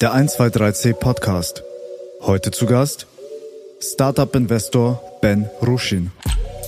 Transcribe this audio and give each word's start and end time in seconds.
Der 0.00 0.14
123C 0.14 0.94
Podcast. 0.94 1.62
Heute 2.22 2.50
zu 2.50 2.64
Gast 2.64 3.06
Startup-Investor 3.82 5.02
Ben 5.20 5.50
Ruschin. 5.60 6.10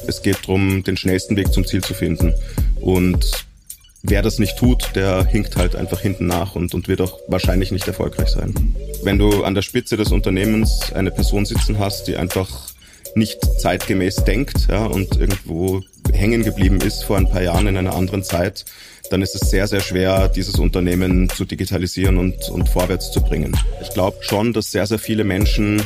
Es 0.06 0.20
geht 0.20 0.40
darum, 0.42 0.84
den 0.84 0.98
schnellsten 0.98 1.34
Weg 1.36 1.50
zum 1.50 1.66
Ziel 1.66 1.82
zu 1.82 1.94
finden. 1.94 2.34
Und 2.82 3.46
wer 4.02 4.20
das 4.20 4.38
nicht 4.38 4.58
tut, 4.58 4.90
der 4.94 5.24
hinkt 5.24 5.56
halt 5.56 5.76
einfach 5.76 6.00
hinten 6.00 6.26
nach 6.26 6.56
und, 6.56 6.74
und 6.74 6.88
wird 6.88 7.00
auch 7.00 7.20
wahrscheinlich 7.26 7.72
nicht 7.72 7.88
erfolgreich 7.88 8.28
sein. 8.28 8.76
Wenn 9.02 9.18
du 9.18 9.44
an 9.44 9.54
der 9.54 9.62
Spitze 9.62 9.96
des 9.96 10.12
Unternehmens 10.12 10.92
eine 10.92 11.10
Person 11.10 11.46
sitzen 11.46 11.78
hast, 11.78 12.08
die 12.08 12.18
einfach 12.18 12.71
nicht 13.14 13.38
zeitgemäß 13.60 14.24
denkt 14.24 14.68
ja, 14.68 14.86
und 14.86 15.16
irgendwo 15.18 15.82
hängen 16.12 16.42
geblieben 16.42 16.80
ist 16.80 17.04
vor 17.04 17.16
ein 17.16 17.28
paar 17.28 17.42
Jahren 17.42 17.66
in 17.66 17.76
einer 17.76 17.94
anderen 17.94 18.22
Zeit, 18.22 18.64
dann 19.10 19.22
ist 19.22 19.34
es 19.34 19.50
sehr, 19.50 19.66
sehr 19.66 19.80
schwer, 19.80 20.28
dieses 20.28 20.58
Unternehmen 20.58 21.28
zu 21.28 21.44
digitalisieren 21.44 22.18
und, 22.18 22.48
und 22.48 22.68
vorwärts 22.68 23.12
zu 23.12 23.20
bringen. 23.20 23.56
Ich 23.82 23.90
glaube 23.90 24.18
schon, 24.20 24.52
dass 24.52 24.70
sehr, 24.70 24.86
sehr 24.86 24.98
viele 24.98 25.24
Menschen 25.24 25.82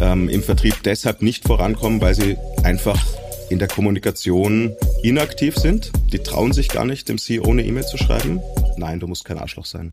ähm, 0.00 0.28
im 0.28 0.42
Vertrieb 0.42 0.82
deshalb 0.84 1.22
nicht 1.22 1.46
vorankommen, 1.46 2.00
weil 2.00 2.14
sie 2.14 2.36
einfach 2.62 3.04
in 3.50 3.58
der 3.58 3.68
Kommunikation 3.68 4.74
inaktiv 5.02 5.56
sind. 5.56 5.92
Die 6.12 6.18
trauen 6.18 6.52
sich 6.52 6.68
gar 6.68 6.84
nicht, 6.84 7.08
dem 7.08 7.18
CEO 7.18 7.50
eine 7.50 7.64
E-Mail 7.64 7.84
zu 7.84 7.98
schreiben. 7.98 8.40
Nein, 8.76 9.00
du 9.00 9.06
musst 9.06 9.24
kein 9.24 9.38
Arschloch 9.38 9.66
sein. 9.66 9.92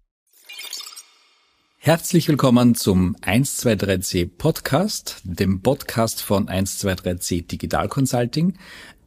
Herzlich 1.84 2.28
willkommen 2.28 2.76
zum 2.76 3.16
123C 3.24 4.30
Podcast, 4.38 5.20
dem 5.24 5.64
Podcast 5.64 6.22
von 6.22 6.46
123C 6.46 7.48
Digital 7.48 7.90
Consulting. 7.90 8.54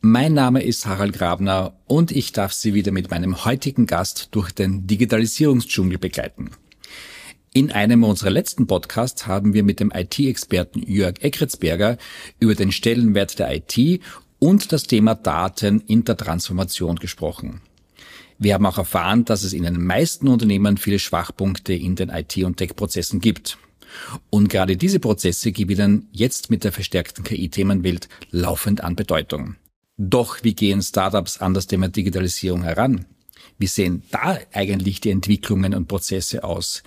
Mein 0.01 0.35
Name 0.35 0.61
ist 0.61 0.85
Harald 0.85 1.13
Grabner 1.13 1.79
und 1.87 2.11
ich 2.11 2.33
darf 2.33 2.53
Sie 2.53 2.75
wieder 2.75 2.91
mit 2.91 3.13
meinem 3.13 3.45
heutigen 3.45 3.87
Gast 3.87 4.31
durch 4.33 4.51
den 4.51 4.89
Digitalisierungsdschungel 4.89 5.99
begleiten. 5.99 6.51
In 7.53 7.71
einem 7.71 8.03
unserer 8.03 8.31
letzten 8.31 8.67
Podcasts 8.67 9.29
haben 9.29 9.55
wir 9.55 9.63
mit 9.63 9.79
dem 9.79 9.93
IT-Experten 9.95 10.83
Jörg 10.83 11.23
Eckritzberger 11.23 11.97
über 12.41 12.57
den 12.57 12.73
Stellenwert 12.73 13.39
der 13.39 13.55
IT 13.55 14.01
und 14.41 14.73
das 14.73 14.83
Thema 14.83 15.15
Daten 15.15 15.81
in 15.87 16.03
der 16.03 16.17
Transformation 16.17 16.97
gesprochen. 16.97 17.61
Wir 18.39 18.55
haben 18.55 18.67
auch 18.67 18.79
erfahren, 18.79 19.25
dass 19.25 19.45
es 19.45 19.53
in 19.53 19.63
den 19.63 19.85
meisten 19.85 20.29
Unternehmen 20.29 20.77
viele 20.77 20.99
Schwachpunkte 20.99 21.73
in 21.73 21.97
den 21.97 22.11
IT- 22.11 22.45
und 22.45 22.57
Tech-Prozessen 22.57 23.21
gibt. 23.21 23.59
Und 24.31 24.49
gerade 24.49 24.77
diese 24.77 24.99
Prozesse 24.99 25.53
gewinnen 25.53 26.09
jetzt 26.13 26.51
mit 26.51 26.65
der 26.65 26.73
verstärkten 26.73 27.25
KI-Themenwelt 27.25 28.09
laufend 28.31 28.83
an 28.83 28.97
Bedeutung. 28.97 29.57
Doch 29.97 30.43
wie 30.43 30.55
gehen 30.55 30.83
Startups 30.83 31.39
an 31.39 31.55
das 31.55 31.69
Thema 31.69 31.89
Digitalisierung 31.89 32.65
heran? 32.65 33.07
Wie 33.59 33.69
sehen 33.69 34.03
da 34.11 34.39
eigentlich 34.53 35.01
die 35.01 35.11
Entwicklungen 35.11 35.75
und 35.75 35.87
Prozesse 35.87 36.43
aus? 36.43 36.83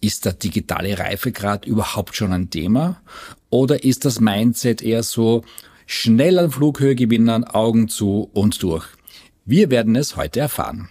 Ist 0.00 0.24
der 0.24 0.32
digitale 0.32 0.98
Reifegrad 0.98 1.66
überhaupt 1.66 2.16
schon 2.16 2.32
ein 2.32 2.50
Thema? 2.50 3.00
Oder 3.50 3.84
ist 3.84 4.04
das 4.04 4.18
Mindset 4.18 4.82
eher 4.82 5.04
so 5.04 5.44
schnell 5.86 6.38
an 6.38 6.50
Flughöhe 6.50 6.96
gewinnen, 6.96 7.44
Augen 7.44 7.88
zu 7.88 8.28
und 8.32 8.60
durch? 8.62 8.86
Wir 9.50 9.68
werden 9.68 9.96
es 9.96 10.14
heute 10.14 10.38
erfahren. 10.38 10.90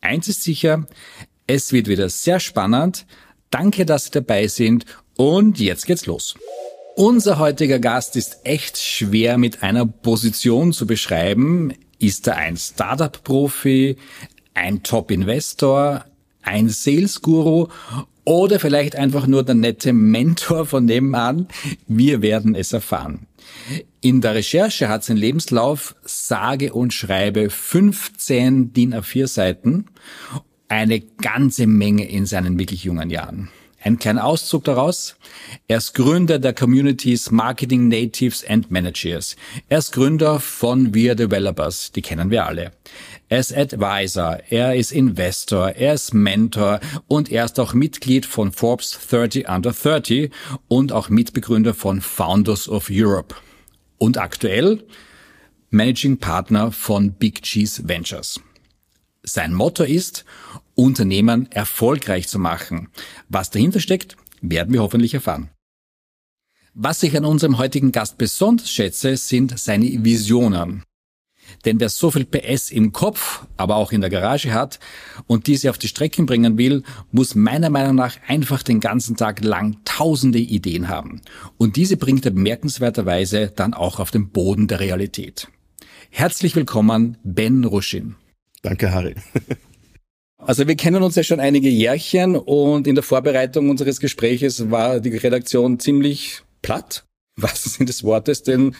Eins 0.00 0.26
ist 0.26 0.42
sicher, 0.42 0.84
es 1.46 1.72
wird 1.72 1.86
wieder 1.86 2.08
sehr 2.08 2.40
spannend. 2.40 3.06
Danke, 3.50 3.86
dass 3.86 4.06
Sie 4.06 4.10
dabei 4.10 4.48
sind 4.48 4.84
und 5.16 5.60
jetzt 5.60 5.86
geht's 5.86 6.06
los. 6.06 6.34
Unser 6.96 7.38
heutiger 7.38 7.78
Gast 7.78 8.16
ist 8.16 8.40
echt 8.42 8.78
schwer 8.78 9.38
mit 9.38 9.62
einer 9.62 9.86
Position 9.86 10.72
zu 10.72 10.88
beschreiben. 10.88 11.72
Ist 12.00 12.26
er 12.26 12.34
ein 12.34 12.56
Startup-Profi, 12.56 13.96
ein 14.54 14.82
Top-Investor, 14.82 16.04
ein 16.42 16.68
Sales-Guru 16.68 17.68
oder 18.24 18.58
vielleicht 18.58 18.96
einfach 18.96 19.28
nur 19.28 19.44
der 19.44 19.54
nette 19.54 19.92
Mentor 19.92 20.66
von 20.66 20.84
nebenan? 20.84 21.46
Wir 21.86 22.22
werden 22.22 22.56
es 22.56 22.72
erfahren. 22.72 23.28
In 24.00 24.20
der 24.20 24.34
Recherche 24.34 24.88
hat 24.88 25.04
sein 25.04 25.16
Lebenslauf 25.16 25.94
sage 26.02 26.72
und 26.72 26.92
schreibe 26.92 27.50
15 27.50 28.72
DIN 28.72 28.94
A4 28.94 29.26
Seiten, 29.26 29.86
eine 30.68 31.00
ganze 31.00 31.66
Menge 31.66 32.08
in 32.08 32.26
seinen 32.26 32.58
wirklich 32.58 32.84
jungen 32.84 33.10
Jahren. 33.10 33.50
Ein 33.82 33.98
kleiner 33.98 34.24
Auszug 34.26 34.64
daraus. 34.64 35.16
Er 35.66 35.78
ist 35.78 35.94
Gründer 35.94 36.38
der 36.38 36.52
Communities 36.52 37.30
Marketing 37.30 37.88
Natives 37.88 38.44
and 38.46 38.70
Managers. 38.70 39.36
Er 39.70 39.78
ist 39.78 39.92
Gründer 39.92 40.38
von 40.38 40.92
Wir 40.92 41.14
Developers, 41.14 41.90
die 41.90 42.02
kennen 42.02 42.30
wir 42.30 42.44
alle. 42.44 42.72
Er 43.30 43.38
ist 43.38 43.56
Advisor, 43.56 44.40
er 44.50 44.74
ist 44.74 44.92
Investor, 44.92 45.70
er 45.70 45.94
ist 45.94 46.12
Mentor 46.12 46.80
und 47.08 47.32
er 47.32 47.46
ist 47.46 47.58
auch 47.58 47.72
Mitglied 47.72 48.26
von 48.26 48.52
Forbes 48.52 48.98
30 49.08 49.48
Under 49.48 49.72
30 49.72 50.30
und 50.68 50.92
auch 50.92 51.08
Mitbegründer 51.08 51.72
von 51.72 52.02
Founders 52.02 52.68
of 52.68 52.88
Europe. 52.90 53.34
Und 53.96 54.18
aktuell 54.18 54.84
Managing 55.70 56.18
Partner 56.18 56.70
von 56.70 57.12
Big 57.12 57.42
Cheese 57.42 57.88
Ventures. 57.88 58.40
Sein 59.22 59.54
Motto 59.54 59.84
ist, 59.84 60.24
Unternehmen 60.80 61.50
erfolgreich 61.52 62.26
zu 62.28 62.38
machen. 62.38 62.88
Was 63.28 63.50
dahinter 63.50 63.80
steckt, 63.80 64.16
werden 64.40 64.72
wir 64.72 64.82
hoffentlich 64.82 65.12
erfahren. 65.14 65.50
Was 66.72 67.02
ich 67.02 67.16
an 67.16 67.24
unserem 67.24 67.58
heutigen 67.58 67.92
Gast 67.92 68.16
besonders 68.16 68.70
schätze, 68.70 69.16
sind 69.16 69.58
seine 69.58 70.04
Visionen. 70.04 70.84
Denn 71.64 71.80
wer 71.80 71.88
so 71.88 72.10
viel 72.10 72.24
PS 72.24 72.70
im 72.70 72.92
Kopf, 72.92 73.44
aber 73.56 73.76
auch 73.76 73.92
in 73.92 74.00
der 74.00 74.08
Garage 74.08 74.54
hat 74.54 74.78
und 75.26 75.48
diese 75.48 75.68
auf 75.68 75.78
die 75.78 75.88
Strecken 75.88 76.24
bringen 76.24 76.56
will, 76.56 76.84
muss 77.10 77.34
meiner 77.34 77.70
Meinung 77.70 77.96
nach 77.96 78.16
einfach 78.28 78.62
den 78.62 78.80
ganzen 78.80 79.16
Tag 79.16 79.44
lang 79.44 79.78
tausende 79.84 80.38
Ideen 80.38 80.88
haben. 80.88 81.20
Und 81.58 81.76
diese 81.76 81.96
bringt 81.96 82.24
er 82.24 82.30
bemerkenswerterweise 82.30 83.52
dann 83.54 83.74
auch 83.74 83.98
auf 83.98 84.12
den 84.12 84.30
Boden 84.30 84.68
der 84.68 84.80
Realität. 84.80 85.48
Herzlich 86.08 86.56
willkommen, 86.56 87.18
Ben 87.24 87.64
Ruschin. 87.64 88.14
Danke, 88.62 88.92
Harry. 88.92 89.16
Also 90.42 90.66
wir 90.66 90.74
kennen 90.74 91.02
uns 91.02 91.16
ja 91.16 91.22
schon 91.22 91.38
einige 91.38 91.68
Jährchen 91.68 92.34
und 92.34 92.86
in 92.86 92.94
der 92.94 93.04
Vorbereitung 93.04 93.68
unseres 93.68 94.00
Gespräches 94.00 94.70
war 94.70 95.00
die 95.00 95.16
Redaktion 95.16 95.78
ziemlich 95.78 96.42
platt, 96.62 97.04
was 97.36 97.64
sind 97.64 97.88
des 97.88 98.04
Wortes, 98.04 98.42
denn 98.42 98.74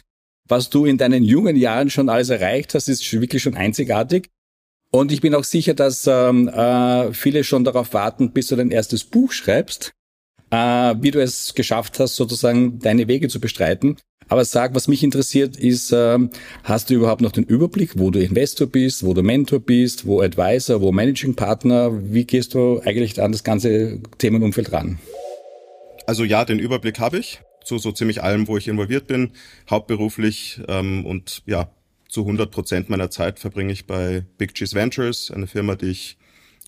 was 0.49 0.71
du 0.71 0.85
in 0.85 0.99
deinen 0.99 1.23
jungen 1.23 1.57
Jahren 1.57 1.91
schon 1.91 2.09
alles 2.09 2.31
erreicht 2.31 2.75
hast, 2.75 2.89
ist 2.89 3.13
wirklich 3.13 3.43
schon 3.43 3.57
einzigartig. 3.57 4.29
Und 4.91 5.13
ich 5.13 5.21
bin 5.21 5.35
auch 5.37 5.45
sicher, 5.45 5.75
dass 5.75 6.09
ähm, 6.09 6.49
äh, 6.49 7.13
viele 7.13 7.45
schon 7.45 7.63
darauf 7.63 7.95
warten, 7.95 8.33
bis 8.33 8.49
du 8.49 8.57
dein 8.57 8.73
erstes 8.73 9.05
Buch 9.05 9.31
schreibst, 9.31 9.93
äh, 10.51 10.95
wie 11.01 11.13
du 11.13 11.23
es 11.23 11.55
geschafft 11.55 12.01
hast, 12.01 12.17
sozusagen 12.17 12.81
deine 12.81 13.07
Wege 13.07 13.29
zu 13.29 13.39
bestreiten. 13.39 13.97
Aber 14.31 14.45
sag, 14.45 14.77
was 14.77 14.87
mich 14.87 15.03
interessiert 15.03 15.57
ist, 15.57 15.91
ähm, 15.93 16.31
hast 16.63 16.89
du 16.89 16.95
überhaupt 16.95 17.21
noch 17.21 17.33
den 17.33 17.43
Überblick, 17.43 17.99
wo 17.99 18.13
du 18.13 18.21
Investor 18.21 18.69
bist, 18.69 19.05
wo 19.05 19.13
du 19.13 19.25
Mentor 19.25 19.59
bist, 19.59 20.07
wo 20.07 20.21
Advisor, 20.21 20.81
wo 20.81 20.93
Managing 20.93 21.35
Partner? 21.35 21.91
Wie 21.93 22.25
gehst 22.25 22.55
du 22.55 22.81
eigentlich 22.85 23.21
an 23.21 23.33
das 23.33 23.43
ganze 23.43 23.99
Themenumfeld 24.19 24.71
ran? 24.71 25.01
Also 26.07 26.23
ja, 26.23 26.45
den 26.45 26.61
Überblick 26.61 27.01
habe 27.01 27.19
ich 27.19 27.41
zu 27.65 27.79
so 27.79 27.91
ziemlich 27.91 28.23
allem, 28.23 28.47
wo 28.47 28.57
ich 28.57 28.69
involviert 28.69 29.09
bin, 29.09 29.33
hauptberuflich 29.69 30.61
ähm, 30.69 31.05
und 31.05 31.43
ja, 31.47 31.69
zu 32.09 32.21
100 32.21 32.53
Prozent 32.53 32.89
meiner 32.89 33.11
Zeit 33.11 33.41
verbringe 33.41 33.73
ich 33.73 33.87
bei 33.87 34.25
Big 34.39 34.55
Cheese 34.55 34.77
Ventures, 34.77 35.33
eine 35.33 35.49
Firma, 35.49 35.75
die 35.75 35.91
ich 35.91 36.19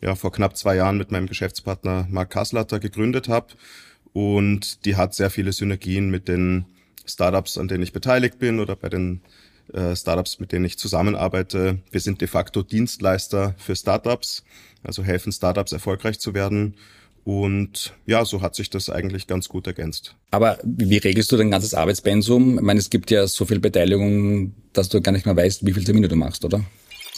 ja 0.01 0.17
vor 0.17 0.33
knapp 0.33 0.57
zwei 0.57 0.75
Jahren 0.75 0.99
mit 0.99 1.13
meinem 1.13 1.29
Geschäftspartner 1.29 2.09
Mark 2.11 2.31
Kaslatter 2.31 2.81
gegründet 2.81 3.29
habe 3.29 3.55
und 4.13 4.85
die 4.85 4.97
hat 4.97 5.15
sehr 5.15 5.31
viele 5.31 5.53
Synergien 5.53 6.11
mit 6.11 6.27
den 6.27 6.67
Startups, 7.07 7.59
an 7.59 7.69
denen 7.69 7.83
ich 7.83 7.93
beteiligt 7.93 8.39
bin 8.39 8.61
oder 8.61 8.77
bei 8.77 8.89
den 8.89 9.21
äh, 9.73 9.97
Startups, 9.97 10.41
mit 10.41 10.53
denen 10.53 10.65
ich 10.65 10.79
zusammenarbeite. 10.79 11.79
Wir 11.91 12.01
sind 12.01 12.21
de 12.21 12.29
facto 12.29 12.63
Dienstleister 12.63 13.55
für 13.59 13.77
Startups, 13.77 14.45
also 14.83 15.03
helfen 15.03 15.33
Startups 15.33 15.73
erfolgreich 15.73 16.19
zu 16.19 16.35
werden. 16.35 16.75
Und 17.25 17.95
ja, 18.05 18.25
so 18.25 18.43
hat 18.43 18.57
sich 18.57 18.69
das 18.69 18.91
eigentlich 18.91 19.29
ganz 19.29 19.49
gut 19.49 19.69
ergänzt. 19.69 20.17
Aber 20.33 20.59
wie 20.65 20.97
regelst 20.97 21.31
du 21.31 21.37
dein 21.37 21.53
ganzes 21.53 21.73
Arbeitspensum? 21.73 22.57
Ich 22.59 22.65
meine, 22.65 22.81
es 22.81 22.91
gibt 22.91 23.13
ja 23.13 23.27
so 23.29 23.45
viel 23.45 23.61
Beteiligung, 23.61 24.55
dass 24.73 24.89
du 24.89 25.01
gar 25.01 25.13
nicht 25.13 25.27
mehr 25.27 25.37
weißt, 25.37 25.65
wie 25.65 25.73
viel 25.73 25.85
Termine 25.85 26.09
du 26.09 26.17
machst, 26.17 26.45
oder? 26.45 26.65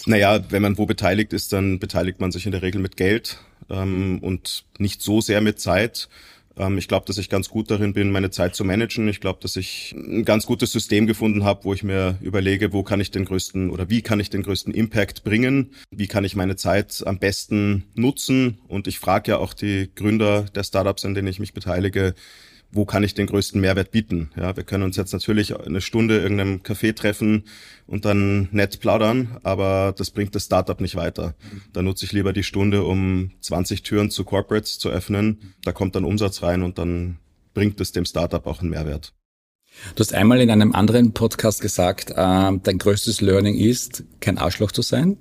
Naja, 0.07 0.45
wenn 0.51 0.61
man 0.61 0.77
wo 0.77 0.85
beteiligt 0.85 1.33
ist, 1.33 1.55
dann 1.55 1.79
beteiligt 1.79 2.21
man 2.21 2.33
sich 2.33 2.45
in 2.45 2.53
der 2.53 2.61
Regel 2.61 2.83
mit 2.83 2.99
Geld 2.99 3.39
ähm, 3.71 4.19
und 4.21 4.65
nicht 4.79 5.01
so 5.01 5.23
sehr 5.23 5.41
mit 5.41 5.59
Zeit. 5.59 6.11
Ähm, 6.57 6.79
ich 6.79 6.89
glaube, 6.89 7.07
dass 7.07 7.19
ich 7.19 7.29
ganz 7.29 7.49
gut 7.49 7.71
darin 7.71 7.93
bin, 7.93 8.11
meine 8.11 8.31
Zeit 8.31 8.55
zu 8.55 8.65
managen. 8.65 9.09
Ich 9.09 9.21
glaube, 9.21 9.41
dass 9.43 9.57
ich 9.57 9.95
ein 9.97 10.25
ganz 10.25 10.47
gutes 10.47 10.73
System 10.73 11.07
gefunden 11.07 11.45
habe, 11.45 11.65
wo 11.65 11.75
ich 11.75 11.83
mir 11.83 12.19
überlege, 12.21 12.73
wo 12.73 12.83
kann 12.83 13.01
ich 13.01 13.11
den 13.11 13.25
größten 13.25 13.71
oder 13.71 13.91
wie 13.91 14.03
kann 14.03 14.21
ich 14.21 14.31
den 14.31 14.43
größten 14.43 14.73
Impact 14.75 15.25
bringen? 15.25 15.71
Wie 15.91 16.07
kann 16.07 16.25
ich 16.25 16.37
meine 16.37 16.57
Zeit 16.57 17.03
am 17.07 17.19
besten 17.19 17.85
nutzen? 17.95 18.59
Und 18.69 18.87
ich 18.87 18.99
frage 18.99 19.33
ja 19.33 19.39
auch 19.39 19.55
die 19.55 19.91
Gründer 19.95 20.43
der 20.55 20.65
Startups, 20.65 21.05
an 21.05 21.15
denen 21.15 21.29
ich 21.29 21.41
mich 21.41 21.55
beteilige, 21.55 22.15
wo 22.75 22.85
kann 22.85 23.05
ich 23.05 23.15
den 23.15 23.27
größten 23.27 23.61
Mehrwert 23.61 23.91
bieten. 23.91 24.31
Ja, 24.37 24.57
wir 24.57 24.65
können 24.65 24.83
uns 24.83 24.97
jetzt 24.97 25.13
natürlich 25.13 25.59
eine 25.59 25.81
Stunde 25.81 26.21
irgendeinem 26.21 26.59
Café 26.59 26.95
treffen 26.95 27.45
und 27.87 28.05
dann 28.05 28.49
nett 28.51 28.81
plaudern, 28.81 29.39
aber 29.43 29.95
das 29.97 30.11
bringt 30.11 30.35
das 30.35 30.45
Startup 30.45 30.81
nicht 30.81 30.97
weiter. 30.97 31.35
Da 31.73 31.83
nutze 31.83 32.05
ich 32.05 32.13
lieber 32.13 32.33
die 32.33 32.43
Stunde, 32.43 32.85
um 32.85 33.31
20 33.41 33.83
Türen 33.83 34.11
zu 34.11 34.25
Corporates 34.25 34.79
zu 34.79 34.91
öffnen. 34.91 35.55
Da 35.63 35.73
kommt 35.73 35.95
dann 35.95 36.05
Umsatz 36.05 36.43
rein 36.43 36.63
und 36.63 36.79
dann 36.79 37.19
bringt 37.55 37.81
es 37.81 37.93
dem 37.93 38.05
Startup 38.05 38.47
auch 38.47 38.61
einen 38.61 38.71
Mehrwert. 38.71 39.15
Du 39.95 40.01
hast 40.01 40.15
einmal 40.15 40.41
in 40.41 40.51
einem 40.51 40.73
anderen 40.73 41.13
Podcast 41.13 41.61
gesagt, 41.61 42.11
äh, 42.11 42.15
dein 42.15 42.79
größtes 42.79 43.21
Learning 43.21 43.57
ist, 43.57 44.05
kein 44.21 44.39
Arschloch 44.39 44.73
zu 44.73 44.83
sein. 44.83 45.19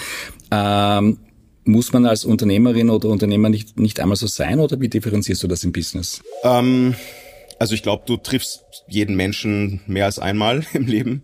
ähm, 0.50 1.18
muss 1.64 1.92
man 1.92 2.06
als 2.06 2.24
Unternehmerin 2.24 2.90
oder 2.90 3.08
Unternehmer 3.08 3.48
nicht, 3.48 3.78
nicht 3.78 4.00
einmal 4.00 4.16
so 4.16 4.26
sein 4.26 4.60
oder 4.60 4.80
wie 4.80 4.88
differenzierst 4.88 5.42
du 5.42 5.48
das 5.48 5.64
im 5.64 5.72
Business? 5.72 6.22
Ähm, 6.42 6.94
also 7.58 7.74
ich 7.74 7.82
glaube, 7.82 8.04
du 8.06 8.16
triffst 8.16 8.64
jeden 8.88 9.16
Menschen 9.16 9.80
mehr 9.86 10.04
als 10.06 10.18
einmal 10.18 10.64
im 10.72 10.86
Leben. 10.86 11.22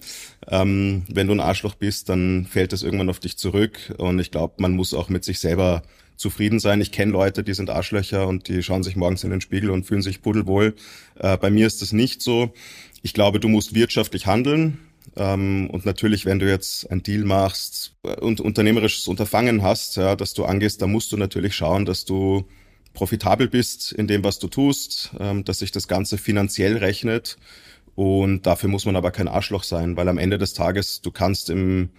Ähm, 0.48 1.04
wenn 1.08 1.26
du 1.26 1.34
ein 1.34 1.40
Arschloch 1.40 1.74
bist, 1.74 2.08
dann 2.08 2.46
fällt 2.48 2.72
das 2.72 2.82
irgendwann 2.82 3.10
auf 3.10 3.20
dich 3.20 3.36
zurück. 3.36 3.94
Und 3.98 4.18
ich 4.18 4.30
glaube, 4.30 4.54
man 4.58 4.72
muss 4.72 4.94
auch 4.94 5.08
mit 5.08 5.24
sich 5.24 5.38
selber 5.38 5.82
zufrieden 6.16 6.58
sein. 6.58 6.80
Ich 6.80 6.92
kenne 6.92 7.12
Leute, 7.12 7.42
die 7.42 7.54
sind 7.54 7.70
Arschlöcher 7.70 8.28
und 8.28 8.48
die 8.48 8.62
schauen 8.62 8.82
sich 8.82 8.94
morgens 8.94 9.24
in 9.24 9.30
den 9.30 9.40
Spiegel 9.40 9.70
und 9.70 9.84
fühlen 9.84 10.02
sich 10.02 10.22
pudelwohl. 10.22 10.74
Äh, 11.18 11.38
bei 11.38 11.50
mir 11.50 11.66
ist 11.66 11.82
das 11.82 11.92
nicht 11.92 12.22
so. 12.22 12.52
Ich 13.02 13.14
glaube, 13.14 13.40
du 13.40 13.48
musst 13.48 13.74
wirtschaftlich 13.74 14.26
handeln. 14.26 14.78
Ähm, 15.16 15.68
und 15.70 15.86
natürlich, 15.86 16.26
wenn 16.26 16.38
du 16.38 16.48
jetzt 16.48 16.90
ein 16.90 17.02
Deal 17.02 17.24
machst 17.24 17.96
und 18.20 18.40
unternehmerisches 18.40 19.08
Unterfangen 19.08 19.62
hast, 19.62 19.96
ja, 19.96 20.16
dass 20.16 20.34
du 20.34 20.44
angehst, 20.44 20.82
da 20.82 20.86
musst 20.86 21.12
du 21.12 21.16
natürlich 21.16 21.54
schauen, 21.54 21.84
dass 21.84 22.04
du 22.04 22.46
profitabel 22.92 23.48
bist 23.48 23.92
in 23.92 24.06
dem, 24.06 24.24
was 24.24 24.38
du 24.38 24.48
tust, 24.48 25.12
ähm, 25.18 25.44
dass 25.44 25.60
sich 25.60 25.72
das 25.72 25.88
Ganze 25.88 26.18
finanziell 26.18 26.76
rechnet. 26.76 27.36
Und 27.94 28.46
dafür 28.46 28.68
muss 28.68 28.86
man 28.86 28.96
aber 28.96 29.10
kein 29.10 29.28
Arschloch 29.28 29.64
sein, 29.64 29.96
weil 29.96 30.08
am 30.08 30.18
Ende 30.18 30.38
des 30.38 30.54
Tages, 30.54 31.02
du 31.02 31.10
kannst 31.10 31.50
im 31.50 31.90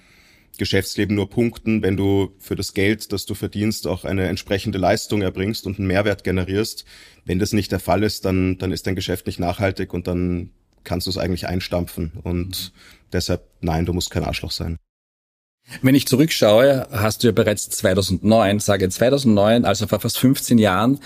Geschäftsleben 0.58 1.16
nur 1.16 1.30
punkten, 1.30 1.82
wenn 1.82 1.98
du 1.98 2.34
für 2.40 2.56
das 2.56 2.74
Geld, 2.74 3.12
das 3.14 3.26
du 3.26 3.36
verdienst, 3.36 3.88
auch 3.88 4.04
eine 4.04 4.28
entsprechende 4.28 4.78
Leistung 4.78 5.22
erbringst 5.22 5.66
und 5.66 5.80
einen 5.80 5.88
Mehrwert 5.88 6.24
generierst. 6.24 6.86
Wenn 7.26 7.40
das 7.40 7.54
nicht 7.54 7.72
der 7.72 7.80
Fall 7.80 8.04
ist, 8.04 8.26
dann, 8.26 8.58
dann 8.58 8.72
ist 8.72 8.86
dein 8.88 8.96
Geschäft 8.96 9.28
nicht 9.28 9.40
nachhaltig 9.40 9.94
und 9.94 10.08
dann 10.08 10.52
kannst 10.84 11.08
du 11.08 11.12
es 11.12 11.18
eigentlich 11.18 11.48
einstampfen. 11.48 12.12
Und 12.24 12.72
deshalb, 13.14 13.44
nein, 13.62 13.86
du 13.86 13.94
musst 13.94 14.12
kein 14.12 14.24
Arschloch 14.24 14.52
sein. 14.52 14.78
Wenn 15.82 15.96
ich 15.96 16.08
zurückschaue, 16.08 16.88
hast 16.92 17.24
du 17.24 17.28
ja 17.28 17.32
bereits 17.32 17.70
2009, 17.70 18.60
sage 18.60 18.90
2009, 18.90 19.64
also 19.64 19.88
vor 19.88 20.00
fast 20.00 20.18
15 20.18 20.58
Jahren, 20.58 21.00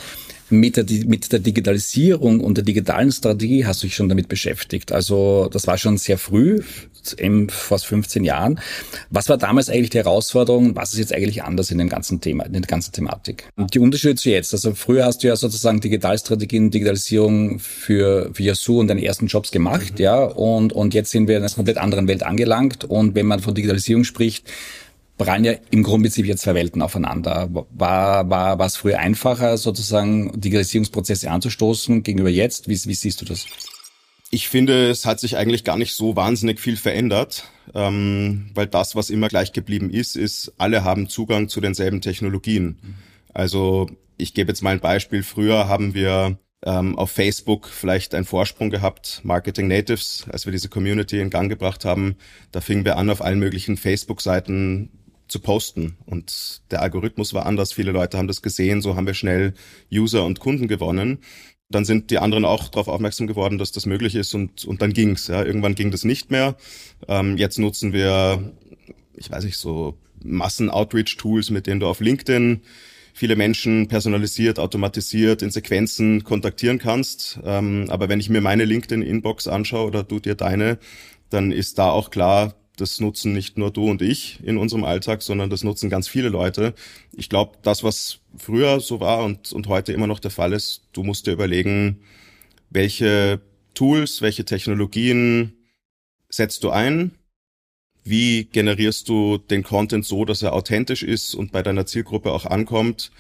mit 0.50 0.78
der, 0.78 0.86
mit 1.06 1.32
der 1.32 1.40
Digitalisierung 1.40 2.40
und 2.40 2.58
der 2.58 2.64
digitalen 2.64 3.12
Strategie 3.12 3.66
hast 3.66 3.82
du 3.82 3.88
dich 3.88 3.96
schon 3.96 4.10
damit 4.10 4.28
beschäftigt. 4.28 4.92
Also 4.92 5.50
das 5.52 5.68
war 5.68 5.78
schon 5.78 5.98
sehr 5.98 6.18
früh, 6.18 6.62
eben 7.14 7.50
fast 7.50 7.86
15 7.86 8.24
Jahren. 8.24 8.60
Was 9.10 9.30
war 9.30 9.38
damals 9.38 9.70
eigentlich 9.70 9.92
die 9.92 9.98
Herausforderung? 9.98 10.76
Was 10.76 10.94
ist 10.94 11.00
jetzt 11.00 11.14
eigentlich 11.14 11.44
anders 11.44 11.72
in 11.72 11.78
dem 11.78 11.90
ganzen 11.90 12.22
Thema, 12.22 12.46
in 12.46 12.54
der 12.54 12.62
ganzen 12.62 12.92
Thematik? 12.92 13.50
Und 13.56 13.74
die 13.74 13.80
Unterschiede 13.80 14.16
zu 14.16 14.30
jetzt. 14.30 14.54
Also 14.54 14.74
früher 14.74 15.06
hast 15.06 15.24
du 15.24 15.28
ja 15.28 15.36
sozusagen 15.36 15.80
Digitalstrategien, 15.80 16.72
Digitalisierung 16.72 17.60
für, 17.60 18.30
für 18.34 18.44
Yasuo 18.44 18.80
und 18.80 18.88
deine 18.88 19.04
ersten 19.04 19.28
Jobs 19.28 19.52
gemacht, 19.52 19.94
mhm. 19.94 20.04
ja. 20.04 20.24
Und, 20.24 20.74
und 20.74 20.94
jetzt 20.94 21.12
sind 21.12 21.28
wir 21.28 21.38
in 21.38 21.44
einer 21.44 21.52
komplett 21.52 21.78
anderen 21.78 22.08
Welt 22.08 22.24
angelangt. 22.24 22.84
Und 22.84 23.16
wenn 23.16 23.26
man 23.26 23.40
von 23.40 23.54
Digitalisierung 23.54 24.04
spricht, 24.04 24.50
prallen 25.18 25.46
ja 25.46 25.54
im 25.72 25.84
Grundprinzip 25.84 26.26
jetzt 26.26 26.42
zwei 26.42 26.56
Welten 26.56 26.82
aufeinander. 26.82 27.50
War, 27.52 28.30
war, 28.30 28.60
war 28.60 28.66
es 28.66 28.76
früher 28.76 29.00
einfacher, 29.00 29.58
sozusagen 29.58 30.40
Digitalisierungsprozesse 30.40 31.32
anzustoßen 31.32 32.04
gegenüber 32.04 32.30
jetzt? 32.30 32.68
Wie, 32.68 32.80
wie 32.86 32.94
siehst 32.94 33.22
du 33.22 33.26
das? 33.26 33.46
Ich 34.32 34.50
finde, 34.50 34.90
es 34.90 35.06
hat 35.06 35.20
sich 35.20 35.38
eigentlich 35.38 35.64
gar 35.64 35.78
nicht 35.78 35.94
so 35.94 36.16
wahnsinnig 36.16 36.60
viel 36.60 36.78
verändert, 36.78 37.50
ähm, 37.74 38.50
weil 38.54 38.68
das, 38.68 38.96
was 38.96 39.10
immer 39.10 39.28
gleich 39.28 39.54
geblieben 39.54 39.90
ist, 39.90 40.16
ist, 40.16 40.54
alle 40.58 40.84
haben 40.84 41.08
Zugang 41.08 41.48
zu 41.48 41.62
denselben 41.62 42.02
Technologien. 42.02 42.80
Also 43.34 43.88
ich 44.18 44.34
gebe 44.34 44.50
jetzt 44.52 44.62
mal 44.62 44.72
ein 44.72 44.80
Beispiel. 44.80 45.24
Früher 45.24 45.68
haben 45.68 45.94
wir 45.94 46.40
ähm, 46.64 46.98
auf 46.98 47.12
Facebook 47.12 47.68
vielleicht 47.68 48.16
einen 48.16 48.26
Vorsprung 48.26 48.70
gehabt, 48.70 49.22
Marketing 49.24 49.68
Natives, 49.68 50.26
als 50.32 50.46
wir 50.46 50.52
diese 50.52 50.70
Community 50.70 51.20
in 51.20 51.30
Gang 51.30 51.50
gebracht 51.50 51.86
haben. 51.86 52.16
Da 52.52 52.62
fingen 52.62 52.86
wir 52.86 52.98
an, 52.98 53.10
auf 53.10 53.22
allen 53.22 53.40
möglichen 53.40 53.78
Facebook-Seiten 53.78 54.90
zu 55.28 55.40
posten. 55.40 55.98
Und 56.06 56.62
der 56.72 56.82
Algorithmus 56.82 57.34
war 57.34 57.46
anders. 57.46 57.74
Viele 57.74 57.92
Leute 57.92 58.18
haben 58.18 58.28
das 58.28 58.42
gesehen. 58.42 58.82
So 58.82 58.96
haben 58.96 59.08
wir 59.08 59.14
schnell 59.14 59.54
User 59.92 60.24
und 60.26 60.40
Kunden 60.40 60.68
gewonnen. 60.68 61.20
Dann 61.70 61.86
sind 61.86 62.12
die 62.12 62.20
anderen 62.20 62.46
auch 62.46 62.70
darauf 62.70 62.88
aufmerksam 62.88 63.28
geworden, 63.28 63.58
dass 63.58 63.72
das 63.72 63.86
möglich 63.86 64.16
ist 64.16 64.34
und, 64.34 64.66
und 64.66 64.82
dann 64.82 64.94
ging's. 64.94 65.28
Ja. 65.28 65.44
Irgendwann 65.44 65.76
ging 65.76 65.92
das 65.92 66.04
nicht 66.04 66.32
mehr. 66.32 66.56
Ähm, 67.08 67.38
jetzt 67.38 67.58
nutzen 67.58 67.92
wir, 67.92 68.54
ich 69.16 69.32
weiß 69.32 69.44
nicht, 69.46 69.58
so 69.58 69.98
Massen-Outreach-Tools, 70.24 71.50
mit 71.50 71.68
denen 71.68 71.80
du 71.80 71.88
auf 71.88 72.00
LinkedIn 72.00 72.62
viele 73.14 73.38
Menschen 73.38 73.88
personalisiert, 73.88 74.60
automatisiert 74.60 75.42
in 75.42 75.50
Sequenzen 75.50 76.24
kontaktieren 76.24 76.80
kannst. 76.80 77.40
Ähm, 77.46 77.86
aber 77.88 78.10
wenn 78.10 78.20
ich 78.20 78.30
mir 78.30 78.42
meine 78.42 78.66
LinkedIn-Inbox 78.66 79.48
anschaue 79.48 79.88
oder 79.88 80.04
du 80.04 80.20
dir 80.20 80.36
deine, 80.36 80.78
dann 81.30 81.52
ist 81.52 81.80
da 81.80 81.90
auch 81.90 82.12
klar, 82.12 82.56
das 82.76 83.00
nutzen 83.00 83.34
nicht 83.34 83.58
nur 83.58 83.72
du 83.72 83.90
und 83.90 84.02
ich 84.02 84.40
in 84.44 84.58
unserem 84.58 84.84
Alltag, 84.84 85.22
sondern 85.22 85.50
das 85.50 85.64
nutzen 85.64 85.90
ganz 85.90 86.08
viele 86.08 86.30
Leute. 86.30 86.74
Ich 87.14 87.30
glaube, 87.30 87.58
das, 87.62 87.84
was 87.84 88.20
früher 88.38 88.80
so 88.80 89.00
war 89.00 89.24
und, 89.24 89.52
und 89.54 89.68
heute 89.68 89.94
immer 89.94 90.08
noch 90.08 90.20
der 90.20 90.32
Fall 90.32 90.54
ist, 90.54 90.84
du 90.94 91.04
musst 91.04 91.28
dir 91.28 91.34
überlegen, 91.34 92.02
welche 92.70 93.42
Tools, 93.74 94.22
welche 94.22 94.46
Technologien 94.46 95.54
setzt 96.30 96.64
du 96.64 96.70
ein? 96.70 97.12
Wie 98.04 98.46
generierst 98.46 99.10
du 99.10 99.38
den 99.38 99.64
Content 99.64 100.06
so, 100.06 100.26
dass 100.26 100.42
er 100.42 100.54
authentisch 100.54 101.04
ist 101.04 101.34
und 101.34 101.52
bei 101.52 101.64
deiner 101.64 101.86
Zielgruppe 101.86 102.32
auch 102.32 102.46
ankommt? 102.46 103.12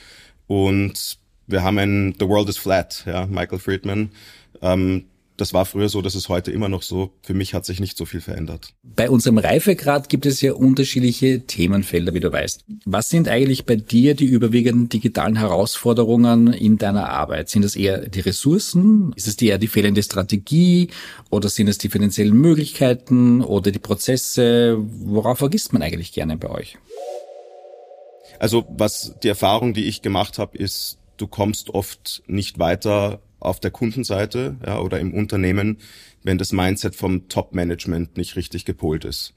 Und 0.47 1.17
wir 1.47 1.63
haben 1.63 1.77
ein 1.77 2.15
The 2.19 2.27
World 2.27 2.49
is 2.49 2.57
Flat, 2.57 3.03
ja, 3.07 3.25
Michael 3.25 3.59
Friedman. 3.59 4.11
Ähm, 4.61 5.05
das 5.37 5.53
war 5.53 5.65
früher 5.65 5.89
so, 5.89 6.01
das 6.01 6.15
ist 6.15 6.29
heute 6.29 6.51
immer 6.51 6.69
noch 6.69 6.81
so. 6.81 7.11
Für 7.21 7.33
mich 7.33 7.53
hat 7.53 7.65
sich 7.65 7.79
nicht 7.79 7.97
so 7.97 8.05
viel 8.05 8.21
verändert. 8.21 8.73
Bei 8.83 9.09
unserem 9.09 9.37
Reifegrad 9.37 10.09
gibt 10.09 10.25
es 10.25 10.41
ja 10.41 10.53
unterschiedliche 10.53 11.45
Themenfelder, 11.45 12.13
wie 12.13 12.19
du 12.19 12.31
weißt. 12.31 12.63
Was 12.85 13.09
sind 13.09 13.27
eigentlich 13.27 13.65
bei 13.65 13.75
dir 13.75 14.15
die 14.15 14.25
überwiegenden 14.25 14.89
digitalen 14.89 15.37
Herausforderungen 15.37 16.53
in 16.53 16.77
deiner 16.77 17.09
Arbeit? 17.09 17.49
Sind 17.49 17.63
das 17.63 17.75
eher 17.75 18.07
die 18.07 18.21
Ressourcen? 18.21 19.11
Ist 19.15 19.27
es 19.27 19.41
eher 19.41 19.57
die 19.57 19.67
fehlende 19.67 20.03
Strategie? 20.03 20.89
Oder 21.29 21.49
sind 21.49 21.67
es 21.67 21.77
die 21.77 21.89
finanziellen 21.89 22.35
Möglichkeiten 22.35 23.41
oder 23.41 23.71
die 23.71 23.79
Prozesse? 23.79 24.77
Worauf 24.79 25.39
vergisst 25.39 25.73
man 25.73 25.81
eigentlich 25.81 26.13
gerne 26.13 26.37
bei 26.37 26.49
euch? 26.49 26.77
Also 28.39 28.65
was 28.69 29.15
die 29.23 29.29
Erfahrung, 29.29 29.73
die 29.73 29.85
ich 29.85 30.01
gemacht 30.01 30.39
habe, 30.39 30.57
ist, 30.57 30.97
du 31.17 31.27
kommst 31.27 31.69
oft 31.69 32.23
nicht 32.27 32.59
weiter 32.59 33.21
auf 33.45 33.59
der 33.59 33.71
Kundenseite 33.71 34.57
ja, 34.65 34.79
oder 34.79 34.99
im 34.99 35.13
Unternehmen, 35.13 35.77
wenn 36.23 36.37
das 36.37 36.51
Mindset 36.51 36.95
vom 36.95 37.27
Top-Management 37.29 38.17
nicht 38.17 38.35
richtig 38.35 38.65
gepolt 38.65 39.05
ist. 39.05 39.33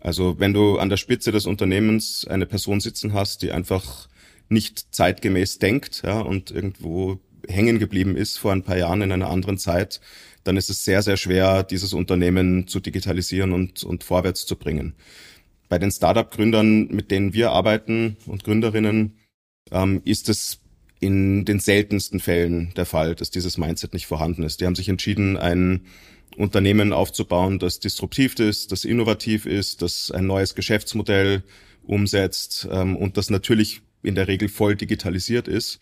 Also 0.00 0.38
wenn 0.38 0.52
du 0.52 0.78
an 0.78 0.90
der 0.90 0.96
Spitze 0.96 1.32
des 1.32 1.46
Unternehmens 1.46 2.26
eine 2.26 2.46
Person 2.46 2.80
sitzen 2.80 3.14
hast, 3.14 3.42
die 3.42 3.52
einfach 3.52 4.08
nicht 4.48 4.94
zeitgemäß 4.94 5.58
denkt 5.58 6.02
ja, 6.04 6.20
und 6.20 6.50
irgendwo 6.50 7.20
hängen 7.48 7.78
geblieben 7.78 8.16
ist 8.16 8.38
vor 8.38 8.52
ein 8.52 8.62
paar 8.62 8.76
Jahren 8.76 9.02
in 9.02 9.12
einer 9.12 9.30
anderen 9.30 9.58
Zeit, 9.58 10.00
dann 10.44 10.56
ist 10.56 10.70
es 10.70 10.84
sehr, 10.84 11.02
sehr 11.02 11.16
schwer, 11.16 11.62
dieses 11.62 11.94
Unternehmen 11.94 12.68
zu 12.68 12.80
digitalisieren 12.80 13.52
und, 13.52 13.82
und 13.82 14.04
vorwärts 14.04 14.44
zu 14.46 14.56
bringen. 14.56 14.94
Bei 15.68 15.78
den 15.78 15.90
Startup-Gründern, 15.90 16.88
mit 16.88 17.10
denen 17.10 17.32
wir 17.32 17.52
arbeiten 17.52 18.16
und 18.26 18.44
Gründerinnen, 18.44 19.16
ähm, 19.70 20.02
ist 20.04 20.28
es 20.28 20.60
in 21.04 21.44
den 21.44 21.60
seltensten 21.60 22.18
Fällen 22.18 22.72
der 22.76 22.86
Fall, 22.86 23.14
dass 23.14 23.30
dieses 23.30 23.58
Mindset 23.58 23.92
nicht 23.92 24.06
vorhanden 24.06 24.42
ist. 24.42 24.60
Die 24.60 24.64
haben 24.64 24.74
sich 24.74 24.88
entschieden, 24.88 25.36
ein 25.36 25.82
Unternehmen 26.36 26.94
aufzubauen, 26.94 27.58
das 27.58 27.78
disruptiv 27.78 28.38
ist, 28.38 28.72
das 28.72 28.86
innovativ 28.86 29.44
ist, 29.44 29.82
das 29.82 30.10
ein 30.10 30.26
neues 30.26 30.54
Geschäftsmodell 30.54 31.42
umsetzt 31.82 32.66
ähm, 32.72 32.96
und 32.96 33.18
das 33.18 33.28
natürlich 33.28 33.82
in 34.02 34.14
der 34.14 34.28
Regel 34.28 34.48
voll 34.48 34.76
digitalisiert 34.76 35.46
ist. 35.46 35.78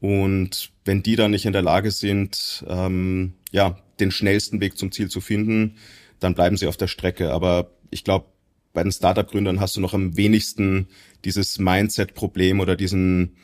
Und 0.00 0.72
wenn 0.84 1.04
die 1.04 1.14
dann 1.14 1.30
nicht 1.30 1.46
in 1.46 1.52
der 1.52 1.62
Lage 1.62 1.92
sind, 1.92 2.64
ähm, 2.68 3.34
ja, 3.52 3.78
den 4.00 4.10
schnellsten 4.10 4.60
Weg 4.60 4.76
zum 4.76 4.90
Ziel 4.90 5.08
zu 5.08 5.20
finden, 5.20 5.76
dann 6.18 6.34
bleiben 6.34 6.56
sie 6.56 6.66
auf 6.66 6.76
der 6.76 6.88
Strecke. 6.88 7.32
Aber 7.32 7.70
ich 7.90 8.02
glaube, 8.02 8.26
bei 8.72 8.82
den 8.82 8.90
Startup-Gründern 8.90 9.60
hast 9.60 9.76
du 9.76 9.80
noch 9.80 9.94
am 9.94 10.16
wenigsten 10.16 10.88
dieses 11.24 11.60
Mindset-Problem 11.60 12.58
oder 12.58 12.74
diesen 12.74 13.36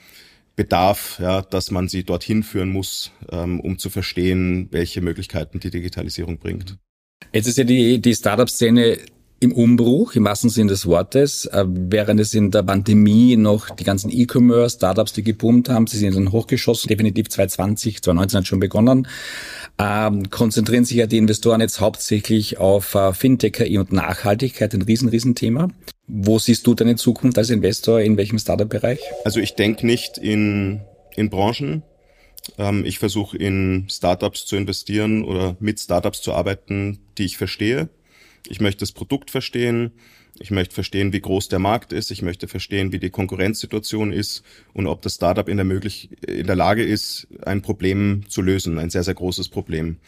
Bedarf, 0.57 1.19
ja, 1.21 1.42
dass 1.42 1.71
man 1.71 1.88
sie 1.88 2.04
dorthin 2.04 2.42
führen 2.42 2.71
muss, 2.71 3.12
ähm, 3.30 3.61
um 3.61 3.78
zu 3.78 3.90
verstehen, 3.90 4.69
welche 4.71 5.00
Möglichkeiten 5.00 5.61
die 5.61 5.71
Digitalisierung 5.71 6.38
bringt. 6.38 6.78
Jetzt 7.33 7.47
ist 7.47 7.59
ja 7.59 7.64
die, 7.64 8.00
die 8.00 8.14
Startup-Szene 8.14 8.99
im 9.42 9.52
Umbruch, 9.52 10.14
im 10.14 10.25
wahrsten 10.25 10.50
Sinne 10.50 10.68
des 10.68 10.87
Wortes, 10.87 11.47
äh, 11.47 11.64
während 11.66 12.20
es 12.20 12.35
in 12.35 12.50
der 12.50 12.62
Pandemie 12.62 13.37
noch 13.37 13.70
die 13.70 13.85
ganzen 13.85 14.11
E-Commerce-Startups, 14.11 15.14
die 15.14 15.23
geboomt 15.23 15.70
haben, 15.70 15.87
sie 15.87 15.97
sind 15.97 16.14
dann 16.14 16.30
hochgeschossen, 16.30 16.88
definitiv 16.88 17.30
2020, 17.30 18.02
2019 18.02 18.38
hat 18.38 18.47
schon 18.47 18.61
begonnen, 18.61 19.09
ähm, 19.78 20.28
konzentrieren 20.28 20.85
sich 20.85 20.99
ja 20.99 21.06
die 21.06 21.16
Investoren 21.16 21.62
jetzt 21.62 21.80
hauptsächlich 21.80 22.59
auf 22.59 22.94
äh, 22.94 23.14
Fintech, 23.14 23.54
KI 23.54 23.78
und 23.78 23.92
Nachhaltigkeit, 23.92 24.75
ein 24.75 24.82
riesen, 24.82 25.09
riesen 25.09 25.35
Thema. 25.35 25.68
Wo 26.06 26.38
siehst 26.38 26.66
du 26.66 26.75
deine 26.75 26.97
Zukunft 26.97 27.38
als 27.38 27.49
Investor, 27.49 28.00
in 28.00 28.18
welchem 28.18 28.38
Startup-Bereich? 28.38 29.00
Also 29.25 29.40
ich 29.40 29.54
denke 29.54 29.87
nicht 29.87 30.18
in, 30.18 30.82
in 31.16 31.30
Branchen, 31.30 31.82
ähm, 32.59 32.85
ich 32.85 32.99
versuche 32.99 33.38
in 33.38 33.87
Startups 33.88 34.44
zu 34.44 34.56
investieren 34.56 35.25
oder 35.25 35.56
mit 35.61 35.80
Startups 35.80 36.20
zu 36.20 36.35
arbeiten, 36.35 36.99
die 37.16 37.25
ich 37.25 37.38
verstehe 37.38 37.88
ich 38.49 38.61
möchte 38.61 38.80
das 38.80 38.92
Produkt 38.92 39.30
verstehen. 39.30 39.92
Ich 40.38 40.50
möchte 40.50 40.75
verstehen, 40.75 41.12
wie 41.12 41.20
groß 41.20 41.49
der 41.49 41.59
Markt 41.59 41.92
ist. 41.92 42.11
Ich 42.11 42.23
möchte 42.23 42.49
verstehen, 42.49 42.92
wie 42.92 42.99
die 42.99 43.11
Konkurrenzsituation 43.11 44.12
ist 44.12 44.42
und 44.73 44.87
ob 44.87 45.02
das 45.02 45.14
Startup 45.14 45.49
in 45.49 45.56
der, 45.56 45.66
möglich 45.66 46.11
in 46.26 46.47
der 46.47 46.56
Lage 46.56 46.82
ist, 46.82 47.26
ein 47.42 47.62
Problem 47.62 48.23
zu 48.28 48.40
lösen, 48.40 48.78
ein 48.78 48.90
sehr, 48.90 49.02
sehr 49.02 49.14
großes 49.14 49.49
Problem. 49.49 49.99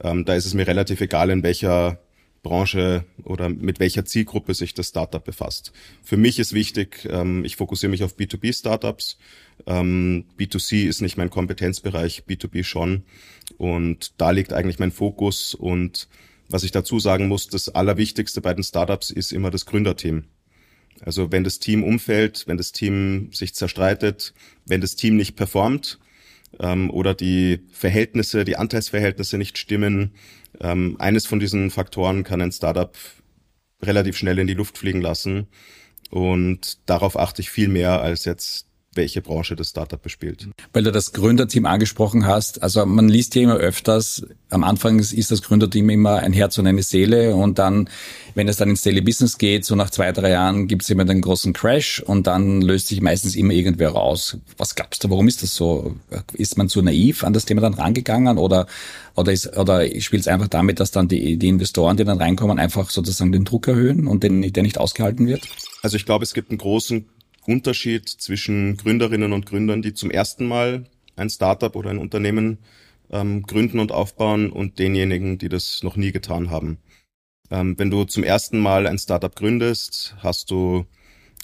Ähm, 0.00 0.24
da 0.24 0.34
ist 0.34 0.46
es 0.46 0.54
mir 0.54 0.66
relativ 0.66 1.00
egal, 1.00 1.30
in 1.30 1.42
welcher 1.42 1.98
Branche 2.46 3.04
oder 3.24 3.48
mit 3.48 3.80
welcher 3.80 4.04
Zielgruppe 4.04 4.54
sich 4.54 4.72
das 4.72 4.88
Startup 4.88 5.22
befasst. 5.22 5.72
Für 6.02 6.16
mich 6.16 6.38
ist 6.38 6.52
wichtig, 6.52 7.06
ähm, 7.10 7.44
ich 7.44 7.56
fokussiere 7.56 7.90
mich 7.90 8.04
auf 8.04 8.16
B2B-Startups. 8.16 9.18
Ähm, 9.66 10.26
B2C 10.38 10.86
ist 10.86 11.00
nicht 11.00 11.16
mein 11.16 11.30
Kompetenzbereich, 11.30 12.22
B2B 12.28 12.62
schon. 12.62 13.02
Und 13.58 14.12
da 14.20 14.30
liegt 14.30 14.52
eigentlich 14.52 14.78
mein 14.78 14.92
Fokus 14.92 15.54
und 15.54 16.08
was 16.48 16.62
ich 16.62 16.72
dazu 16.72 16.98
sagen 16.98 17.28
muss, 17.28 17.48
das 17.48 17.68
Allerwichtigste 17.68 18.40
bei 18.40 18.54
den 18.54 18.64
Startups 18.64 19.10
ist 19.10 19.32
immer 19.32 19.50
das 19.50 19.66
Gründerteam. 19.66 20.24
Also 21.00 21.30
wenn 21.32 21.44
das 21.44 21.58
Team 21.58 21.84
umfällt, 21.84 22.44
wenn 22.46 22.56
das 22.56 22.72
Team 22.72 23.30
sich 23.32 23.54
zerstreitet, 23.54 24.32
wenn 24.64 24.80
das 24.80 24.96
Team 24.96 25.16
nicht 25.16 25.36
performt 25.36 25.98
ähm, 26.58 26.90
oder 26.90 27.14
die 27.14 27.60
Verhältnisse, 27.72 28.44
die 28.44 28.56
Anteilsverhältnisse 28.56 29.36
nicht 29.36 29.58
stimmen, 29.58 30.12
ähm, 30.60 30.96
eines 30.98 31.26
von 31.26 31.38
diesen 31.38 31.70
Faktoren 31.70 32.24
kann 32.24 32.40
ein 32.40 32.52
Startup 32.52 32.96
relativ 33.82 34.16
schnell 34.16 34.38
in 34.38 34.46
die 34.46 34.54
Luft 34.54 34.78
fliegen 34.78 35.02
lassen. 35.02 35.48
Und 36.10 36.88
darauf 36.88 37.18
achte 37.18 37.42
ich 37.42 37.50
viel 37.50 37.68
mehr 37.68 38.00
als 38.00 38.24
jetzt 38.24 38.66
welche 38.96 39.22
Branche 39.22 39.56
das 39.56 39.70
Startup 39.70 40.00
bespielt. 40.00 40.48
Weil 40.72 40.82
du 40.82 40.92
das 40.92 41.12
Gründerteam 41.12 41.66
angesprochen 41.66 42.26
hast, 42.26 42.62
also 42.62 42.84
man 42.86 43.08
liest 43.08 43.34
ja 43.34 43.42
immer 43.42 43.56
öfters, 43.56 44.26
am 44.50 44.64
Anfang 44.64 44.98
ist 44.98 45.30
das 45.30 45.42
Gründerteam 45.42 45.90
immer 45.90 46.18
ein 46.18 46.32
Herz 46.32 46.56
und 46.58 46.66
eine 46.66 46.82
Seele 46.82 47.34
und 47.34 47.58
dann, 47.58 47.88
wenn 48.34 48.48
es 48.48 48.56
dann 48.56 48.70
ins 48.70 48.82
Daily 48.82 49.00
Business 49.00 49.38
geht, 49.38 49.64
so 49.64 49.74
nach 49.74 49.90
zwei, 49.90 50.12
drei 50.12 50.30
Jahren 50.30 50.68
gibt 50.68 50.82
es 50.82 50.90
immer 50.90 51.04
den 51.04 51.20
großen 51.20 51.52
Crash 51.52 52.00
und 52.00 52.26
dann 52.26 52.62
löst 52.62 52.88
sich 52.88 53.00
meistens 53.00 53.34
immer 53.34 53.52
irgendwer 53.52 53.90
raus. 53.90 54.38
Was 54.56 54.74
glaubst 54.74 55.02
du, 55.02 55.10
warum 55.10 55.26
ist 55.26 55.42
das 55.42 55.54
so? 55.54 55.96
Ist 56.32 56.58
man 56.58 56.68
zu 56.68 56.82
naiv 56.82 57.24
an 57.24 57.32
das 57.32 57.44
Thema 57.44 57.60
dann 57.60 57.74
rangegangen 57.74 58.38
oder, 58.38 58.66
oder, 59.14 59.32
ist, 59.32 59.56
oder 59.56 59.84
spielt 60.00 60.20
es 60.20 60.28
einfach 60.28 60.48
damit, 60.48 60.80
dass 60.80 60.90
dann 60.90 61.08
die, 61.08 61.36
die 61.36 61.48
Investoren, 61.48 61.96
die 61.96 62.04
dann 62.04 62.18
reinkommen, 62.18 62.58
einfach 62.58 62.90
sozusagen 62.90 63.32
den 63.32 63.44
Druck 63.44 63.68
erhöhen 63.68 64.06
und 64.06 64.22
den, 64.22 64.52
der 64.52 64.62
nicht 64.62 64.78
ausgehalten 64.78 65.26
wird? 65.26 65.48
Also 65.82 65.96
ich 65.96 66.06
glaube, 66.06 66.24
es 66.24 66.34
gibt 66.34 66.50
einen 66.50 66.58
großen 66.58 67.06
Unterschied 67.46 68.08
zwischen 68.08 68.76
Gründerinnen 68.76 69.32
und 69.32 69.46
Gründern, 69.46 69.82
die 69.82 69.94
zum 69.94 70.10
ersten 70.10 70.46
Mal 70.46 70.84
ein 71.16 71.30
Startup 71.30 71.74
oder 71.74 71.90
ein 71.90 71.98
Unternehmen 71.98 72.58
ähm, 73.10 73.42
gründen 73.42 73.78
und 73.78 73.92
aufbauen 73.92 74.50
und 74.50 74.78
denjenigen, 74.78 75.38
die 75.38 75.48
das 75.48 75.82
noch 75.82 75.96
nie 75.96 76.12
getan 76.12 76.50
haben. 76.50 76.78
Ähm, 77.50 77.78
wenn 77.78 77.90
du 77.90 78.04
zum 78.04 78.24
ersten 78.24 78.58
Mal 78.58 78.86
ein 78.86 78.98
Startup 78.98 79.34
gründest, 79.34 80.16
hast 80.18 80.50
du 80.50 80.86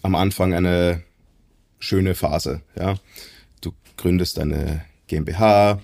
am 0.03 0.15
Anfang 0.15 0.53
eine 0.53 1.03
schöne 1.79 2.15
Phase. 2.15 2.63
Ja, 2.77 2.97
du 3.61 3.73
gründest 3.97 4.39
eine 4.39 4.85
GmbH, 5.07 5.81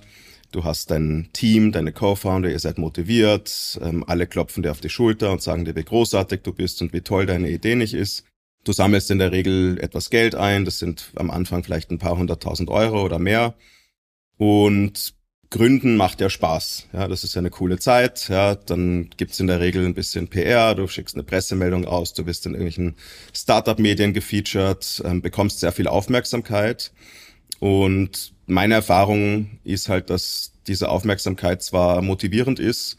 du 0.53 0.65
hast 0.65 0.91
dein 0.91 1.29
Team, 1.33 1.73
deine 1.73 1.93
Co-Founder, 1.93 2.51
ihr 2.51 2.59
seid 2.59 2.79
motiviert, 2.79 3.79
ähm, 3.83 4.05
alle 4.07 4.27
klopfen 4.27 4.63
dir 4.63 4.73
auf 4.73 4.81
die 4.81 4.89
Schulter 4.89 5.31
und 5.31 5.43
sagen 5.43 5.65
dir, 5.65 5.77
wie 5.77 5.85
großartig 5.85 6.43
du 6.43 6.53
bist 6.53 6.83
und 6.83 6.93
wie 6.93 7.03
toll 7.03 7.27
deine 7.27 7.51
Idee 7.51 7.77
nicht 7.77 7.95
ist. 7.95 8.25
Du 8.65 8.73
sammelst 8.73 9.11
in 9.11 9.19
der 9.19 9.33
Regel 9.33 9.79
etwas 9.81 10.11
Geld 10.11 10.35
ein, 10.35 10.65
das 10.65 10.79
sind 10.79 11.13
am 11.17 11.31
Anfang 11.31 11.65
vielleicht 11.65 11.91
ein 11.91 11.99
paar 11.99 12.19
hunderttausend 12.19 12.69
Euro 12.71 13.05
oder 13.05 13.19
mehr. 13.19 13.55
Und 14.37 15.15
Gründen 15.51 15.97
macht 15.97 16.21
ja 16.21 16.29
Spaß. 16.29 16.89
Ja, 16.93 17.09
das 17.09 17.25
ist 17.25 17.35
ja 17.35 17.39
eine 17.39 17.51
coole 17.51 17.79
Zeit. 17.79 18.29
Ja, 18.29 18.55
dann 18.55 19.09
gibt's 19.17 19.41
in 19.41 19.47
der 19.47 19.61
Regel 19.61 19.87
ein 19.87 19.95
bisschen 19.95 20.29
PR, 20.29 20.75
du 20.75 20.87
schickst 20.87 21.15
eine 21.15 21.25
Pressemeldung 21.25 21.87
aus, 21.87 22.13
du 22.13 22.27
wirst 22.27 22.45
in 22.45 22.53
irgendwelchen 22.53 22.97
Startup-Medien 23.33 24.13
gefeatured, 24.13 25.03
ähm, 25.05 25.23
bekommst 25.23 25.61
sehr 25.61 25.73
viel 25.73 25.89
Aufmerksamkeit. 25.89 26.93
Und 27.61 28.35
meine 28.47 28.75
Erfahrung 28.75 29.59
ist 29.65 29.89
halt, 29.89 30.11
dass 30.11 30.53
diese 30.67 30.91
Aufmerksamkeit 30.91 31.63
zwar 31.63 32.03
motivierend 32.03 32.61
ist, 32.61 32.99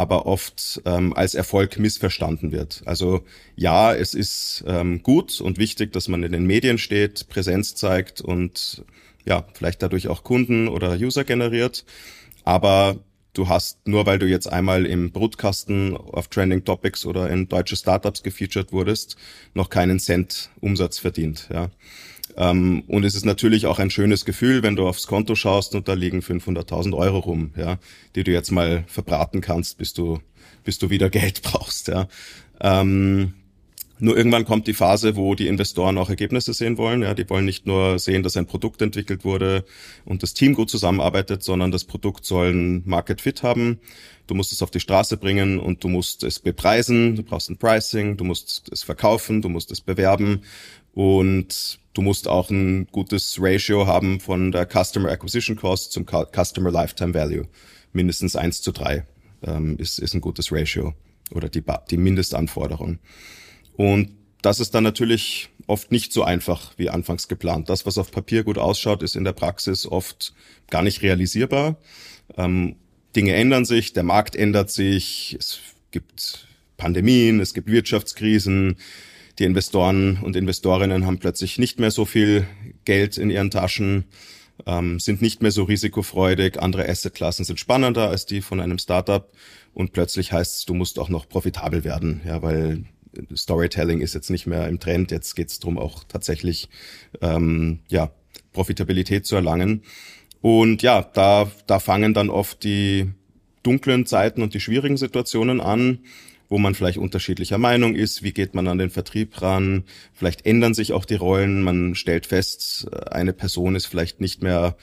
aber 0.00 0.24
oft 0.24 0.80
ähm, 0.86 1.12
als 1.12 1.34
Erfolg 1.34 1.78
missverstanden 1.78 2.52
wird. 2.52 2.80
Also 2.86 3.22
ja, 3.54 3.92
es 3.94 4.14
ist 4.14 4.64
ähm, 4.66 5.02
gut 5.02 5.42
und 5.42 5.58
wichtig, 5.58 5.92
dass 5.92 6.08
man 6.08 6.22
in 6.22 6.32
den 6.32 6.46
Medien 6.46 6.78
steht, 6.78 7.28
Präsenz 7.28 7.74
zeigt 7.74 8.22
und 8.22 8.82
ja, 9.26 9.44
vielleicht 9.52 9.82
dadurch 9.82 10.08
auch 10.08 10.24
Kunden 10.24 10.68
oder 10.68 10.94
User 10.94 11.24
generiert. 11.24 11.84
Aber 12.44 12.96
du 13.34 13.48
hast, 13.48 13.86
nur 13.86 14.06
weil 14.06 14.18
du 14.18 14.26
jetzt 14.26 14.50
einmal 14.50 14.86
im 14.86 15.12
Brutkasten 15.12 15.98
auf 15.98 16.28
Trending 16.28 16.64
Topics 16.64 17.04
oder 17.04 17.28
in 17.28 17.50
deutsche 17.50 17.76
Startups 17.76 18.22
gefeatured 18.22 18.72
wurdest, 18.72 19.16
noch 19.52 19.68
keinen 19.68 19.98
Cent 19.98 20.48
Umsatz 20.60 20.98
verdient. 20.98 21.50
Ja. 21.52 21.68
Ähm, 22.36 22.82
und 22.86 23.04
es 23.04 23.14
ist 23.14 23.24
natürlich 23.24 23.66
auch 23.66 23.78
ein 23.78 23.90
schönes 23.90 24.24
Gefühl, 24.24 24.62
wenn 24.62 24.76
du 24.76 24.86
aufs 24.86 25.06
Konto 25.06 25.34
schaust 25.34 25.74
und 25.74 25.88
da 25.88 25.94
liegen 25.94 26.20
500.000 26.20 26.96
Euro 26.96 27.18
rum, 27.18 27.52
ja, 27.56 27.78
die 28.14 28.24
du 28.24 28.32
jetzt 28.32 28.50
mal 28.50 28.84
verbraten 28.86 29.40
kannst, 29.40 29.78
bis 29.78 29.92
du, 29.92 30.20
bis 30.64 30.78
du 30.78 30.90
wieder 30.90 31.10
Geld 31.10 31.42
brauchst, 31.42 31.88
ja. 31.88 32.08
Ähm, 32.60 33.34
nur 34.02 34.16
irgendwann 34.16 34.46
kommt 34.46 34.66
die 34.66 34.72
Phase, 34.72 35.14
wo 35.14 35.34
die 35.34 35.46
Investoren 35.46 35.98
auch 35.98 36.08
Ergebnisse 36.08 36.54
sehen 36.54 36.78
wollen. 36.78 37.02
Ja, 37.02 37.12
die 37.12 37.28
wollen 37.28 37.44
nicht 37.44 37.66
nur 37.66 37.98
sehen, 37.98 38.22
dass 38.22 38.36
ein 38.36 38.46
Produkt 38.46 38.80
entwickelt 38.80 39.24
wurde 39.24 39.64
und 40.06 40.22
das 40.22 40.32
Team 40.32 40.54
gut 40.54 40.70
zusammenarbeitet, 40.70 41.42
sondern 41.42 41.70
das 41.70 41.84
Produkt 41.84 42.24
soll 42.24 42.50
ein 42.50 42.82
Market 42.86 43.20
Fit 43.20 43.42
haben. 43.42 43.78
Du 44.26 44.34
musst 44.34 44.52
es 44.52 44.62
auf 44.62 44.70
die 44.70 44.80
Straße 44.80 45.18
bringen 45.18 45.60
und 45.60 45.84
du 45.84 45.88
musst 45.88 46.24
es 46.24 46.38
bepreisen. 46.38 47.14
Du 47.14 47.22
brauchst 47.22 47.50
ein 47.50 47.58
Pricing, 47.58 48.16
du 48.16 48.24
musst 48.24 48.70
es 48.72 48.82
verkaufen, 48.82 49.42
du 49.42 49.50
musst 49.50 49.70
es 49.70 49.82
bewerben 49.82 50.42
und 50.94 51.79
du 51.94 52.02
musst 52.02 52.28
auch 52.28 52.50
ein 52.50 52.86
gutes 52.86 53.38
Ratio 53.40 53.86
haben 53.86 54.20
von 54.20 54.52
der 54.52 54.66
Customer 54.66 55.10
Acquisition 55.10 55.56
Cost 55.56 55.92
zum 55.92 56.06
Customer 56.06 56.70
Lifetime 56.70 57.14
Value. 57.14 57.46
Mindestens 57.92 58.36
eins 58.36 58.62
zu 58.62 58.72
drei 58.72 59.04
ähm, 59.42 59.76
ist, 59.78 59.98
ist 59.98 60.14
ein 60.14 60.20
gutes 60.20 60.52
Ratio 60.52 60.94
oder 61.32 61.48
die, 61.48 61.62
die 61.90 61.96
Mindestanforderung. 61.96 62.98
Und 63.76 64.10
das 64.42 64.60
ist 64.60 64.74
dann 64.74 64.84
natürlich 64.84 65.50
oft 65.66 65.92
nicht 65.92 66.12
so 66.12 66.22
einfach 66.22 66.72
wie 66.76 66.90
anfangs 66.90 67.28
geplant. 67.28 67.68
Das, 67.68 67.86
was 67.86 67.98
auf 67.98 68.10
Papier 68.10 68.42
gut 68.42 68.58
ausschaut, 68.58 69.02
ist 69.02 69.16
in 69.16 69.24
der 69.24 69.32
Praxis 69.32 69.86
oft 69.86 70.32
gar 70.70 70.82
nicht 70.82 71.02
realisierbar. 71.02 71.76
Ähm, 72.36 72.76
Dinge 73.14 73.34
ändern 73.34 73.64
sich, 73.64 73.92
der 73.92 74.02
Markt 74.02 74.36
ändert 74.36 74.70
sich, 74.70 75.36
es 75.38 75.58
gibt 75.90 76.46
Pandemien, 76.76 77.40
es 77.40 77.54
gibt 77.54 77.68
Wirtschaftskrisen, 77.68 78.76
die 79.40 79.44
Investoren 79.44 80.18
und 80.22 80.36
Investorinnen 80.36 81.06
haben 81.06 81.18
plötzlich 81.18 81.58
nicht 81.58 81.80
mehr 81.80 81.90
so 81.90 82.04
viel 82.04 82.46
Geld 82.84 83.16
in 83.16 83.30
ihren 83.30 83.50
Taschen, 83.50 84.04
ähm, 84.66 85.00
sind 85.00 85.22
nicht 85.22 85.40
mehr 85.40 85.50
so 85.50 85.64
risikofreudig, 85.64 86.60
andere 86.60 86.86
Assetklassen 86.86 87.46
sind 87.46 87.58
spannender 87.58 88.10
als 88.10 88.26
die 88.26 88.42
von 88.42 88.60
einem 88.60 88.78
Startup. 88.78 89.32
Und 89.72 89.92
plötzlich 89.92 90.32
heißt 90.32 90.58
es, 90.58 90.64
du 90.66 90.74
musst 90.74 90.98
auch 90.98 91.08
noch 91.08 91.28
profitabel 91.28 91.84
werden, 91.84 92.20
ja, 92.26 92.42
weil 92.42 92.84
Storytelling 93.34 94.02
ist 94.02 94.14
jetzt 94.14 94.30
nicht 94.30 94.46
mehr 94.46 94.68
im 94.68 94.78
Trend, 94.78 95.10
jetzt 95.10 95.34
geht 95.34 95.48
es 95.48 95.58
darum, 95.58 95.78
auch 95.78 96.04
tatsächlich 96.04 96.68
ähm, 97.22 97.80
ja, 97.88 98.12
Profitabilität 98.52 99.26
zu 99.26 99.36
erlangen. 99.36 99.82
Und 100.42 100.82
ja, 100.82 101.02
da, 101.02 101.50
da 101.66 101.78
fangen 101.78 102.12
dann 102.12 102.28
oft 102.28 102.62
die 102.62 103.10
dunklen 103.62 104.06
Zeiten 104.06 104.42
und 104.42 104.52
die 104.52 104.60
schwierigen 104.60 104.96
Situationen 104.96 105.60
an 105.60 106.00
wo 106.50 106.58
man 106.58 106.74
vielleicht 106.74 106.98
unterschiedlicher 106.98 107.56
Meinung 107.56 107.94
ist, 107.94 108.22
wie 108.22 108.32
geht 108.32 108.54
man 108.54 108.68
an 108.68 108.76
den 108.76 108.90
Vertrieb 108.90 109.40
ran, 109.40 109.84
vielleicht 110.12 110.44
ändern 110.44 110.74
sich 110.74 110.92
auch 110.92 111.06
die 111.06 111.14
Rollen, 111.14 111.62
man 111.62 111.94
stellt 111.94 112.26
fest, 112.26 112.88
eine 113.10 113.32
Person 113.32 113.76
ist 113.76 113.86
vielleicht 113.86 114.20
nicht 114.20 114.42
mehr, 114.42 114.76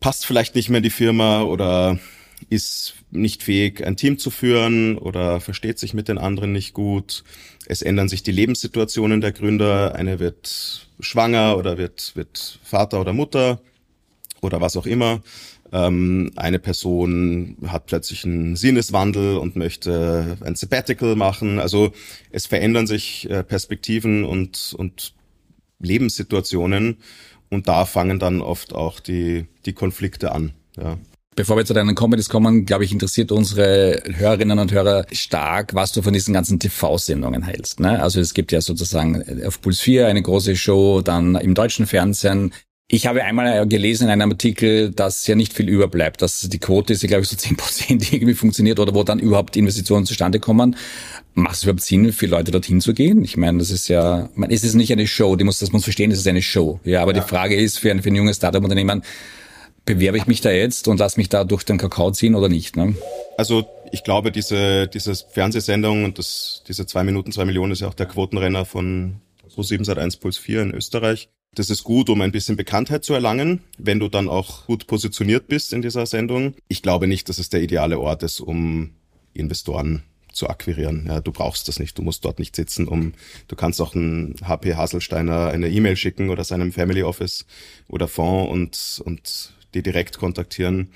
passt 0.00 0.26
vielleicht 0.26 0.56
nicht 0.56 0.68
mehr 0.68 0.78
in 0.78 0.82
die 0.82 0.90
Firma 0.90 1.42
oder 1.42 1.98
ist 2.50 2.94
nicht 3.10 3.42
fähig, 3.42 3.84
ein 3.86 3.96
Team 3.96 4.18
zu 4.18 4.30
führen 4.30 4.98
oder 4.98 5.40
versteht 5.40 5.78
sich 5.78 5.94
mit 5.94 6.08
den 6.08 6.18
anderen 6.18 6.52
nicht 6.52 6.74
gut. 6.74 7.24
Es 7.66 7.82
ändern 7.82 8.08
sich 8.08 8.22
die 8.22 8.32
Lebenssituationen 8.32 9.20
der 9.20 9.32
Gründer. 9.32 9.94
Eine 9.94 10.18
wird 10.20 10.88
schwanger 11.00 11.56
oder 11.56 11.78
wird, 11.78 12.12
wird 12.14 12.60
Vater 12.62 13.00
oder 13.00 13.12
Mutter 13.12 13.60
oder 14.40 14.60
was 14.60 14.76
auch 14.76 14.86
immer. 14.86 15.20
Ähm, 15.72 16.30
eine 16.36 16.58
Person 16.58 17.56
hat 17.66 17.86
plötzlich 17.86 18.24
einen 18.24 18.56
Sinneswandel 18.56 19.36
und 19.36 19.56
möchte 19.56 20.38
ein 20.42 20.56
Sabbatical 20.56 21.16
machen. 21.16 21.58
Also 21.58 21.92
es 22.30 22.46
verändern 22.46 22.86
sich 22.86 23.28
äh, 23.28 23.42
Perspektiven 23.42 24.24
und, 24.24 24.74
und 24.76 25.14
Lebenssituationen 25.80 26.98
und 27.50 27.68
da 27.68 27.84
fangen 27.84 28.18
dann 28.18 28.40
oft 28.40 28.74
auch 28.74 29.00
die, 29.00 29.46
die 29.64 29.72
Konflikte 29.72 30.32
an. 30.32 30.52
Ja. 30.76 30.98
Bevor 31.38 31.56
wir 31.56 31.64
zu 31.64 31.72
deinen 31.72 31.94
Comedies 31.94 32.28
kommen, 32.28 32.66
glaube 32.66 32.84
ich, 32.84 32.90
interessiert 32.90 33.30
unsere 33.30 34.02
Hörerinnen 34.12 34.58
und 34.58 34.72
Hörer 34.72 35.06
stark, 35.12 35.72
was 35.72 35.92
du 35.92 36.02
von 36.02 36.12
diesen 36.12 36.34
ganzen 36.34 36.58
TV-Sendungen 36.58 37.44
hältst. 37.44 37.78
Ne? 37.78 38.02
Also 38.02 38.18
es 38.20 38.34
gibt 38.34 38.50
ja 38.50 38.60
sozusagen 38.60 39.22
auf 39.46 39.60
Puls 39.60 39.78
4 39.78 40.08
eine 40.08 40.20
große 40.20 40.56
Show, 40.56 41.00
dann 41.00 41.36
im 41.36 41.54
deutschen 41.54 41.86
Fernsehen. 41.86 42.52
Ich 42.90 43.06
habe 43.06 43.22
einmal 43.22 43.68
gelesen 43.68 44.04
in 44.04 44.10
einem 44.10 44.30
Artikel, 44.30 44.90
dass 44.90 45.26
ja 45.26 45.34
nicht 45.34 45.52
viel 45.52 45.68
überbleibt, 45.68 46.22
dass 46.22 46.40
die 46.40 46.58
Quote 46.58 46.94
ist 46.94 47.02
ja, 47.02 47.08
glaube 47.08 47.22
ich, 47.22 47.28
so 47.28 47.36
10 47.36 47.56
Prozent, 47.58 48.10
die 48.10 48.16
irgendwie 48.16 48.34
funktioniert 48.34 48.80
oder 48.80 48.94
wo 48.94 49.04
dann 49.04 49.18
überhaupt 49.18 49.58
Investitionen 49.58 50.06
zustande 50.06 50.40
kommen. 50.40 50.74
Macht 51.34 51.56
es 51.56 51.64
überhaupt 51.64 51.82
Sinn, 51.82 52.10
für 52.14 52.26
Leute 52.26 52.50
dorthin 52.50 52.80
zu 52.80 52.94
gehen? 52.94 53.22
Ich 53.24 53.36
meine, 53.36 53.58
das 53.58 53.70
ist 53.70 53.88
ja, 53.88 54.30
man, 54.34 54.50
es 54.50 54.64
ist 54.64 54.74
nicht 54.74 54.90
eine 54.90 55.06
Show, 55.06 55.36
die 55.36 55.44
muss, 55.44 55.58
das 55.58 55.70
muss 55.70 55.84
verstehen, 55.84 56.10
es 56.10 56.20
ist 56.20 56.26
eine 56.26 56.40
Show. 56.40 56.80
Ja, 56.82 57.02
aber 57.02 57.14
ja. 57.14 57.20
die 57.20 57.28
Frage 57.28 57.56
ist 57.56 57.78
für 57.78 57.90
ein, 57.90 58.02
für 58.02 58.08
ein 58.08 58.14
junges 58.14 58.38
Startup-Unternehmen, 58.38 59.02
bewerbe 59.84 60.16
ich 60.16 60.26
mich 60.26 60.40
da 60.40 60.50
jetzt 60.50 60.88
und 60.88 60.98
lass 60.98 61.18
mich 61.18 61.28
da 61.28 61.44
durch 61.44 61.64
den 61.64 61.76
Kakao 61.76 62.10
ziehen 62.10 62.34
oder 62.34 62.48
nicht? 62.48 62.76
Ne? 62.76 62.94
Also 63.36 63.66
ich 63.92 64.02
glaube, 64.02 64.32
diese, 64.32 64.88
diese 64.88 65.14
Fernsehsendung 65.14 66.04
und 66.04 66.18
das, 66.18 66.62
diese 66.66 66.86
zwei 66.86 67.04
Minuten, 67.04 67.32
zwei 67.32 67.44
Millionen 67.44 67.72
ist 67.72 67.80
ja 67.80 67.88
auch 67.88 67.94
der 67.94 68.06
Quotenrenner 68.06 68.64
von 68.64 69.16
Pro7 69.54 69.84
Sat 69.84 69.98
1 69.98 70.16
Puls 70.16 70.38
4 70.38 70.62
in 70.62 70.74
Österreich. 70.74 71.28
Das 71.58 71.70
ist 71.70 71.82
gut, 71.82 72.08
um 72.08 72.20
ein 72.20 72.30
bisschen 72.30 72.54
Bekanntheit 72.54 73.04
zu 73.04 73.14
erlangen, 73.14 73.64
wenn 73.78 73.98
du 73.98 74.06
dann 74.08 74.28
auch 74.28 74.66
gut 74.66 74.86
positioniert 74.86 75.48
bist 75.48 75.72
in 75.72 75.82
dieser 75.82 76.06
Sendung. 76.06 76.54
Ich 76.68 76.82
glaube 76.82 77.08
nicht, 77.08 77.28
dass 77.28 77.38
es 77.38 77.50
der 77.50 77.60
ideale 77.60 77.98
Ort 77.98 78.22
ist, 78.22 78.38
um 78.38 78.92
Investoren 79.34 80.04
zu 80.32 80.48
akquirieren. 80.48 81.06
Ja, 81.08 81.20
du 81.20 81.32
brauchst 81.32 81.66
das 81.66 81.80
nicht. 81.80 81.98
Du 81.98 82.02
musst 82.02 82.24
dort 82.24 82.38
nicht 82.38 82.54
sitzen, 82.54 82.86
um, 82.86 83.12
du 83.48 83.56
kannst 83.56 83.80
auch 83.80 83.96
einen 83.96 84.36
HP 84.46 84.76
Haselsteiner 84.76 85.48
eine 85.48 85.68
E-Mail 85.68 85.96
schicken 85.96 86.30
oder 86.30 86.44
seinem 86.44 86.70
Family 86.70 87.02
Office 87.02 87.44
oder 87.88 88.06
Fonds 88.06 89.00
und, 89.00 89.02
und 89.04 89.52
die 89.74 89.82
direkt 89.82 90.16
kontaktieren. 90.16 90.92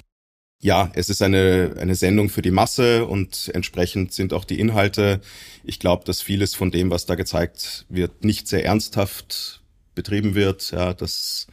Ja, 0.61 0.93
es 0.95 1.11
ist 1.11 1.23
eine, 1.23 1.75
eine 1.81 1.97
Sendung 1.97 2.29
für 2.29 2.41
die 2.43 2.53
Masse 2.53 3.05
und 3.05 3.51
entsprechend 3.53 4.13
sind 4.13 4.33
auch 4.33 4.45
die 4.45 4.61
Inhalte. 4.61 5.21
Ich 5.65 5.81
glaube, 5.81 6.05
dass 6.05 6.23
vieles 6.23 6.55
von 6.55 6.71
dem, 6.71 6.91
was 6.91 7.05
da 7.05 7.17
gezeigt 7.17 7.85
wird, 7.89 8.25
nicht 8.25 8.47
sehr 8.47 8.65
ernsthaft 8.65 9.59
betrieben 9.95 10.35
wird. 10.35 10.71
Ja, 10.73 10.93
dass 10.93 11.47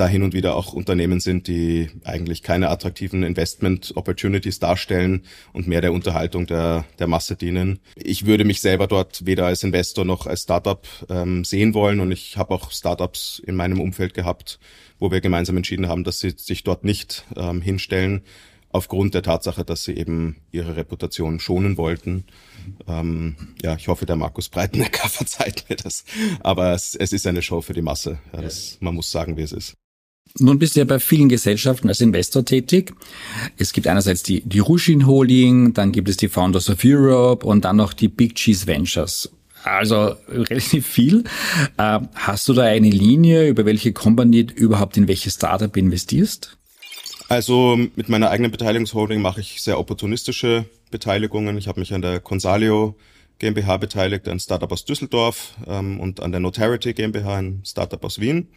da 0.00 0.08
hin 0.08 0.22
und 0.22 0.32
wieder 0.32 0.56
auch 0.56 0.72
Unternehmen 0.72 1.20
sind, 1.20 1.46
die 1.46 1.90
eigentlich 2.04 2.42
keine 2.42 2.70
attraktiven 2.70 3.22
Investment 3.22 3.92
Opportunities 3.96 4.58
darstellen 4.58 5.22
und 5.52 5.68
mehr 5.68 5.82
der 5.82 5.92
Unterhaltung 5.92 6.46
der, 6.46 6.86
der 6.98 7.06
Masse 7.06 7.36
dienen. 7.36 7.80
Ich 7.96 8.24
würde 8.24 8.46
mich 8.46 8.62
selber 8.62 8.86
dort 8.86 9.26
weder 9.26 9.44
als 9.46 9.62
Investor 9.62 10.06
noch 10.06 10.26
als 10.26 10.42
Startup 10.42 10.86
ähm, 11.10 11.44
sehen 11.44 11.74
wollen 11.74 12.00
und 12.00 12.12
ich 12.12 12.38
habe 12.38 12.54
auch 12.54 12.70
Startups 12.70 13.42
in 13.44 13.56
meinem 13.56 13.78
Umfeld 13.78 14.14
gehabt, 14.14 14.58
wo 14.98 15.10
wir 15.10 15.20
gemeinsam 15.20 15.58
entschieden 15.58 15.88
haben, 15.88 16.02
dass 16.02 16.18
sie 16.18 16.32
sich 16.34 16.64
dort 16.64 16.82
nicht 16.82 17.26
ähm, 17.36 17.60
hinstellen, 17.60 18.22
aufgrund 18.70 19.14
der 19.14 19.22
Tatsache, 19.22 19.64
dass 19.64 19.84
sie 19.84 19.96
eben 19.96 20.36
ihre 20.50 20.76
Reputation 20.76 21.40
schonen 21.40 21.76
wollten. 21.76 22.24
Ähm, 22.86 23.36
ja, 23.62 23.76
ich 23.76 23.88
hoffe, 23.88 24.06
der 24.06 24.16
Markus 24.16 24.48
Breitenecker 24.48 25.08
verzeiht 25.08 25.64
mir 25.68 25.76
das. 25.76 26.04
Aber 26.40 26.72
es, 26.72 26.94
es 26.94 27.12
ist 27.12 27.26
eine 27.26 27.42
Show 27.42 27.60
für 27.60 27.72
die 27.72 27.82
Masse. 27.82 28.18
Ja, 28.32 28.40
das, 28.40 28.78
man 28.80 28.94
muss 28.94 29.10
sagen, 29.10 29.36
wie 29.36 29.42
es 29.42 29.52
ist. 29.52 29.74
Nun 30.38 30.58
bist 30.58 30.76
du 30.76 30.80
ja 30.80 30.84
bei 30.84 31.00
vielen 31.00 31.28
Gesellschaften 31.28 31.88
als 31.88 32.00
Investor 32.00 32.44
tätig. 32.44 32.94
Es 33.56 33.72
gibt 33.72 33.88
einerseits 33.88 34.22
die, 34.22 34.42
die 34.42 34.60
Rushin 34.60 35.06
Holding, 35.06 35.74
dann 35.74 35.90
gibt 35.90 36.08
es 36.08 36.16
die 36.16 36.28
Founders 36.28 36.70
of 36.70 36.78
Europe 36.84 37.44
und 37.44 37.64
dann 37.64 37.76
noch 37.76 37.92
die 37.92 38.08
Big 38.08 38.36
Cheese 38.36 38.66
Ventures. 38.66 39.30
Also 39.64 40.14
relativ 40.28 40.86
viel. 40.86 41.24
Äh, 41.76 42.00
hast 42.14 42.48
du 42.48 42.52
da 42.52 42.62
eine 42.62 42.90
Linie, 42.90 43.48
über 43.48 43.66
welche 43.66 43.92
Company 43.92 44.46
überhaupt 44.54 44.96
in 44.96 45.08
welches 45.08 45.34
Startup 45.34 45.76
investierst? 45.76 46.56
Also 47.30 47.76
mit 47.76 48.08
meiner 48.08 48.28
eigenen 48.30 48.50
Beteiligungsholding 48.50 49.22
mache 49.22 49.40
ich 49.40 49.62
sehr 49.62 49.78
opportunistische 49.78 50.64
Beteiligungen. 50.90 51.56
Ich 51.58 51.68
habe 51.68 51.78
mich 51.78 51.94
an 51.94 52.02
der 52.02 52.18
Consalio 52.18 52.96
GmbH 53.38 53.76
beteiligt, 53.76 54.26
ein 54.26 54.40
Startup 54.40 54.70
aus 54.72 54.84
Düsseldorf 54.84 55.54
ähm, 55.68 56.00
und 56.00 56.18
an 56.18 56.32
der 56.32 56.40
Notarity 56.40 56.92
GmbH, 56.92 57.36
ein 57.36 57.62
Startup 57.64 58.04
aus 58.04 58.18
Wien. 58.18 58.48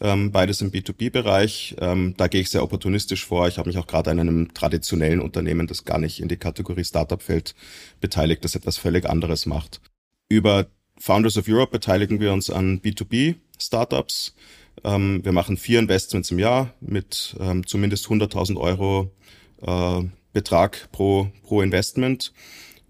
Ähm, 0.00 0.30
beides 0.30 0.60
im 0.60 0.70
B2B-Bereich. 0.70 1.74
Ähm, 1.80 2.14
da 2.16 2.28
gehe 2.28 2.40
ich 2.40 2.50
sehr 2.50 2.62
opportunistisch 2.62 3.26
vor. 3.26 3.48
Ich 3.48 3.58
habe 3.58 3.68
mich 3.68 3.78
auch 3.78 3.88
gerade 3.88 4.12
an 4.12 4.20
einem 4.20 4.54
traditionellen 4.54 5.20
Unternehmen, 5.20 5.66
das 5.66 5.84
gar 5.84 5.98
nicht 5.98 6.20
in 6.20 6.28
die 6.28 6.36
Kategorie 6.36 6.84
Startup 6.84 7.20
fällt, 7.20 7.56
beteiligt, 8.00 8.44
das 8.44 8.54
etwas 8.54 8.76
völlig 8.76 9.10
anderes 9.10 9.44
macht. 9.44 9.80
Über 10.28 10.68
Founders 10.98 11.36
of 11.36 11.48
Europe 11.48 11.72
beteiligen 11.72 12.20
wir 12.20 12.32
uns 12.32 12.48
an 12.48 12.80
B2B-Startups. 12.80 14.36
Ähm, 14.82 15.24
wir 15.24 15.32
machen 15.32 15.56
vier 15.56 15.78
Investments 15.78 16.30
im 16.30 16.38
Jahr 16.38 16.74
mit 16.80 17.36
ähm, 17.38 17.66
zumindest 17.66 18.06
100.000 18.06 18.56
Euro 18.56 19.12
äh, 19.62 20.02
Betrag 20.32 20.88
pro, 20.90 21.30
pro 21.42 21.62
Investment. 21.62 22.32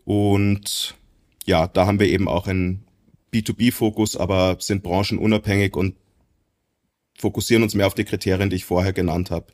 Und 0.05 0.97
ja, 1.45 1.67
da 1.67 1.87
haben 1.87 2.01
wir 2.01 2.09
eben 2.09 2.29
auch 2.29 2.47
einen 2.47 2.85
B2B-Fokus, 3.33 4.17
aber 4.17 4.57
sind 4.61 4.83
branchenunabhängig 4.83 5.77
und 5.77 5.97
fokussieren 7.19 7.63
uns 7.63 7.75
mehr 7.75 7.87
auf 7.87 7.95
die 7.95 8.05
Kriterien, 8.05 8.51
die 8.51 8.57
ich 8.57 8.65
vorher 8.65 8.93
genannt 8.93 9.31
habe. 9.31 9.47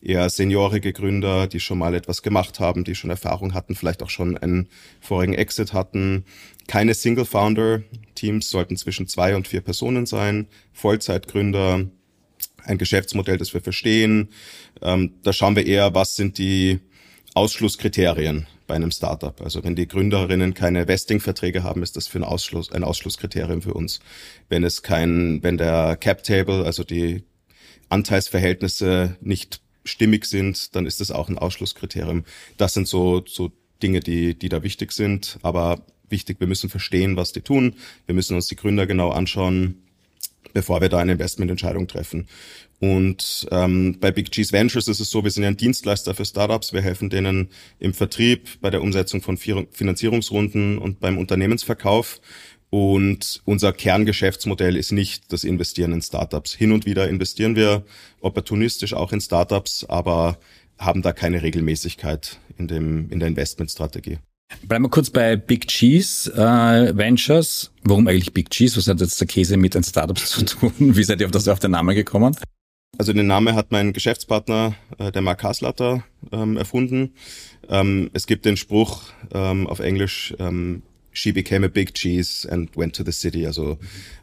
Eher 0.00 0.28
seniorige 0.28 0.92
Gründer, 0.92 1.46
die 1.46 1.60
schon 1.60 1.78
mal 1.78 1.94
etwas 1.94 2.22
gemacht 2.22 2.60
haben, 2.60 2.84
die 2.84 2.94
schon 2.94 3.10
Erfahrung 3.10 3.54
hatten, 3.54 3.74
vielleicht 3.74 4.02
auch 4.02 4.10
schon 4.10 4.36
einen 4.36 4.68
vorigen 5.00 5.32
Exit 5.32 5.72
hatten. 5.72 6.24
Keine 6.66 6.94
Single-Founder-Teams 6.94 8.50
sollten 8.50 8.76
zwischen 8.76 9.06
zwei 9.06 9.36
und 9.36 9.48
vier 9.48 9.60
Personen 9.60 10.06
sein. 10.06 10.46
Vollzeitgründer, 10.72 11.86
ein 12.64 12.78
Geschäftsmodell, 12.78 13.38
das 13.38 13.54
wir 13.54 13.60
verstehen. 13.60 14.28
Ähm, 14.82 15.14
da 15.22 15.32
schauen 15.32 15.56
wir 15.56 15.66
eher, 15.66 15.94
was 15.94 16.16
sind 16.16 16.38
die 16.38 16.80
Ausschlusskriterien 17.34 18.46
bei 18.66 18.74
einem 18.74 18.90
Startup. 18.90 19.40
Also 19.42 19.62
wenn 19.64 19.74
die 19.74 19.88
Gründerinnen 19.88 20.54
keine 20.54 20.88
Vesting-Verträge 20.88 21.62
haben, 21.62 21.82
ist 21.82 21.96
das 21.96 22.06
für 22.06 22.18
ein 22.18 22.24
Ausschluss, 22.24 22.72
ein 22.72 22.84
Ausschlusskriterium 22.84 23.60
für 23.62 23.74
uns. 23.74 24.00
Wenn 24.48 24.64
es 24.64 24.82
kein, 24.82 25.42
wenn 25.42 25.58
der 25.58 25.96
Cap 25.96 26.22
Table, 26.22 26.64
also 26.64 26.84
die 26.84 27.24
Anteilsverhältnisse 27.88 29.16
nicht 29.20 29.60
stimmig 29.84 30.24
sind, 30.24 30.74
dann 30.74 30.86
ist 30.86 31.00
das 31.00 31.10
auch 31.10 31.28
ein 31.28 31.38
Ausschlusskriterium. 31.38 32.24
Das 32.56 32.72
sind 32.72 32.88
so, 32.88 33.22
so 33.26 33.52
Dinge, 33.82 34.00
die, 34.00 34.38
die 34.38 34.48
da 34.48 34.62
wichtig 34.62 34.92
sind. 34.92 35.38
Aber 35.42 35.84
wichtig, 36.14 36.38
wir 36.40 36.46
müssen 36.46 36.70
verstehen, 36.70 37.16
was 37.16 37.32
die 37.32 37.42
tun. 37.42 37.74
Wir 38.06 38.14
müssen 38.14 38.36
uns 38.36 38.46
die 38.46 38.56
Gründer 38.56 38.86
genau 38.86 39.10
anschauen, 39.10 39.82
bevor 40.52 40.80
wir 40.80 40.88
da 40.88 40.98
eine 40.98 41.12
Investmententscheidung 41.12 41.88
treffen. 41.88 42.26
Und 42.80 43.46
ähm, 43.50 43.98
bei 44.00 44.10
Big 44.10 44.30
Cheese 44.30 44.52
Ventures 44.52 44.88
ist 44.88 45.00
es 45.00 45.10
so, 45.10 45.24
wir 45.24 45.30
sind 45.30 45.42
ja 45.42 45.48
ein 45.48 45.56
Dienstleister 45.56 46.14
für 46.14 46.24
Startups. 46.24 46.72
Wir 46.72 46.82
helfen 46.82 47.10
denen 47.10 47.48
im 47.78 47.94
Vertrieb, 47.94 48.60
bei 48.60 48.70
der 48.70 48.82
Umsetzung 48.82 49.22
von 49.22 49.36
Finanzierungsrunden 49.36 50.78
und 50.78 51.00
beim 51.00 51.18
Unternehmensverkauf. 51.18 52.20
Und 52.70 53.40
unser 53.44 53.72
Kerngeschäftsmodell 53.72 54.76
ist 54.76 54.92
nicht 54.92 55.32
das 55.32 55.44
Investieren 55.44 55.92
in 55.92 56.02
Startups. 56.02 56.54
Hin 56.54 56.72
und 56.72 56.86
wieder 56.86 57.08
investieren 57.08 57.56
wir 57.56 57.84
opportunistisch 58.20 58.94
auch 58.94 59.12
in 59.12 59.20
Startups, 59.20 59.84
aber 59.84 60.38
haben 60.78 61.02
da 61.02 61.12
keine 61.12 61.42
Regelmäßigkeit 61.42 62.38
in, 62.58 62.68
dem, 62.68 63.10
in 63.10 63.20
der 63.20 63.28
Investmentstrategie. 63.28 64.18
Bleiben 64.62 64.84
wir 64.84 64.90
kurz 64.90 65.10
bei 65.10 65.36
Big 65.36 65.68
Cheese 65.68 66.32
äh, 66.32 66.96
Ventures. 66.96 67.70
Warum 67.82 68.06
eigentlich 68.08 68.32
Big 68.32 68.50
Cheese? 68.50 68.76
Was 68.76 68.88
hat 68.88 69.00
jetzt 69.00 69.20
der 69.20 69.26
Käse 69.26 69.56
mit 69.56 69.74
den 69.74 69.82
Startups 69.82 70.30
zu 70.30 70.44
tun? 70.44 70.72
Wie 70.78 71.04
seid 71.04 71.20
ihr 71.20 71.26
auf 71.26 71.32
das 71.32 71.48
auf 71.48 71.58
den 71.58 71.72
Namen 71.72 71.94
gekommen? 71.94 72.36
Also 72.96 73.12
den 73.12 73.26
Namen 73.26 73.54
hat 73.56 73.72
mein 73.72 73.92
Geschäftspartner, 73.92 74.74
äh, 74.98 75.10
der 75.10 75.22
Mark 75.22 75.42
Haslatter, 75.42 76.04
ähm, 76.32 76.56
erfunden. 76.56 77.14
Ähm, 77.68 78.10
es 78.12 78.26
gibt 78.26 78.44
den 78.44 78.56
Spruch 78.56 79.02
ähm, 79.32 79.66
auf 79.66 79.80
Englisch, 79.80 80.34
ähm, 80.38 80.82
she 81.12 81.32
became 81.32 81.66
a 81.66 81.68
big 81.68 81.94
cheese 81.94 82.50
and 82.50 82.76
went 82.76 82.94
to 82.94 83.04
the 83.04 83.12
city. 83.12 83.46
Also 83.46 83.78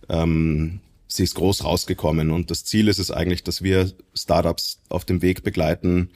ähm, 0.10 0.79
sie 1.07 1.23
ist 1.23 1.36
groß 1.36 1.65
rausgekommen. 1.65 2.31
Und 2.31 2.49
das 2.49 2.63
Ziel 2.63 2.88
ist 2.88 2.99
es 2.99 3.12
eigentlich, 3.12 3.43
dass 3.43 3.62
wir 3.62 3.91
Startups 4.13 4.79
auf 4.89 5.03
dem 5.05 5.21
Weg 5.21 5.43
begleiten, 5.43 6.10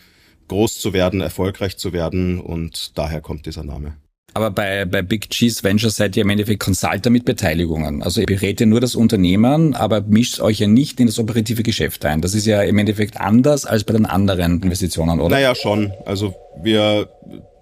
groß 0.47 0.79
zu 0.79 0.93
werden, 0.93 1.21
erfolgreich 1.21 1.77
zu 1.77 1.93
werden. 1.93 2.39
Und 2.39 2.97
daher 2.97 3.21
kommt 3.21 3.45
dieser 3.45 3.63
Name. 3.63 3.97
Aber 4.35 4.51
bei, 4.51 4.83
bei 4.83 5.01
Big 5.01 5.29
Cheese 5.29 5.63
Ventures 5.63 5.95
seid 5.95 6.17
ihr 6.17 6.23
im 6.23 6.29
Endeffekt 6.29 6.61
Consulter 6.61 7.09
mit 7.09 7.23
Beteiligungen. 7.23 8.03
Also 8.03 8.19
ihr 8.19 8.27
berät 8.27 8.59
ja 8.59 8.65
nur 8.65 8.81
das 8.81 8.93
Unternehmen, 8.93 9.73
aber 9.75 10.01
mischt 10.01 10.41
euch 10.41 10.59
ja 10.59 10.67
nicht 10.67 10.99
in 10.99 11.07
das 11.07 11.19
operative 11.19 11.63
Geschäft 11.63 12.03
ein. 12.03 12.19
Das 12.19 12.33
ist 12.33 12.45
ja 12.45 12.61
im 12.61 12.77
Endeffekt 12.77 13.17
anders 13.21 13.65
als 13.65 13.85
bei 13.85 13.93
den 13.93 14.05
anderen 14.05 14.61
Investitionen, 14.61 15.21
oder? 15.21 15.37
Naja, 15.37 15.55
schon. 15.55 15.93
Also 16.05 16.35
wir, 16.61 17.07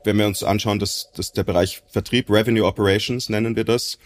wenn 0.04 0.18
wir 0.18 0.26
uns 0.26 0.42
anschauen, 0.42 0.80
dass, 0.80 1.12
dass 1.16 1.32
der 1.32 1.44
Bereich 1.44 1.84
Vertrieb, 1.92 2.32
Revenue 2.32 2.66
Operations 2.66 3.30
nennen 3.30 3.56
wir 3.56 3.66
das. 3.66 4.00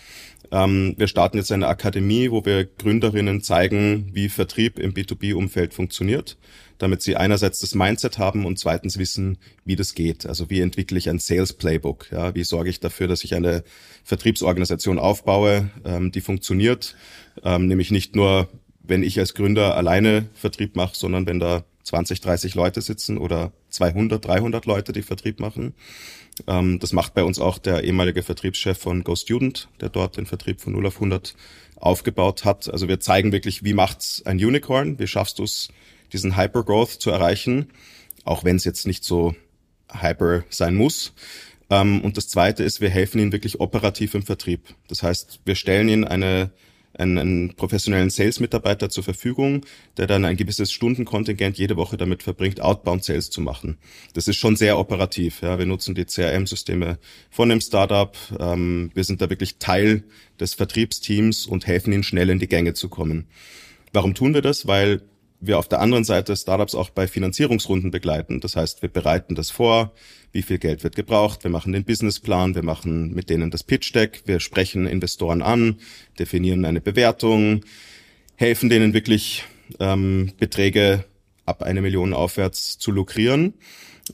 Ähm, 0.52 0.94
wir 0.98 1.08
starten 1.08 1.38
jetzt 1.38 1.54
eine 1.54 1.68
Akademie, 1.68 2.32
wo 2.32 2.44
wir 2.44 2.66
Gründerinnen 2.66 3.42
zeigen, 3.44 4.10
wie 4.12 4.28
Vertrieb 4.28 4.78
im 4.78 4.94
B2B-Umfeld 4.94 5.74
funktioniert. 5.74 6.38
Damit 6.78 7.02
sie 7.02 7.16
einerseits 7.16 7.60
das 7.60 7.76
Mindset 7.76 8.18
haben 8.18 8.46
und 8.46 8.60
zweitens 8.60 8.98
wissen, 8.98 9.38
wie 9.66 9.76
das 9.76 9.94
geht. 9.96 10.26
Also 10.26 10.50
wie 10.50 10.62
entwickle 10.62 10.98
ich 10.98 11.10
ein 11.10 11.20
Sales 11.20 11.54
Playbook? 11.54 12.12
Ja, 12.12 12.36
wie 12.36 12.44
sorge 12.44 12.70
ich 12.70 12.80
dafür, 12.80 13.08
dass 13.08 13.24
ich 13.24 13.36
eine 13.36 13.64
Vertriebsorganisation 14.04 15.00
aufbaue, 15.00 15.70
ähm, 15.86 16.12
die 16.12 16.22
funktioniert, 16.22 16.96
ähm, 17.44 17.68
nämlich 17.68 17.92
nicht 17.92 18.16
nur, 18.16 18.50
wenn 18.84 19.04
ich 19.04 19.20
als 19.20 19.34
Gründer 19.34 19.76
alleine 19.76 20.28
Vertrieb 20.34 20.76
mache, 20.76 20.96
sondern 20.96 21.26
wenn 21.26 21.40
da 21.40 21.64
20, 21.84 22.22
30 22.22 22.56
Leute 22.56 22.82
sitzen 22.82 23.18
oder 23.18 23.54
200, 23.70 24.26
300 24.26 24.66
Leute, 24.66 24.92
die 24.92 25.02
Vertrieb 25.02 25.40
machen. 25.40 25.74
Ähm, 26.46 26.80
das 26.80 26.94
macht 26.94 27.14
bei 27.14 27.24
uns 27.24 27.40
auch 27.40 27.58
der 27.58 27.84
ehemalige 27.84 28.24
Vertriebschef 28.24 28.78
von 28.78 29.04
Go 29.04 29.16
Student, 29.16 29.70
der 29.82 29.90
dort 29.90 30.18
den 30.18 30.26
Vertrieb 30.26 30.62
von 30.62 30.74
0 30.74 30.88
auf 30.88 30.96
100 30.96 31.34
aufgebaut 31.78 32.46
hat. 32.46 32.72
Also 32.72 32.88
wir 32.88 33.00
zeigen 33.00 33.32
wirklich, 33.32 33.64
wie 33.64 33.74
macht's 33.74 34.22
ein 34.26 34.38
Unicorn? 34.38 35.00
Wie 35.00 35.08
schaffst 35.08 35.40
du 35.40 35.44
es, 35.44 35.70
diesen 36.14 36.38
Hypergrowth 36.38 36.90
zu 36.90 37.12
erreichen? 37.12 37.68
Auch 38.24 38.44
wenn 38.44 38.56
es 38.56 38.66
jetzt 38.66 38.88
nicht 38.88 39.04
so 39.04 39.36
hyper 39.92 40.44
sein 40.50 40.76
muss. 40.76 41.14
Ähm, 41.70 42.02
und 42.02 42.18
das 42.18 42.28
zweite 42.28 42.64
ist, 42.64 42.82
wir 42.82 42.90
helfen 42.90 43.20
ihnen 43.20 43.32
wirklich 43.32 43.60
operativ 43.60 44.16
im 44.16 44.24
Vertrieb. 44.24 44.62
Das 44.88 45.04
heißt, 45.04 45.42
wir 45.46 45.56
stellen 45.56 45.90
ihnen 45.90 46.06
eine 46.06 46.52
einen, 46.98 47.54
professionellen 47.56 48.10
Sales-Mitarbeiter 48.10 48.90
zur 48.90 49.04
Verfügung, 49.04 49.66
der 49.98 50.08
dann 50.08 50.26
ein 50.26 50.38
gewisses 50.38 50.72
Stundenkontingent 50.72 51.58
jede 51.58 51.78
Woche 51.78 51.98
damit 51.98 52.24
verbringt, 52.24 52.62
Outbound-Sales 52.62 53.30
zu 53.30 53.42
machen. 53.42 53.78
Das 54.14 54.28
ist 54.28 54.38
schon 54.38 54.56
sehr 54.56 54.78
operativ. 54.78 55.42
Ja. 55.42 55.60
Wir 55.60 55.66
nutzen 55.66 55.96
die 55.96 56.06
CRM-Systeme 56.06 56.98
von 57.30 57.50
dem 57.50 57.62
Startup. 57.62 58.18
Ähm, 58.40 58.92
wir 58.94 59.04
sind 59.04 59.22
da 59.22 59.30
wirklich 59.30 59.58
Teil 59.58 60.04
des 60.40 60.54
Vertriebsteams 60.54 61.46
und 61.46 61.68
helfen 61.68 61.94
ihnen 61.94 62.04
schnell 62.04 62.30
in 62.30 62.40
die 62.40 62.48
Gänge 62.48 62.74
zu 62.74 62.90
kommen. 62.90 63.28
Warum 63.94 64.14
tun 64.14 64.34
wir 64.34 64.42
das? 64.42 64.68
Weil 64.68 65.02
wir 65.40 65.60
auf 65.60 65.68
der 65.68 65.80
anderen 65.80 66.04
Seite 66.04 66.36
Startups 66.36 66.76
auch 66.76 66.90
bei 66.90 67.08
Finanzierungsrunden 67.08 67.92
begleiten. 67.92 68.40
Das 68.40 68.56
heißt, 68.56 68.82
wir 68.82 68.90
bereiten 68.90 69.36
das 69.36 69.52
vor, 69.52 69.94
wie 70.32 70.42
viel 70.42 70.58
Geld 70.58 70.84
wird 70.84 70.96
gebraucht, 70.96 71.44
wir 71.44 71.52
machen 71.52 71.74
den 71.74 71.86
Businessplan, 71.86 72.56
wir 72.56 72.64
machen 72.64 73.14
mit 73.14 73.30
denen 73.30 73.52
das 73.52 73.64
Pitch 73.64 73.94
Deck, 73.94 74.24
wir 74.26 74.40
sprechen 74.40 74.88
Investoren 74.88 75.42
an, 75.42 75.78
definieren 76.20 76.66
eine 76.66 76.82
Bewertung, 76.82 77.62
helfen 78.36 78.70
denen 78.70 78.94
wirklich 78.94 79.46
ähm, 79.80 80.34
Beträge 80.38 81.06
ab 81.46 81.64
eine 81.64 81.82
Million 81.82 82.14
aufwärts 82.14 82.78
zu 82.78 82.92
lukrieren. 82.92 83.54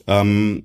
Ähm, 0.06 0.64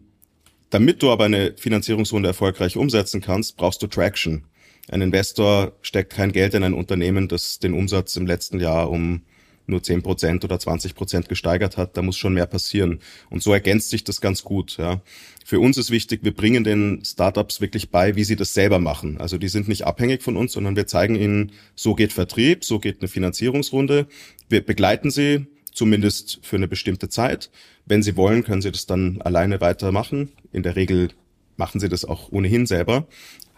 damit 0.70 1.02
du 1.02 1.10
aber 1.10 1.26
eine 1.26 1.56
Finanzierungsrunde 1.58 2.30
erfolgreich 2.30 2.78
umsetzen 2.78 3.22
kannst, 3.22 3.58
brauchst 3.58 3.82
du 3.82 3.88
Traction. 3.88 4.46
Ein 4.92 5.02
Investor 5.02 5.74
steckt 5.82 6.14
kein 6.14 6.32
Geld 6.32 6.54
in 6.54 6.64
ein 6.64 6.74
Unternehmen, 6.74 7.28
das 7.28 7.60
den 7.60 7.74
Umsatz 7.74 8.16
im 8.16 8.28
letzten 8.28 8.60
Jahr 8.60 8.90
um 8.90 9.24
nur 9.70 9.84
zehn 9.84 10.02
Prozent 10.02 10.44
oder 10.44 10.60
20 10.60 10.96
Prozent 10.96 11.30
gesteigert 11.30 11.78
hat, 11.78 11.96
da 11.96 12.02
muss 12.02 12.18
schon 12.18 12.34
mehr 12.34 12.46
passieren. 12.46 13.00
Und 13.30 13.44
so 13.44 13.54
ergänzt 13.54 13.90
sich 13.90 14.04
das 14.04 14.22
ganz 14.22 14.44
gut. 14.44 14.78
Ja. 14.78 15.02
Für 15.46 15.60
uns 15.60 15.78
ist 15.78 15.92
wichtig, 15.92 16.22
wir 16.24 16.34
bringen 16.34 16.64
den 16.64 17.04
Startups 17.06 17.62
wirklich 17.62 17.90
bei, 17.90 18.16
wie 18.16 18.24
sie 18.24 18.36
das 18.36 18.54
selber 18.54 18.80
machen. 18.80 19.20
Also 19.20 19.38
die 19.38 19.48
sind 19.48 19.68
nicht 19.68 19.86
abhängig 19.86 20.22
von 20.24 20.38
uns, 20.38 20.54
sondern 20.54 20.76
wir 20.76 20.88
zeigen 20.88 21.16
ihnen, 21.16 21.52
so 21.76 21.96
geht 21.96 22.14
Vertrieb, 22.14 22.66
so 22.66 22.80
geht 22.80 23.02
eine 23.02 23.08
Finanzierungsrunde. 23.08 24.08
Wir 24.50 24.66
begleiten 24.66 25.12
sie 25.12 25.48
zumindest 25.72 26.40
für 26.42 26.58
eine 26.58 26.68
bestimmte 26.68 27.10
Zeit. 27.10 27.50
Wenn 27.86 28.04
sie 28.04 28.16
wollen, 28.18 28.44
können 28.44 28.62
sie 28.62 28.72
das 28.72 28.86
dann 28.86 29.22
alleine 29.22 29.62
weitermachen. 29.62 30.30
In 30.52 30.64
der 30.64 30.76
Regel 30.76 31.10
machen 31.58 31.80
sie 31.80 31.90
das 31.90 32.06
auch 32.06 32.32
ohnehin 32.32 32.66
selber 32.66 33.08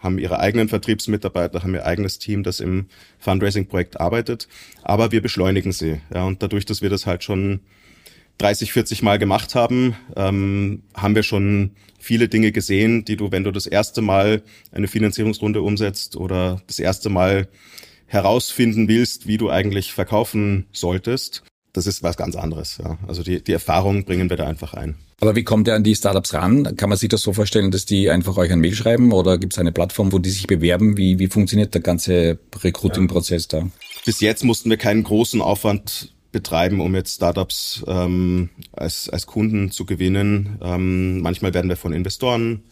haben 0.02 0.18
ihre 0.18 0.40
eigenen 0.40 0.68
Vertriebsmitarbeiter, 0.68 1.62
haben 1.62 1.74
ihr 1.74 1.86
eigenes 1.86 2.18
Team, 2.18 2.42
das 2.42 2.60
im 2.60 2.86
Fundraising-Projekt 3.18 4.00
arbeitet. 4.00 4.48
Aber 4.82 5.12
wir 5.12 5.22
beschleunigen 5.22 5.72
sie. 5.72 6.00
Ja, 6.12 6.24
und 6.24 6.42
dadurch, 6.42 6.66
dass 6.66 6.82
wir 6.82 6.90
das 6.90 7.06
halt 7.06 7.22
schon 7.22 7.60
30, 8.38 8.72
40 8.72 9.02
Mal 9.02 9.18
gemacht 9.18 9.54
haben, 9.54 9.94
ähm, 10.16 10.82
haben 10.94 11.14
wir 11.14 11.22
schon 11.22 11.72
viele 11.98 12.28
Dinge 12.28 12.50
gesehen, 12.50 13.04
die 13.04 13.16
du, 13.16 13.30
wenn 13.30 13.44
du 13.44 13.52
das 13.52 13.66
erste 13.66 14.02
Mal 14.02 14.42
eine 14.72 14.88
Finanzierungsrunde 14.88 15.62
umsetzt 15.62 16.16
oder 16.16 16.60
das 16.66 16.80
erste 16.80 17.08
Mal 17.08 17.48
herausfinden 18.06 18.88
willst, 18.88 19.26
wie 19.26 19.38
du 19.38 19.50
eigentlich 19.50 19.92
verkaufen 19.92 20.66
solltest, 20.72 21.44
das 21.72 21.86
ist 21.86 22.02
was 22.02 22.16
ganz 22.16 22.36
anderes. 22.36 22.78
Ja. 22.82 22.98
Also 23.06 23.22
die, 23.22 23.42
die 23.42 23.52
Erfahrung 23.52 24.04
bringen 24.04 24.28
wir 24.28 24.36
da 24.36 24.46
einfach 24.46 24.74
ein. 24.74 24.96
Aber 25.20 25.36
wie 25.36 25.44
kommt 25.44 25.68
ihr 25.68 25.74
an 25.74 25.84
die 25.84 25.94
Startups 25.94 26.34
ran? 26.34 26.76
Kann 26.76 26.88
man 26.88 26.98
sich 26.98 27.08
das 27.08 27.22
so 27.22 27.32
vorstellen, 27.32 27.70
dass 27.70 27.86
die 27.86 28.10
einfach 28.10 28.36
euch 28.36 28.50
ein 28.52 28.60
Mail 28.60 28.74
schreiben 28.74 29.12
oder 29.12 29.38
gibt 29.38 29.54
es 29.54 29.58
eine 29.58 29.72
Plattform, 29.72 30.12
wo 30.12 30.18
die 30.18 30.30
sich 30.30 30.46
bewerben? 30.46 30.96
Wie, 30.96 31.18
wie 31.18 31.28
funktioniert 31.28 31.74
der 31.74 31.80
ganze 31.80 32.38
Recruiting-Prozess 32.62 33.48
da? 33.48 33.68
Bis 34.04 34.20
jetzt 34.20 34.44
mussten 34.44 34.68
wir 34.68 34.76
keinen 34.76 35.04
großen 35.04 35.40
Aufwand 35.40 36.12
betreiben, 36.32 36.80
um 36.80 36.94
jetzt 36.94 37.14
Startups 37.14 37.84
ähm, 37.86 38.50
als, 38.72 39.08
als 39.08 39.26
Kunden 39.26 39.70
zu 39.70 39.86
gewinnen. 39.86 40.58
Ähm, 40.62 41.20
manchmal 41.20 41.54
werden 41.54 41.68
wir 41.68 41.76
von 41.76 41.92
Investoren 41.92 42.64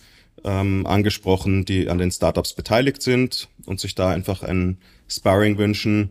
ähm, 0.44 0.86
angesprochen, 0.86 1.64
die 1.64 1.88
an 1.88 1.98
den 1.98 2.10
Startups 2.10 2.54
beteiligt 2.54 3.02
sind 3.02 3.48
und 3.66 3.78
sich 3.78 3.94
da 3.94 4.10
einfach 4.10 4.42
ein 4.42 4.78
Sparring 5.08 5.58
wünschen 5.58 6.10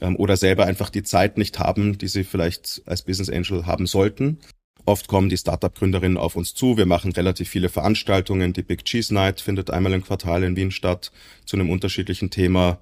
ähm, 0.00 0.16
oder 0.16 0.36
selber 0.36 0.66
einfach 0.66 0.90
die 0.90 1.02
Zeit 1.02 1.38
nicht 1.38 1.58
haben, 1.58 1.98
die 1.98 2.08
sie 2.08 2.24
vielleicht 2.24 2.82
als 2.86 3.02
Business 3.02 3.30
Angel 3.30 3.66
haben 3.66 3.86
sollten. 3.86 4.38
Oft 4.86 5.08
kommen 5.08 5.30
die 5.30 5.38
Startup-Gründerinnen 5.38 6.18
auf 6.18 6.36
uns 6.36 6.54
zu. 6.54 6.76
Wir 6.76 6.86
machen 6.86 7.12
relativ 7.12 7.48
viele 7.48 7.70
Veranstaltungen. 7.70 8.52
Die 8.52 8.62
Big 8.62 8.84
Cheese 8.84 9.14
Night 9.14 9.40
findet 9.40 9.70
einmal 9.70 9.94
im 9.94 10.04
Quartal 10.04 10.42
in 10.42 10.56
Wien 10.56 10.70
statt 10.70 11.10
zu 11.46 11.56
einem 11.56 11.70
unterschiedlichen 11.70 12.30
Thema. 12.30 12.78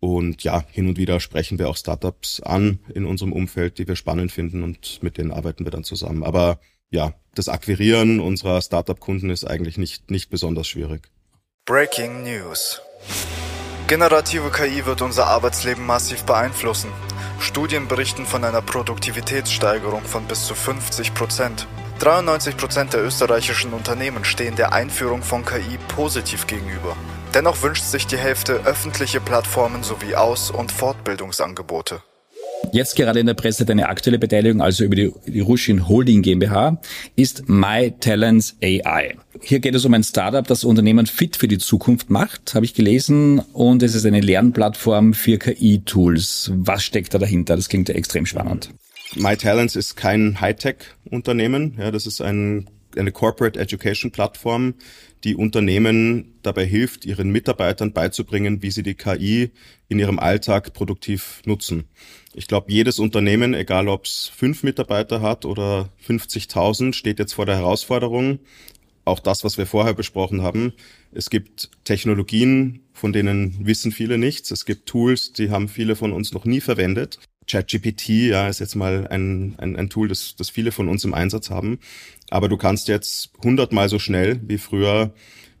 Und 0.00 0.42
ja, 0.42 0.64
hin 0.70 0.88
und 0.88 0.96
wieder 0.98 1.20
sprechen 1.20 1.58
wir 1.58 1.68
auch 1.68 1.76
Startups 1.76 2.40
an 2.40 2.78
in 2.94 3.04
unserem 3.04 3.32
Umfeld, 3.32 3.78
die 3.78 3.86
wir 3.86 3.96
spannend 3.96 4.32
finden 4.32 4.62
und 4.62 5.02
mit 5.02 5.18
denen 5.18 5.30
arbeiten 5.30 5.64
wir 5.64 5.70
dann 5.70 5.84
zusammen. 5.84 6.24
Aber 6.24 6.60
ja, 6.90 7.14
das 7.34 7.48
Akquirieren 7.48 8.20
unserer 8.20 8.60
Startup-Kunden 8.62 9.30
ist 9.30 9.44
eigentlich 9.44 9.76
nicht, 9.76 10.10
nicht 10.10 10.30
besonders 10.30 10.66
schwierig. 10.66 11.10
Breaking 11.66 12.22
News. 12.22 12.80
Generative 13.86 14.50
KI 14.50 14.86
wird 14.86 15.02
unser 15.02 15.26
Arbeitsleben 15.26 15.84
massiv 15.84 16.24
beeinflussen. 16.24 16.90
Studien 17.38 17.86
berichten 17.86 18.24
von 18.24 18.42
einer 18.42 18.62
Produktivitätssteigerung 18.62 20.02
von 20.04 20.24
bis 20.24 20.46
zu 20.46 20.54
50 20.54 21.12
Prozent. 21.12 21.66
93 21.98 22.56
Prozent 22.56 22.94
der 22.94 23.04
österreichischen 23.04 23.74
Unternehmen 23.74 24.24
stehen 24.24 24.56
der 24.56 24.72
Einführung 24.72 25.22
von 25.22 25.44
KI 25.44 25.78
positiv 25.94 26.46
gegenüber. 26.46 26.96
Dennoch 27.34 27.60
wünscht 27.60 27.84
sich 27.84 28.06
die 28.06 28.16
Hälfte 28.16 28.54
öffentliche 28.64 29.20
Plattformen 29.20 29.82
sowie 29.82 30.16
Aus- 30.16 30.50
und 30.50 30.72
Fortbildungsangebote. 30.72 32.02
Jetzt 32.72 32.96
gerade 32.96 33.20
in 33.20 33.26
der 33.26 33.34
Presse 33.34 33.64
deine 33.64 33.88
aktuelle 33.88 34.18
Beteiligung, 34.18 34.60
also 34.60 34.84
über 34.84 34.96
die, 34.96 35.12
die 35.26 35.40
Rushin 35.40 35.88
Holding 35.88 36.22
GmbH, 36.22 36.80
ist 37.16 37.48
MyTalents 37.48 38.56
AI. 38.62 39.16
Hier 39.40 39.60
geht 39.60 39.74
es 39.74 39.84
um 39.84 39.94
ein 39.94 40.04
Startup, 40.04 40.46
das 40.46 40.64
Unternehmen 40.64 41.06
fit 41.06 41.36
für 41.36 41.48
die 41.48 41.58
Zukunft 41.58 42.10
macht, 42.10 42.54
habe 42.54 42.64
ich 42.64 42.74
gelesen, 42.74 43.40
und 43.52 43.82
es 43.82 43.94
ist 43.94 44.06
eine 44.06 44.20
Lernplattform 44.20 45.14
für 45.14 45.38
KI-Tools. 45.38 46.52
Was 46.54 46.84
steckt 46.84 47.14
da 47.14 47.18
dahinter? 47.18 47.56
Das 47.56 47.68
klingt 47.68 47.88
ja 47.88 47.94
extrem 47.94 48.26
spannend. 48.26 48.70
MyTalents 49.16 49.76
ist 49.76 49.96
kein 49.96 50.40
Hightech-Unternehmen. 50.40 51.76
Ja, 51.78 51.90
das 51.90 52.06
ist 52.06 52.20
ein, 52.20 52.68
eine 52.96 53.12
Corporate 53.12 53.58
Education 53.58 54.10
Plattform, 54.10 54.74
die 55.24 55.36
Unternehmen 55.36 56.34
dabei 56.42 56.66
hilft, 56.66 57.06
ihren 57.06 57.30
Mitarbeitern 57.30 57.92
beizubringen, 57.92 58.62
wie 58.62 58.70
sie 58.70 58.82
die 58.82 58.94
KI 58.94 59.50
in 59.88 59.98
ihrem 59.98 60.18
Alltag 60.18 60.72
produktiv 60.74 61.40
nutzen. 61.46 61.84
Ich 62.34 62.48
glaube, 62.48 62.72
jedes 62.72 62.98
Unternehmen, 62.98 63.54
egal 63.54 63.88
ob 63.88 64.06
es 64.06 64.30
fünf 64.34 64.64
Mitarbeiter 64.64 65.22
hat 65.22 65.44
oder 65.44 65.88
50.000, 66.06 66.92
steht 66.92 67.20
jetzt 67.20 67.34
vor 67.34 67.46
der 67.46 67.56
Herausforderung, 67.56 68.40
auch 69.04 69.20
das, 69.20 69.44
was 69.44 69.56
wir 69.56 69.66
vorher 69.66 69.94
besprochen 69.94 70.42
haben. 70.42 70.72
Es 71.12 71.30
gibt 71.30 71.70
Technologien, 71.84 72.80
von 72.92 73.12
denen 73.12 73.64
wissen 73.64 73.92
viele 73.92 74.18
nichts. 74.18 74.50
Es 74.50 74.64
gibt 74.64 74.86
Tools, 74.86 75.32
die 75.32 75.50
haben 75.50 75.68
viele 75.68 75.94
von 75.94 76.12
uns 76.12 76.32
noch 76.32 76.44
nie 76.44 76.60
verwendet. 76.60 77.18
ChatGPT 77.46 78.08
ja, 78.08 78.48
ist 78.48 78.60
jetzt 78.60 78.74
mal 78.74 79.06
ein, 79.08 79.54
ein, 79.58 79.76
ein 79.76 79.90
Tool, 79.90 80.08
das, 80.08 80.34
das 80.36 80.50
viele 80.50 80.72
von 80.72 80.88
uns 80.88 81.04
im 81.04 81.14
Einsatz 81.14 81.50
haben. 81.50 81.78
Aber 82.30 82.48
du 82.48 82.56
kannst 82.56 82.88
jetzt 82.88 83.30
hundertmal 83.42 83.88
so 83.88 83.98
schnell 83.98 84.40
wie 84.42 84.58
früher 84.58 85.12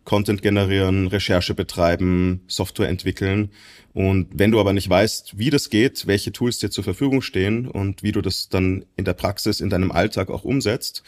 Content 0.04 0.42
generieren, 0.42 1.06
Recherche 1.06 1.54
betreiben, 1.54 2.42
Software 2.46 2.88
entwickeln. 2.88 3.50
Und 3.92 4.28
wenn 4.32 4.50
du 4.50 4.60
aber 4.60 4.72
nicht 4.72 4.88
weißt, 4.88 5.38
wie 5.38 5.50
das 5.50 5.70
geht, 5.70 6.06
welche 6.06 6.32
Tools 6.32 6.58
dir 6.58 6.70
zur 6.70 6.84
Verfügung 6.84 7.22
stehen 7.22 7.68
und 7.68 8.02
wie 8.02 8.12
du 8.12 8.20
das 8.20 8.48
dann 8.48 8.84
in 8.96 9.04
der 9.04 9.14
Praxis, 9.14 9.60
in 9.60 9.70
deinem 9.70 9.92
Alltag 9.92 10.30
auch 10.30 10.44
umsetzt, 10.44 11.02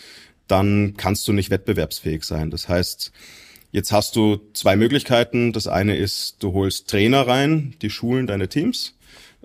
dann 0.47 0.95
kannst 0.97 1.27
du 1.27 1.33
nicht 1.33 1.51
wettbewerbsfähig 1.51 2.25
sein. 2.25 2.51
Das 2.51 2.69
heißt, 2.69 3.13
jetzt 3.73 3.93
hast 3.93 4.17
du 4.17 4.41
zwei 4.53 4.77
Möglichkeiten. 4.77 5.53
Das 5.53 5.67
eine 5.67 5.97
ist, 5.97 6.37
du 6.41 6.53
holst 6.53 6.89
Trainer 6.89 7.27
rein, 7.27 7.75
die 7.83 7.91
schulen 7.91 8.27
deine 8.27 8.49
Teams. 8.49 8.95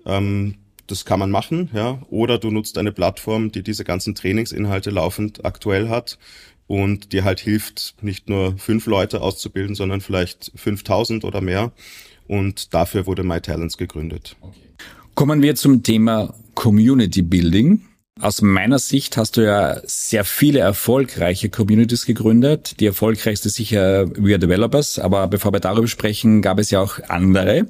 Ähm, 0.06 0.56
das 0.88 1.06
kann 1.06 1.20
man 1.20 1.32
machen, 1.32 1.70
ja. 1.74 2.02
Oder 2.10 2.38
du 2.38 2.52
nutzt 2.52 2.78
eine 2.78 2.92
Plattform, 2.92 3.52
die 3.52 3.64
diese 3.64 3.84
ganzen 3.84 4.14
Trainingsinhalte 4.14 4.90
laufend 4.90 5.46
aktuell 5.46 5.90
hat 5.90 6.18
und 6.72 7.12
dir 7.12 7.26
halt 7.26 7.42
hilft, 7.42 7.96
nicht 8.02 8.30
nur 8.30 8.58
fünf 8.58 8.86
Leute 8.86 9.20
auszubilden, 9.20 9.76
sondern 9.76 10.00
vielleicht 10.00 10.54
5000 10.56 11.26
oder 11.26 11.42
mehr. 11.42 11.74
Und 12.30 12.74
dafür 12.74 13.08
wurde 13.08 13.24
MyTalents 13.24 13.78
gegründet. 13.78 14.38
Okay. 14.40 14.56
Kommen 15.14 15.42
wir 15.42 15.56
zum 15.56 15.84
Thema 15.84 16.34
Community 16.56 17.24
Building. 17.24 17.82
Aus 18.22 18.42
meiner 18.42 18.80
Sicht 18.80 19.18
hast 19.18 19.36
du 19.36 19.42
ja 19.42 19.82
sehr 19.84 20.24
viele 20.24 20.60
erfolgreiche 20.60 21.50
Communities 21.50 22.06
gegründet. 22.06 22.80
Die 22.80 22.86
erfolgreichste 22.86 23.50
sicher 23.50 24.10
We 24.16 24.30
Are 24.30 24.40
Developers, 24.40 24.98
aber 24.98 25.28
bevor 25.28 25.52
wir 25.52 25.60
darüber 25.60 25.90
sprechen, 25.90 26.42
gab 26.42 26.58
es 26.58 26.72
ja 26.72 26.80
auch 26.80 27.00
andere. 27.10 27.68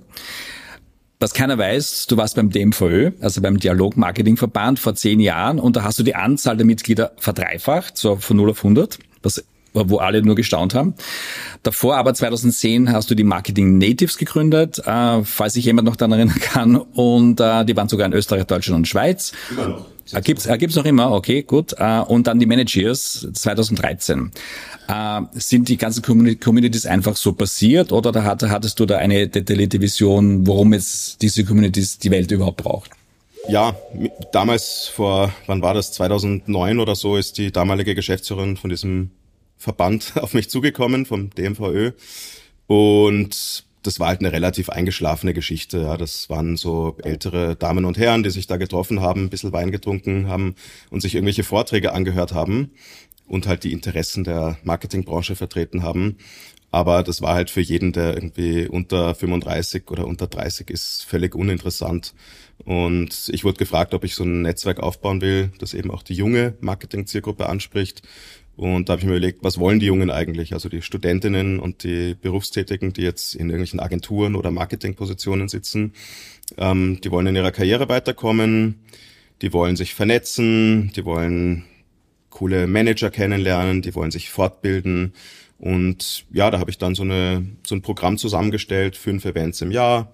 Was 1.21 1.35
keiner 1.35 1.55
weiß, 1.55 2.07
du 2.07 2.17
warst 2.17 2.35
beim 2.35 2.49
DMVÖ, 2.49 3.11
also 3.21 3.41
beim 3.41 3.59
Dialog 3.59 3.95
Marketing 3.95 4.37
Verband 4.37 4.79
vor 4.79 4.95
zehn 4.95 5.19
Jahren 5.19 5.59
und 5.59 5.75
da 5.75 5.83
hast 5.83 5.99
du 5.99 6.03
die 6.03 6.15
Anzahl 6.15 6.57
der 6.57 6.65
Mitglieder 6.65 7.11
verdreifacht, 7.17 7.95
so 7.95 8.15
von 8.15 8.37
0 8.37 8.49
auf 8.49 8.57
100, 8.57 8.97
was 9.21 9.43
wo 9.73 9.97
alle 9.97 10.21
nur 10.21 10.35
gestaunt 10.35 10.73
haben. 10.73 10.93
Davor 11.63 11.97
aber 11.97 12.13
2010 12.13 12.91
hast 12.91 13.09
du 13.09 13.15
die 13.15 13.23
Marketing 13.23 13.77
Natives 13.77 14.17
gegründet, 14.17 14.79
äh, 14.85 15.23
falls 15.23 15.53
sich 15.53 15.65
jemand 15.65 15.87
noch 15.87 15.95
daran 15.95 16.13
erinnern 16.13 16.39
kann. 16.39 16.75
Und 16.75 17.39
äh, 17.39 17.65
die 17.65 17.75
waren 17.75 17.89
sogar 17.89 18.07
in 18.07 18.13
Österreich, 18.13 18.45
Deutschland 18.45 18.77
und 18.77 18.87
Schweiz. 18.87 19.31
Immer 19.51 19.67
noch. 19.67 19.85
Äh, 20.13 20.21
gibt's, 20.21 20.45
äh, 20.45 20.57
gibt's 20.57 20.75
noch 20.75 20.85
immer, 20.85 21.11
okay, 21.11 21.43
gut. 21.43 21.73
Äh, 21.77 21.99
und 21.99 22.27
dann 22.27 22.39
die 22.39 22.45
Managers 22.45 23.27
2013. 23.33 24.31
Äh, 24.87 25.21
sind 25.33 25.69
die 25.69 25.77
ganzen 25.77 26.03
Communities 26.39 26.85
einfach 26.85 27.15
so 27.15 27.33
passiert 27.33 27.91
oder 27.91 28.11
da 28.11 28.23
hattest 28.23 28.79
du 28.79 28.85
da 28.85 28.97
eine 28.97 29.27
detaillierte 29.27 29.79
Vision, 29.79 30.45
warum 30.47 30.73
jetzt 30.73 31.21
diese 31.21 31.45
Communities 31.45 31.99
die 31.99 32.11
Welt 32.11 32.31
überhaupt 32.31 32.57
braucht? 32.57 32.91
Ja, 33.47 33.75
damals 34.31 34.87
vor, 34.87 35.33
wann 35.47 35.61
war 35.61 35.73
das, 35.73 35.91
2009 35.93 36.79
oder 36.79 36.95
so, 36.95 37.17
ist 37.17 37.37
die 37.37 37.51
damalige 37.51 37.95
Geschäftsführerin 37.95 38.55
von 38.55 38.69
diesem 38.69 39.09
Verband 39.61 40.13
auf 40.21 40.33
mich 40.33 40.49
zugekommen, 40.49 41.05
vom 41.05 41.29
DMVÖ. 41.29 41.91
Und 42.67 43.65
das 43.83 43.99
war 43.99 44.09
halt 44.09 44.19
eine 44.19 44.31
relativ 44.31 44.69
eingeschlafene 44.69 45.33
Geschichte. 45.33 45.81
Ja. 45.81 45.97
Das 45.97 46.29
waren 46.29 46.57
so 46.57 46.97
ältere 47.03 47.55
Damen 47.55 47.85
und 47.85 47.97
Herren, 47.97 48.23
die 48.23 48.29
sich 48.29 48.47
da 48.47 48.57
getroffen 48.57 49.01
haben, 49.01 49.25
ein 49.25 49.29
bisschen 49.29 49.53
Wein 49.53 49.71
getrunken 49.71 50.27
haben 50.27 50.55
und 50.89 51.01
sich 51.01 51.15
irgendwelche 51.15 51.43
Vorträge 51.43 51.93
angehört 51.93 52.33
haben 52.33 52.71
und 53.27 53.47
halt 53.47 53.63
die 53.63 53.71
Interessen 53.71 54.23
der 54.23 54.57
Marketingbranche 54.63 55.35
vertreten 55.35 55.83
haben. 55.83 56.17
Aber 56.71 57.03
das 57.03 57.21
war 57.21 57.33
halt 57.33 57.49
für 57.49 57.59
jeden, 57.59 57.91
der 57.91 58.13
irgendwie 58.13 58.67
unter 58.67 59.13
35 59.13 59.91
oder 59.91 60.07
unter 60.07 60.27
30 60.27 60.69
ist, 60.69 61.03
völlig 61.05 61.35
uninteressant. 61.35 62.13
Und 62.63 63.29
ich 63.33 63.43
wurde 63.43 63.57
gefragt, 63.57 63.93
ob 63.93 64.05
ich 64.05 64.15
so 64.15 64.23
ein 64.23 64.43
Netzwerk 64.43 64.79
aufbauen 64.79 65.19
will, 65.19 65.51
das 65.59 65.73
eben 65.73 65.91
auch 65.91 66.03
die 66.03 66.13
junge 66.13 66.55
Marketing-Zielgruppe 66.61 67.49
anspricht. 67.49 68.03
Und 68.55 68.89
da 68.89 68.93
habe 68.93 69.01
ich 69.01 69.05
mir 69.05 69.13
überlegt, 69.13 69.43
was 69.43 69.57
wollen 69.57 69.79
die 69.79 69.87
Jungen 69.87 70.11
eigentlich? 70.11 70.53
Also 70.53 70.69
die 70.69 70.81
Studentinnen 70.81 71.59
und 71.59 71.83
die 71.83 72.15
Berufstätigen, 72.15 72.93
die 72.93 73.01
jetzt 73.01 73.33
in 73.33 73.47
irgendwelchen 73.49 73.79
Agenturen 73.79 74.35
oder 74.35 74.51
Marketingpositionen 74.51 75.47
sitzen, 75.47 75.93
ähm, 76.57 76.99
die 77.01 77.11
wollen 77.11 77.27
in 77.27 77.35
ihrer 77.35 77.51
Karriere 77.51 77.89
weiterkommen, 77.89 78.79
die 79.41 79.53
wollen 79.53 79.75
sich 79.75 79.95
vernetzen, 79.95 80.91
die 80.95 81.05
wollen 81.05 81.63
coole 82.29 82.67
Manager 82.67 83.09
kennenlernen, 83.09 83.81
die 83.81 83.95
wollen 83.95 84.11
sich 84.11 84.29
fortbilden. 84.29 85.13
Und 85.57 86.25
ja, 86.31 86.49
da 86.51 86.59
habe 86.59 86.71
ich 86.71 86.77
dann 86.77 86.95
so, 86.95 87.03
eine, 87.03 87.45
so 87.65 87.75
ein 87.75 87.81
Programm 87.81 88.17
zusammengestellt, 88.17 88.97
fünf 88.97 89.25
Events 89.25 89.61
im 89.61 89.71
Jahr, 89.71 90.11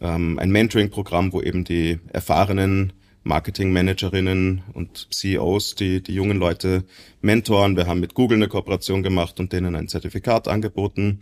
ähm, 0.00 0.38
ein 0.38 0.50
Mentoring-Programm, 0.50 1.32
wo 1.32 1.42
eben 1.42 1.64
die 1.64 1.98
erfahrenen 2.12 2.92
Marketingmanagerinnen 3.26 4.62
und 4.72 5.08
CEOs, 5.12 5.74
die 5.74 6.02
die 6.02 6.14
jungen 6.14 6.38
Leute 6.38 6.84
mentoren. 7.20 7.76
Wir 7.76 7.86
haben 7.86 8.00
mit 8.00 8.14
Google 8.14 8.38
eine 8.38 8.48
Kooperation 8.48 9.02
gemacht 9.02 9.40
und 9.40 9.52
denen 9.52 9.74
ein 9.74 9.88
Zertifikat 9.88 10.48
angeboten. 10.48 11.20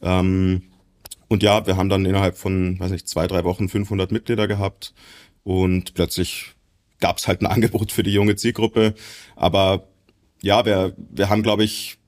Ähm, 0.00 0.62
und 1.28 1.42
ja, 1.42 1.66
wir 1.66 1.76
haben 1.76 1.88
dann 1.88 2.06
innerhalb 2.06 2.36
von, 2.36 2.78
weiß 2.80 2.90
nicht, 2.90 3.08
zwei, 3.08 3.26
drei 3.26 3.44
Wochen 3.44 3.68
500 3.68 4.12
Mitglieder 4.12 4.48
gehabt 4.48 4.94
und 5.42 5.94
plötzlich 5.94 6.52
gab 7.00 7.18
es 7.18 7.28
halt 7.28 7.42
ein 7.42 7.46
Angebot 7.54 7.92
für 7.92 8.02
die 8.02 8.12
junge 8.12 8.36
Zielgruppe. 8.36 8.94
Aber 9.36 9.88
ja, 10.42 10.64
wir, 10.64 10.94
wir 10.96 11.28
haben, 11.28 11.42
glaube 11.42 11.64
ich, 11.64 11.99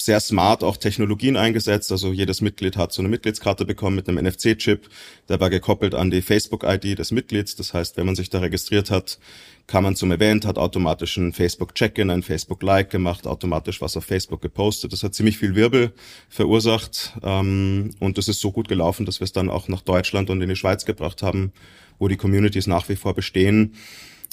sehr 0.00 0.20
smart 0.20 0.62
auch 0.62 0.76
Technologien 0.76 1.36
eingesetzt. 1.36 1.90
Also 1.90 2.12
jedes 2.12 2.40
Mitglied 2.40 2.76
hat 2.76 2.92
so 2.92 3.00
eine 3.00 3.08
Mitgliedskarte 3.08 3.64
bekommen 3.64 3.96
mit 3.96 4.08
einem 4.08 4.24
NFC-Chip. 4.24 4.88
Der 5.28 5.40
war 5.40 5.50
gekoppelt 5.50 5.94
an 5.94 6.10
die 6.10 6.20
Facebook-ID 6.20 6.98
des 6.98 7.10
Mitglieds. 7.10 7.56
Das 7.56 7.72
heißt, 7.72 7.96
wenn 7.96 8.06
man 8.06 8.14
sich 8.14 8.28
da 8.28 8.40
registriert 8.40 8.90
hat, 8.90 9.18
kam 9.66 9.84
man 9.84 9.96
zum 9.96 10.12
Event, 10.12 10.44
hat 10.44 10.58
automatisch 10.58 11.16
ein 11.16 11.32
Facebook-Check-in, 11.32 12.10
ein 12.10 12.22
Facebook-Like 12.22 12.90
gemacht, 12.90 13.26
automatisch 13.26 13.80
was 13.80 13.96
auf 13.96 14.04
Facebook 14.04 14.42
gepostet. 14.42 14.92
Das 14.92 15.02
hat 15.02 15.14
ziemlich 15.14 15.38
viel 15.38 15.54
Wirbel 15.54 15.92
verursacht. 16.28 17.14
Ähm, 17.22 17.94
und 18.00 18.18
das 18.18 18.28
ist 18.28 18.40
so 18.40 18.52
gut 18.52 18.68
gelaufen, 18.68 19.06
dass 19.06 19.20
wir 19.20 19.24
es 19.24 19.32
dann 19.32 19.48
auch 19.48 19.68
nach 19.68 19.80
Deutschland 19.80 20.28
und 20.28 20.42
in 20.42 20.48
die 20.50 20.56
Schweiz 20.56 20.84
gebracht 20.84 21.22
haben, 21.22 21.52
wo 21.98 22.08
die 22.08 22.16
Communities 22.16 22.66
nach 22.66 22.88
wie 22.88 22.96
vor 22.96 23.14
bestehen. 23.14 23.74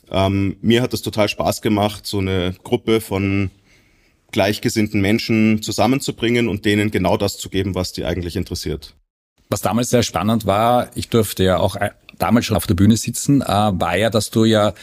Ähm, 0.09 0.57
mir 0.61 0.81
hat 0.81 0.93
es 0.93 1.01
total 1.01 1.29
Spaß 1.29 1.61
gemacht, 1.61 2.05
so 2.05 2.17
eine 2.17 2.53
Gruppe 2.63 2.99
von 2.99 3.51
gleichgesinnten 4.31 5.01
Menschen 5.01 5.61
zusammenzubringen 5.61 6.47
und 6.47 6.65
denen 6.65 6.91
genau 6.91 7.17
das 7.17 7.37
zu 7.37 7.49
geben, 7.49 7.75
was 7.75 7.93
die 7.93 8.05
eigentlich 8.05 8.35
interessiert. 8.35 8.95
Was 9.49 9.61
damals 9.61 9.89
sehr 9.89 10.03
spannend 10.03 10.45
war, 10.45 10.89
ich 10.95 11.09
durfte 11.09 11.43
ja 11.43 11.57
auch 11.57 11.75
äh, 11.75 11.89
damals 12.17 12.45
schon 12.45 12.55
auf 12.55 12.67
der 12.67 12.75
Bühne 12.75 12.95
sitzen, 12.95 13.41
äh, 13.41 13.45
war 13.45 13.97
ja, 13.97 14.09
dass 14.09 14.29
du 14.29 14.45
ja 14.45 14.73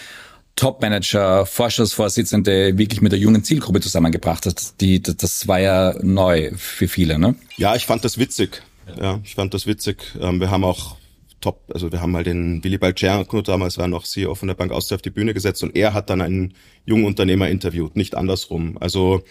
Top-Manager, 0.57 1.47
Vorstandsvorsitzende 1.47 2.77
wirklich 2.77 3.01
mit 3.01 3.13
der 3.13 3.19
jungen 3.19 3.45
Zielgruppe 3.45 3.81
zusammengebracht 3.81 4.45
hast. 4.45 4.81
Die, 4.81 5.01
das 5.01 5.47
war 5.47 5.61
ja 5.61 5.95
neu 6.03 6.51
für 6.57 6.89
viele, 6.89 7.19
ne? 7.19 7.37
Ja, 7.57 7.77
ich 7.77 7.87
fand 7.87 8.05
das 8.05 8.19
witzig. 8.19 8.63
Ja, 9.01 9.21
ich 9.23 9.37
fand 9.37 9.55
das 9.55 9.67
witzig. 9.67 10.03
Ähm, 10.21 10.41
wir 10.41 10.51
haben 10.51 10.65
auch 10.65 10.98
top, 11.40 11.70
also 11.72 11.92
wir 11.92 12.01
haben 12.01 12.12
mal 12.12 12.24
den 12.24 12.62
Willy 12.64 12.79
Balcerno, 12.79 13.42
damals 13.42 13.79
war 13.79 13.88
noch 13.88 14.05
CEO 14.05 14.35
von 14.35 14.48
der 14.48 14.55
Bank 14.55 14.72
Austria, 14.72 14.96
auf 14.96 15.03
die 15.03 15.11
Bühne 15.11 15.35
gesetzt 15.35 15.62
und 15.62 15.77
er 15.77 15.94
hat 15.94 16.11
dann 16.11 16.20
einen 16.20 16.55
jungen 16.85 17.05
Unternehmer 17.05 17.48
interviewt, 17.48 17.96
nicht 17.96 18.14
andersrum. 18.14 18.77
Also 18.79 19.22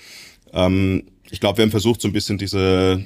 ähm, 0.53 1.03
ich 1.29 1.39
glaube, 1.39 1.57
wir 1.57 1.63
haben 1.63 1.71
versucht, 1.71 2.01
so 2.01 2.07
ein 2.07 2.13
bisschen 2.13 2.37
diese 2.37 3.05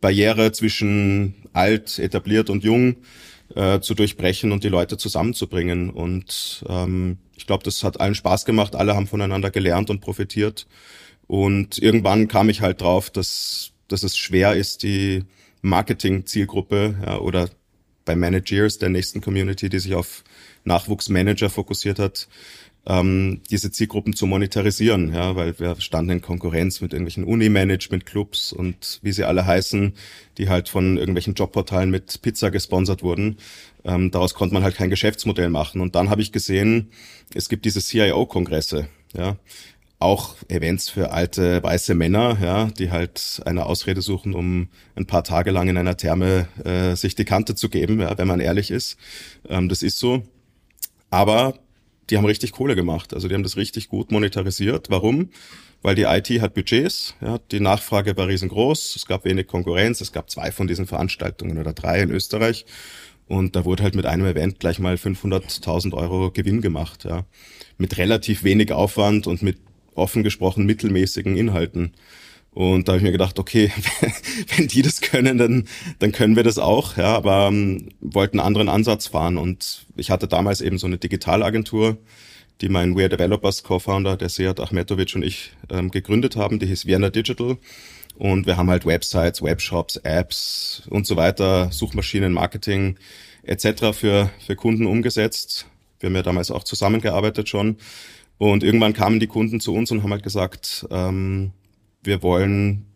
Barriere 0.00 0.52
zwischen 0.52 1.34
alt, 1.52 1.98
etabliert 1.98 2.50
und 2.50 2.64
jung 2.64 2.96
äh, 3.54 3.80
zu 3.80 3.94
durchbrechen 3.94 4.52
und 4.52 4.64
die 4.64 4.68
Leute 4.68 4.96
zusammenzubringen. 4.96 5.90
Und 5.90 6.64
ähm, 6.68 7.18
ich 7.36 7.46
glaube, 7.46 7.64
das 7.64 7.84
hat 7.84 8.00
allen 8.00 8.14
Spaß 8.14 8.44
gemacht, 8.44 8.74
alle 8.74 8.94
haben 8.94 9.06
voneinander 9.06 9.50
gelernt 9.50 9.90
und 9.90 10.00
profitiert. 10.00 10.66
Und 11.26 11.78
irgendwann 11.78 12.28
kam 12.28 12.48
ich 12.48 12.60
halt 12.60 12.80
drauf, 12.80 13.10
dass, 13.10 13.72
dass 13.88 14.02
es 14.02 14.16
schwer 14.16 14.54
ist, 14.54 14.82
die 14.82 15.24
Marketing-Zielgruppe 15.62 16.96
ja, 17.04 17.18
oder 17.18 17.50
bei 18.04 18.16
Managers 18.16 18.78
der 18.78 18.88
nächsten 18.88 19.20
Community, 19.20 19.68
die 19.68 19.78
sich 19.78 19.94
auf 19.94 20.24
Nachwuchsmanager 20.64 21.50
fokussiert 21.50 21.98
hat, 21.98 22.28
ähm, 22.86 23.42
diese 23.50 23.70
Zielgruppen 23.70 24.14
zu 24.14 24.26
monetarisieren, 24.26 25.12
ja, 25.12 25.36
weil 25.36 25.58
wir 25.58 25.78
standen 25.80 26.12
in 26.12 26.20
Konkurrenz 26.22 26.80
mit 26.80 26.92
irgendwelchen 26.92 27.24
Uni-Management-Clubs 27.24 28.52
und 28.52 29.00
wie 29.02 29.12
sie 29.12 29.24
alle 29.24 29.46
heißen, 29.46 29.94
die 30.38 30.48
halt 30.48 30.68
von 30.68 30.96
irgendwelchen 30.96 31.34
Jobportalen 31.34 31.90
mit 31.90 32.22
Pizza 32.22 32.50
gesponsert 32.50 33.02
wurden. 33.02 33.36
Ähm, 33.84 34.10
daraus 34.10 34.34
konnte 34.34 34.54
man 34.54 34.62
halt 34.62 34.76
kein 34.76 34.90
Geschäftsmodell 34.90 35.50
machen. 35.50 35.80
Und 35.80 35.94
dann 35.94 36.08
habe 36.08 36.22
ich 36.22 36.32
gesehen, 36.32 36.90
es 37.34 37.48
gibt 37.48 37.64
diese 37.66 37.80
CIO-Kongresse, 37.80 38.88
ja, 39.14 39.36
auch 40.00 40.34
Events 40.48 40.88
für 40.88 41.12
alte 41.12 41.62
weiße 41.62 41.94
Männer, 41.94 42.38
ja, 42.42 42.64
die 42.66 42.90
halt 42.90 43.42
eine 43.44 43.66
Ausrede 43.66 44.00
suchen, 44.00 44.34
um 44.34 44.68
ein 44.96 45.06
paar 45.06 45.22
Tage 45.22 45.50
lang 45.50 45.68
in 45.68 45.76
einer 45.76 45.96
Therme 45.96 46.48
äh, 46.64 46.96
sich 46.96 47.14
die 47.14 47.26
Kante 47.26 47.54
zu 47.54 47.68
geben, 47.68 48.00
ja, 48.00 48.16
wenn 48.16 48.26
man 48.26 48.40
ehrlich 48.40 48.70
ist. 48.70 48.96
Ähm, 49.48 49.68
das 49.68 49.82
ist 49.82 49.98
so. 49.98 50.22
Aber 51.10 51.54
die 52.08 52.16
haben 52.16 52.24
richtig 52.24 52.52
Kohle 52.52 52.74
gemacht. 52.74 53.12
Also 53.12 53.28
die 53.28 53.34
haben 53.34 53.42
das 53.42 53.58
richtig 53.58 53.88
gut 53.88 54.10
monetarisiert. 54.10 54.88
Warum? 54.88 55.28
Weil 55.82 55.94
die 55.94 56.02
IT 56.02 56.28
hat 56.40 56.54
Budgets, 56.54 57.14
ja, 57.20 57.38
die 57.50 57.60
Nachfrage 57.60 58.16
war 58.16 58.28
riesengroß, 58.28 58.96
es 58.96 59.06
gab 59.06 59.24
wenig 59.24 59.46
Konkurrenz, 59.46 60.00
es 60.00 60.12
gab 60.12 60.28
zwei 60.30 60.52
von 60.52 60.66
diesen 60.66 60.86
Veranstaltungen 60.86 61.56
oder 61.58 61.72
drei 61.72 62.00
in 62.02 62.10
Österreich. 62.10 62.66
Und 63.28 63.54
da 63.54 63.64
wurde 63.64 63.84
halt 63.84 63.94
mit 63.94 64.06
einem 64.06 64.26
Event 64.26 64.58
gleich 64.58 64.78
mal 64.78 64.96
500.000 64.96 65.94
Euro 65.94 66.30
Gewinn 66.32 66.60
gemacht, 66.60 67.04
ja. 67.04 67.24
Mit 67.78 67.96
relativ 67.96 68.44
wenig 68.44 68.72
Aufwand 68.72 69.26
und 69.26 69.40
mit 69.42 69.58
offen 69.94 70.22
gesprochen 70.22 70.66
mittelmäßigen 70.66 71.36
Inhalten. 71.36 71.92
Und 72.52 72.88
da 72.88 72.92
habe 72.92 72.98
ich 72.98 73.04
mir 73.04 73.12
gedacht, 73.12 73.38
okay, 73.38 73.70
wenn 74.56 74.66
die 74.66 74.82
das 74.82 75.00
können, 75.00 75.38
dann, 75.38 75.68
dann 76.00 76.12
können 76.12 76.36
wir 76.36 76.42
das 76.42 76.58
auch. 76.58 76.96
Ja, 76.96 77.14
aber 77.16 77.48
ähm, 77.48 77.90
wollten 78.00 78.40
einen 78.40 78.46
anderen 78.46 78.68
Ansatz 78.68 79.06
fahren. 79.06 79.38
Und 79.38 79.86
ich 79.96 80.10
hatte 80.10 80.26
damals 80.26 80.60
eben 80.60 80.78
so 80.78 80.86
eine 80.86 80.98
Digitalagentur, 80.98 81.98
die 82.60 82.68
mein 82.68 82.94
We're 82.94 83.08
Developers 83.08 83.62
Co-Founder, 83.62 84.16
der 84.16 84.28
Seat 84.28 84.60
Achmetovic 84.60 85.14
und 85.14 85.22
ich 85.22 85.52
ähm, 85.70 85.90
gegründet 85.90 86.36
haben. 86.36 86.58
Die 86.58 86.66
hieß 86.66 86.86
Vienna 86.86 87.10
Digital. 87.10 87.56
Und 88.18 88.46
wir 88.46 88.56
haben 88.56 88.68
halt 88.68 88.84
Websites, 88.84 89.40
Webshops, 89.42 89.96
Apps 89.96 90.82
und 90.90 91.06
so 91.06 91.16
weiter, 91.16 91.70
Suchmaschinen, 91.72 92.32
Marketing 92.32 92.98
etc. 93.44 93.92
für, 93.92 94.30
für 94.44 94.56
Kunden 94.56 94.86
umgesetzt. 94.86 95.66
Wir 96.00 96.08
haben 96.08 96.16
ja 96.16 96.22
damals 96.22 96.50
auch 96.50 96.64
zusammengearbeitet 96.64 97.48
schon. 97.48 97.76
Und 98.40 98.64
irgendwann 98.64 98.94
kamen 98.94 99.20
die 99.20 99.26
Kunden 99.26 99.60
zu 99.60 99.74
uns 99.74 99.90
und 99.90 100.02
haben 100.02 100.12
halt 100.12 100.22
gesagt, 100.22 100.86
ähm, 100.90 101.50
wir 102.02 102.22
wollen 102.22 102.86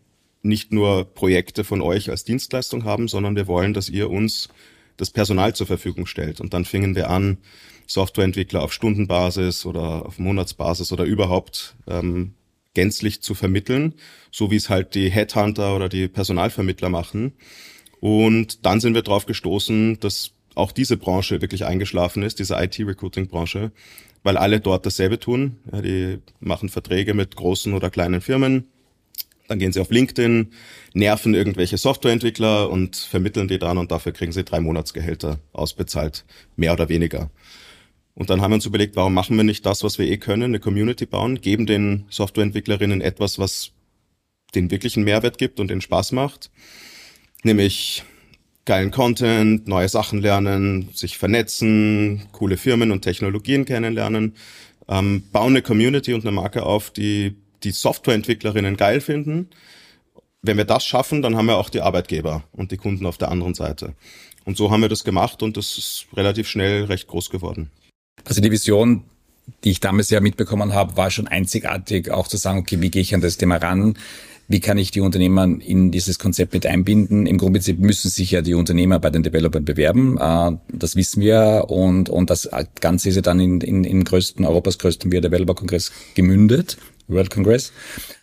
nicht 0.40 0.72
nur 0.72 1.04
Projekte 1.04 1.64
von 1.64 1.83
euch 1.83 2.09
als 2.09 2.24
Dienstleistung 2.24 2.85
haben, 2.85 3.09
sondern 3.09 3.37
wir 3.37 3.46
wollen, 3.46 3.74
dass 3.74 3.90
ihr 3.90 4.09
uns 4.09 4.48
das 4.96 5.11
Personal 5.11 5.54
zur 5.54 5.66
Verfügung 5.66 6.07
stellt. 6.07 6.40
Und 6.40 6.54
dann 6.54 6.64
fingen 6.64 6.96
wir 6.96 7.11
an, 7.11 7.37
Softwareentwickler 7.87 8.62
auf 8.62 8.72
Stundenbasis 8.72 9.66
oder 9.66 10.07
auf 10.07 10.18
Monatsbasis 10.18 10.92
oder 10.92 11.04
überhaupt 11.04 11.76
ähm, 11.87 12.33
gänzlich 12.72 13.20
zu 13.20 13.35
vermitteln, 13.35 13.92
so 14.30 14.50
wie 14.50 14.57
es 14.57 14.70
halt 14.70 14.94
die 14.94 15.11
Headhunter 15.11 15.76
oder 15.76 15.90
die 15.90 16.09
Personalvermittler 16.09 16.88
machen. 16.88 17.35
Und 18.00 18.64
dann 18.64 18.80
sind 18.80 18.94
wir 18.94 19.02
darauf 19.02 19.26
gestoßen, 19.26 20.00
dass 20.00 20.30
auch 20.54 20.72
diese 20.72 20.96
Branche 20.96 21.42
wirklich 21.42 21.66
eingeschlafen 21.66 22.22
ist, 22.22 22.38
diese 22.38 22.54
IT-Recruiting-Branche, 22.54 23.72
weil 24.24 24.37
alle 24.37 24.58
dort 24.58 24.84
dasselbe 24.84 25.20
tun. 25.20 25.58
Ja, 25.70 25.80
die 25.80 26.18
machen 26.40 26.68
Verträge 26.68 27.14
mit 27.14 27.37
großen 27.37 27.72
oder 27.72 27.90
kleinen 27.90 28.20
Firmen. 28.20 28.66
Dann 29.46 29.58
gehen 29.58 29.72
sie 29.72 29.80
auf 29.80 29.90
LinkedIn, 29.90 30.52
nerven 30.94 31.34
irgendwelche 31.34 31.76
Softwareentwickler 31.76 32.70
und 32.70 32.96
vermitteln 32.96 33.46
die 33.46 33.58
dann 33.58 33.76
und 33.76 33.92
dafür 33.92 34.12
kriegen 34.12 34.32
sie 34.32 34.42
drei 34.42 34.58
Monatsgehälter 34.58 35.38
ausbezahlt, 35.52 36.24
mehr 36.56 36.72
oder 36.72 36.88
weniger. 36.88 37.30
Und 38.14 38.30
dann 38.30 38.40
haben 38.40 38.52
wir 38.52 38.56
uns 38.56 38.66
überlegt, 38.66 38.96
warum 38.96 39.12
machen 39.12 39.37
wir 39.37 39.44
nicht 39.44 39.66
das, 39.66 39.84
was 39.84 39.98
wir 39.98 40.06
eh 40.06 40.16
können, 40.16 40.44
eine 40.44 40.60
Community 40.60 41.04
bauen, 41.04 41.40
geben 41.42 41.66
den 41.66 42.06
Softwareentwicklerinnen 42.08 43.02
etwas, 43.02 43.38
was 43.38 43.72
den 44.54 44.70
wirklichen 44.70 45.04
Mehrwert 45.04 45.37
gibt 45.37 45.60
und 45.60 45.68
den 45.68 45.82
Spaß 45.82 46.12
macht, 46.12 46.50
nämlich 47.42 48.04
geilen 48.64 48.90
Content, 48.90 49.68
neue 49.68 49.88
Sachen 49.88 50.20
lernen, 50.20 50.88
sich 50.94 51.18
vernetzen, 51.18 52.27
coole 52.33 52.57
Firmen 52.57 52.90
und 52.90 53.03
Technologien 53.03 53.64
kennenlernen, 53.64 54.35
ähm, 54.88 55.24
bauen 55.33 55.53
eine 55.53 55.62
Community 55.62 56.14
und 56.14 56.22
eine 56.22 56.33
Marke 56.33 56.64
auf, 56.64 56.90
die 56.90 57.37
die 57.62 57.72
Softwareentwicklerinnen 57.72 58.77
geil 58.77 59.00
finden. 59.00 59.48
Wenn 60.42 60.59
wir 60.59 60.64
das 60.64 60.85
schaffen, 60.85 61.22
dann 61.22 61.37
haben 61.37 61.46
wir 61.46 61.57
auch 61.57 61.70
die 61.70 61.81
Arbeitgeber 61.81 62.44
und 62.53 62.70
die 62.70 62.77
Kunden 62.77 63.07
auf 63.07 63.16
der 63.16 63.31
anderen 63.31 63.55
Seite. 63.55 63.94
Und 64.44 64.59
so 64.59 64.70
haben 64.70 64.83
wir 64.83 64.90
das 64.90 65.05
gemacht 65.05 65.42
und 65.42 65.57
das 65.57 65.79
ist 65.79 66.07
relativ 66.14 66.48
schnell 66.48 66.85
recht 66.85 67.07
groß 67.07 67.31
geworden. 67.31 67.70
Also 68.24 68.42
die 68.42 68.50
Vision, 68.50 69.05
die 69.64 69.70
ich 69.70 69.81
damals 69.81 70.11
ja 70.11 70.20
mitbekommen 70.20 70.74
habe, 70.74 70.96
war 70.96 71.11
schon 71.11 71.29
einzigartig, 71.29 72.11
auch 72.11 72.29
zu 72.29 72.37
sagen, 72.37 72.59
okay, 72.59 72.81
wie 72.81 72.90
gehe 72.90 73.03
ich 73.03 73.14
an 73.14 73.22
das 73.22 73.38
Thema 73.38 73.57
ran? 73.57 73.96
Wie 74.48 74.61
kann 74.61 74.78
ich 74.78 74.90
die 74.90 75.00
Unternehmer 75.00 75.44
in 75.44 75.90
dieses 75.90 76.18
Konzept 76.18 76.52
mit 76.52 76.66
einbinden? 76.66 77.26
Im 77.26 77.38
Grundprinzip 77.38 77.78
müssen 77.78 78.11
sich 78.11 78.30
ja 78.30 78.42
die 78.42 78.54
Unternehmer 78.54 78.98
bei 78.98 79.11
den 79.11 79.22
Developern 79.22 79.64
bewerben. 79.64 80.18
Äh, 80.18 80.52
das 80.72 80.96
wissen 80.96 81.22
wir. 81.22 81.66
Und, 81.68 82.09
und 82.09 82.30
das 82.30 82.48
Ganze 82.80 83.09
ist 83.09 83.16
ja 83.16 83.22
dann 83.22 83.40
in, 83.40 83.61
in, 83.61 83.85
in 83.85 84.04
größten, 84.04 84.44
Europas 84.44 84.78
größten 84.78 85.11
Developer-Kongress 85.11 85.92
gemündet. 86.14 86.76
World 87.09 87.30
Congress. 87.30 87.72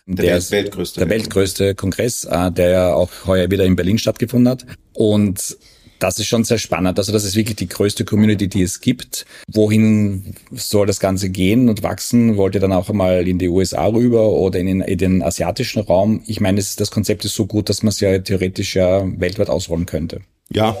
Der, 0.06 0.38
der 0.38 0.50
weltgrößte. 0.50 1.00
Der 1.00 1.08
weltgrößte 1.08 1.74
Kongress, 1.74 2.24
äh, 2.24 2.50
der 2.50 2.70
ja 2.70 2.94
auch 2.94 3.10
heuer 3.26 3.50
wieder 3.50 3.64
in 3.64 3.76
Berlin 3.76 3.98
stattgefunden 3.98 4.48
hat. 4.48 4.66
Und 4.92 5.56
das 6.02 6.18
ist 6.18 6.26
schon 6.26 6.42
sehr 6.44 6.58
spannend. 6.58 6.98
Also 6.98 7.12
das 7.12 7.24
ist 7.24 7.36
wirklich 7.36 7.56
die 7.56 7.68
größte 7.68 8.04
Community, 8.04 8.48
die 8.48 8.62
es 8.62 8.80
gibt. 8.80 9.24
Wohin 9.46 10.34
soll 10.50 10.86
das 10.86 10.98
Ganze 10.98 11.30
gehen 11.30 11.68
und 11.68 11.82
wachsen? 11.82 12.36
Wollt 12.36 12.54
ihr 12.56 12.60
dann 12.60 12.72
auch 12.72 12.90
einmal 12.90 13.28
in 13.28 13.38
die 13.38 13.48
USA 13.48 13.86
rüber 13.86 14.30
oder 14.30 14.58
in 14.58 14.66
den, 14.66 14.80
in 14.80 14.98
den 14.98 15.22
asiatischen 15.22 15.80
Raum? 15.80 16.22
Ich 16.26 16.40
meine, 16.40 16.60
das 16.60 16.90
Konzept 16.90 17.24
ist 17.24 17.36
so 17.36 17.46
gut, 17.46 17.68
dass 17.68 17.82
man 17.82 17.90
es 17.90 18.00
ja 18.00 18.18
theoretisch 18.18 18.74
ja 18.74 19.04
weltweit 19.20 19.48
ausrollen 19.48 19.86
könnte. 19.86 20.22
Ja, 20.52 20.76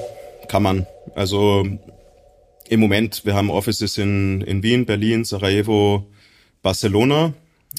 kann 0.48 0.64
man. 0.64 0.86
Also 1.14 1.66
im 2.68 2.80
Moment, 2.80 3.24
wir 3.24 3.34
haben 3.34 3.50
Offices 3.50 3.98
in, 3.98 4.40
in 4.40 4.62
Wien, 4.62 4.86
Berlin, 4.86 5.24
Sarajevo, 5.24 6.06
Barcelona. 6.62 7.32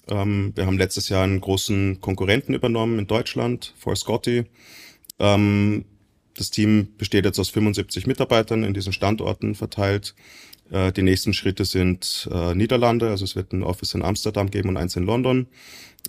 Ähm, 0.10 0.54
wir 0.56 0.66
haben 0.66 0.78
letztes 0.78 1.10
Jahr 1.10 1.24
einen 1.24 1.42
großen 1.42 2.00
Konkurrenten 2.00 2.54
übernommen 2.54 3.00
in 3.00 3.08
Deutschland, 3.08 3.74
For 3.78 3.96
Scotty. 3.96 4.46
Ähm, 5.20 5.86
das 6.38 6.50
Team 6.50 6.90
besteht 6.98 7.26
jetzt 7.26 7.40
aus 7.40 7.50
75 7.50 8.08
Mitarbeitern 8.08 8.64
in 8.64 8.74
diesen 8.74 8.94
Standorten 8.94 9.56
verteilt. 9.56 10.16
Äh, 10.72 10.92
die 10.92 11.04
nächsten 11.04 11.34
Schritte 11.34 11.66
sind 11.66 12.28
äh, 12.32 12.56
Niederlande, 12.56 13.10
also 13.10 13.26
es 13.26 13.36
wird 13.36 13.54
ein 13.54 13.64
Office 13.64 13.94
in 13.94 14.02
Amsterdam 14.02 14.50
geben 14.50 14.70
und 14.70 14.78
eins 14.78 14.96
in 14.96 15.06
London. 15.06 15.48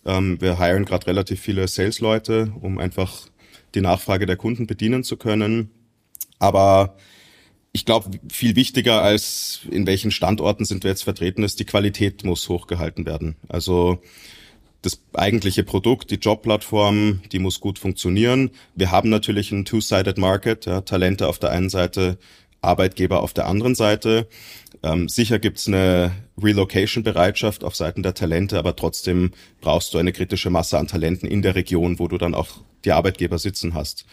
Ähm, 0.05 0.41
wir 0.41 0.59
hiren 0.59 0.85
gerade 0.85 1.07
relativ 1.07 1.41
viele 1.41 1.69
Sales-Leute, 1.69 2.53
um 2.61 2.79
einfach 2.79 3.29
die 3.75 3.81
Nachfrage 3.81 4.27
der 4.27 4.37
Kunden 4.37 4.67
bedienen 4.67 5.05
zu 5.05 5.17
können. 5.17 5.71
Aber 6.39 6.97
ich 7.73 7.85
glaube, 7.85 8.11
viel 8.31 8.55
wichtiger 8.57 9.03
als 9.03 9.61
in 9.71 9.87
welchen 9.87 10.11
Standorten 10.11 10.65
sind 10.65 10.85
wir 10.85 10.91
jetzt 10.91 11.05
vertreten 11.05 11.43
ist, 11.43 11.59
die 11.59 11.65
Qualität 11.65 12.25
muss 12.25 12.49
hochgehalten 12.49 13.05
werden. 13.05 13.37
Also 13.49 14.01
das 14.85 15.01
eigentliche 15.15 15.65
Produkt, 15.65 16.11
die 16.11 16.17
Jobplattform, 16.17 17.23
die 17.33 17.39
muss 17.39 17.61
gut 17.61 17.79
funktionieren. 17.79 18.51
Wir 18.75 18.91
haben 18.91 19.09
natürlich 19.09 19.51
ein 19.51 19.65
Two-Sided 19.65 20.19
Market, 20.19 20.67
ja, 20.67 20.83
Talente 20.83 21.29
auf 21.29 21.39
der 21.39 21.51
einen 21.51 21.71
Seite, 21.71 22.19
Arbeitgeber 22.61 23.23
auf 23.23 23.33
der 23.33 23.47
anderen 23.47 23.75
Seite. 23.75 24.29
Ähm, 24.83 25.09
sicher 25.09 25.39
gibt's 25.39 25.69
eine 25.69 26.13
Relocation-Bereitschaft 26.43 27.65
auf 27.65 27.77
Seiten 27.77 28.03
der 28.03 28.15
Talente, 28.15 28.59
aber 28.59 28.77
trotzdem 28.77 29.33
brauchst 29.61 29.95
du 29.95 29.99
eine 29.99 30.13
kritische 30.13 30.51
Masse 30.51 30.79
an 30.79 30.89
Talenten 30.89 31.29
in 31.29 31.43
der 31.43 31.55
Region, 31.55 31.99
wo 31.99 32.09
du 32.09 32.19
dann 32.19 32.35
auch 32.35 32.49
die 32.85 32.93
Arbeitgeber 32.93 33.39
sitzen 33.39 33.75
hast. 33.75 34.05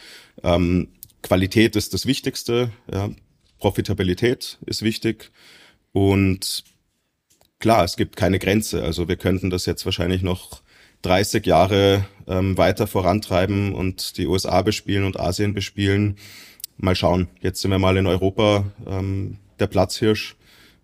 Ähm, 0.44 0.90
Qualität 1.22 1.76
ist 1.76 1.94
das 1.94 2.06
Wichtigste, 2.06 2.72
ja. 2.92 3.10
Profitabilität 3.60 4.58
ist 4.66 4.82
wichtig 4.82 5.32
und 5.92 6.64
klar, 7.62 7.86
es 7.86 7.96
gibt 7.96 8.18
keine 8.18 8.40
Grenze. 8.40 8.84
Also 8.84 9.08
wir 9.08 9.16
könnten 9.16 9.50
das 9.50 9.66
jetzt 9.66 9.86
wahrscheinlich 9.86 10.22
noch 10.22 10.62
30 11.04 11.46
Jahre 11.46 12.06
ähm, 12.28 12.58
weiter 12.58 12.88
vorantreiben 12.88 13.74
und 13.74 14.18
die 14.18 14.28
USA 14.28 14.62
bespielen 14.62 15.06
und 15.06 15.20
Asien 15.20 15.54
bespielen. 15.54 16.18
Mal 16.78 16.96
schauen. 16.96 17.30
Jetzt 17.40 17.62
sind 17.62 17.72
wir 17.72 17.80
mal 17.80 17.96
in 17.96 18.08
Europa 18.08 18.66
ähm, 18.86 19.38
der 19.60 19.68
Platzhirsch 19.68 20.36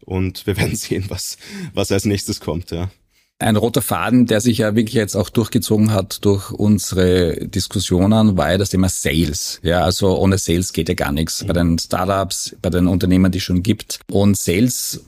und 0.05 0.47
wir 0.47 0.55
werden 0.57 0.75
sehen, 0.75 1.05
was, 1.09 1.37
was 1.73 1.91
als 1.91 2.05
nächstes 2.05 2.39
kommt. 2.39 2.71
Ja 2.71 2.89
ein 3.39 3.55
roter 3.55 3.83
Faden, 3.83 4.25
der 4.25 4.41
sich 4.41 4.59
ja 4.59 4.75
wirklich 4.75 4.95
jetzt 4.95 5.15
auch 5.15 5.29
durchgezogen 5.29 5.91
hat 5.91 6.25
durch 6.25 6.51
unsere 6.51 7.47
Diskussionen, 7.47 8.35
war 8.35 8.51
ja 8.51 8.57
das 8.57 8.69
Thema 8.69 8.89
Sales. 8.89 9.59
Ja, 9.61 9.83
also 9.83 10.17
ohne 10.17 10.39
Sales 10.39 10.73
geht 10.73 10.89
ja 10.89 10.95
gar 10.95 11.11
nichts. 11.11 11.45
Bei 11.45 11.53
den 11.53 11.77
Startups, 11.77 12.55
bei 12.61 12.71
den 12.71 12.87
Unternehmen, 12.87 13.31
die 13.31 13.37
es 13.37 13.43
schon 13.43 13.61
gibt. 13.61 13.99
Und 14.11 14.37
Sales, 14.37 15.01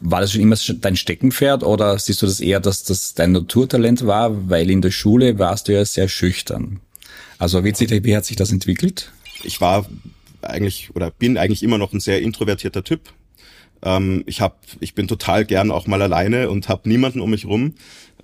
war 0.00 0.20
das 0.20 0.32
schon 0.32 0.42
immer 0.42 0.56
dein 0.80 0.94
Steckenpferd 0.94 1.64
oder 1.64 1.98
siehst 1.98 2.22
du 2.22 2.26
das 2.26 2.38
eher, 2.38 2.60
dass 2.60 2.84
das 2.84 3.14
dein 3.14 3.32
Naturtalent 3.32 4.06
war? 4.06 4.48
Weil 4.48 4.70
in 4.70 4.80
der 4.80 4.92
Schule 4.92 5.40
warst 5.40 5.66
du 5.66 5.72
ja 5.72 5.84
sehr 5.84 6.08
schüchtern. 6.08 6.80
Also 7.38 7.64
wie, 7.64 8.16
hat 8.16 8.24
sich 8.24 8.36
das 8.36 8.52
entwickelt? 8.52 9.10
Ich 9.42 9.60
war 9.60 9.86
eigentlich 10.42 10.90
oder 10.94 11.10
bin 11.10 11.36
eigentlich 11.36 11.64
immer 11.64 11.78
noch 11.78 11.92
ein 11.92 12.00
sehr 12.00 12.22
introvertierter 12.22 12.84
Typ. 12.84 13.00
Ähm, 13.82 14.24
ich 14.26 14.40
hab, 14.40 14.60
ich 14.80 14.94
bin 14.94 15.08
total 15.08 15.44
gern 15.44 15.70
auch 15.70 15.86
mal 15.86 16.02
alleine 16.02 16.50
und 16.50 16.68
habe 16.68 16.88
niemanden 16.88 17.20
um 17.20 17.30
mich 17.30 17.46
rum. 17.46 17.74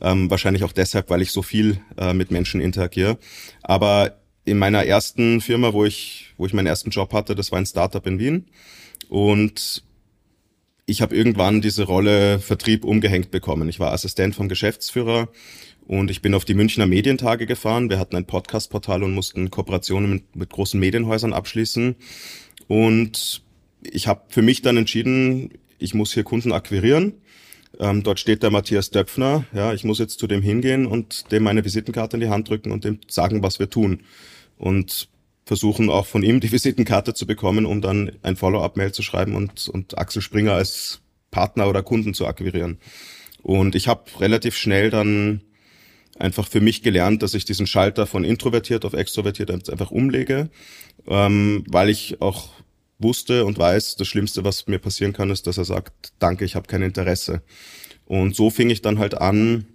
Ähm, 0.01 0.31
wahrscheinlich 0.31 0.65
auch 0.65 0.73
deshalb, 0.73 1.11
weil 1.11 1.23
ich 1.23 1.31
so 1.31 1.43
viel 1.43 1.81
äh, 1.97 2.15
mit 2.15 2.31
Menschen 2.31 2.61
interagiere. 2.61 3.19
Aber 3.63 4.19
in 4.45 4.59
meiner 4.59 4.85
ersten 4.85 5.41
Firma, 5.41 5.73
wo 5.73 5.85
ich, 5.85 6.35
wo 6.37 6.47
ich 6.47 6.53
meinen 6.53 6.67
ersten 6.67 6.91
Job 6.91 7.13
hatte, 7.13 7.35
das 7.35 7.53
war 7.53 7.59
ein 7.59 7.67
Startup 7.67 8.07
in 8.07 8.19
Wien. 8.19 8.47
Und 9.09 9.85
ich 10.87 11.01
habe 11.01 11.17
irgendwann 11.17 11.61
diese 11.61 11.85
Rolle 11.85 12.39
Vertrieb 12.39 12.85
umgehängt 12.85 13.31
bekommen. 13.31 13.69
Ich 13.69 13.81
war 13.81 13.93
Assistent 13.93 14.35
vom 14.35 14.49
Geschäftsführer 14.49 15.29
und 15.87 16.11
ich 16.11 16.21
bin 16.21 16.35
auf 16.35 16.45
die 16.45 16.55
Münchner 16.55 16.87
Medientage 16.87 17.47
gefahren. 17.47 17.89
Wir 17.89 17.99
hatten 17.99 18.17
ein 18.17 18.27
Podcast-Portal 18.27 19.03
und 19.03 19.15
mussten 19.15 19.51
Kooperationen 19.51 20.11
mit, 20.11 20.37
mit 20.37 20.51
großen 20.51 20.79
Medienhäusern 20.79 21.33
abschließen. 21.33 21.97
Und 22.69 23.44
ich 23.85 24.07
habe 24.07 24.23
für 24.29 24.43
mich 24.43 24.63
dann 24.63 24.77
entschieden, 24.77 25.51
ich 25.79 25.95
muss 25.95 26.13
hier 26.13 26.25
Kunden 26.25 26.53
akquirieren. 26.53 27.15
Ähm, 27.79 28.03
dort 28.03 28.21
steht 28.21 28.43
der 28.43 28.51
Matthias 28.51 28.91
Döpfner. 28.91 29.45
Ja, 29.53 29.73
ich 29.73 29.85
muss 29.85 29.99
jetzt 29.99 30.19
zu 30.19 30.27
dem 30.27 30.43
hingehen 30.43 30.87
und 30.87 31.31
dem 31.33 31.43
meine 31.43 31.65
Visitenkarte 31.65 32.17
in 32.17 32.21
die 32.21 32.29
Hand 32.29 32.49
drücken 32.49 32.73
und 32.73 32.85
dem 32.85 33.01
sagen, 33.09 33.43
was 33.43 33.59
wir 33.59 33.69
tun. 33.69 34.03
Und 34.57 35.09
versuchen 35.45 35.91
auch 35.91 36.07
von 36.07 36.23
ihm 36.23 36.41
die 36.41 36.53
Visitenkarte 36.53 37.15
zu 37.15 37.27
bekommen, 37.27 37.67
um 37.67 37.81
dann 37.81 38.13
ein 38.23 38.37
Follow-up-Mail 38.37 38.93
zu 38.93 39.03
schreiben 39.03 39.35
und, 39.35 39.69
und 39.69 39.99
Axel 39.99 40.23
Springer 40.23 40.53
als 40.53 41.01
Partner 41.31 41.69
oder 41.69 41.83
Kunden 41.83 42.15
zu 42.15 42.27
akquirieren. 42.27 42.79
Und 43.43 43.75
ich 43.75 43.89
habe 43.89 44.05
relativ 44.21 44.57
schnell 44.57 44.91
dann 44.91 45.43
einfach 46.19 46.49
für 46.49 46.61
mich 46.61 46.83
gelernt, 46.83 47.23
dass 47.23 47.35
ich 47.35 47.45
diesen 47.45 47.67
Schalter 47.67 48.07
von 48.07 48.25
introvertiert 48.25 48.85
auf 48.85 48.93
extrovertiert 48.93 49.51
einfach 49.51 49.91
umlege, 49.91 50.49
ähm, 51.09 51.65
weil 51.69 51.91
ich 51.91 52.21
auch 52.23 52.51
wusste 53.05 53.45
und 53.45 53.57
weiß, 53.57 53.95
das 53.95 54.09
Schlimmste, 54.09 54.43
was 54.43 54.67
mir 54.67 54.81
passieren 54.81 55.13
kann, 55.13 55.31
ist, 55.31 55.47
dass 55.47 55.59
er 55.59 55.65
sagt, 55.65 56.13
danke, 56.19 56.45
ich 56.45 56.57
habe 56.57 56.67
kein 56.67 56.83
Interesse. 56.83 57.43
Und 58.07 58.35
so 58.35 58.51
fing 58.51 58.71
ich 58.71 58.83
dann 58.83 58.99
halt 58.99 59.15
an, 59.15 59.67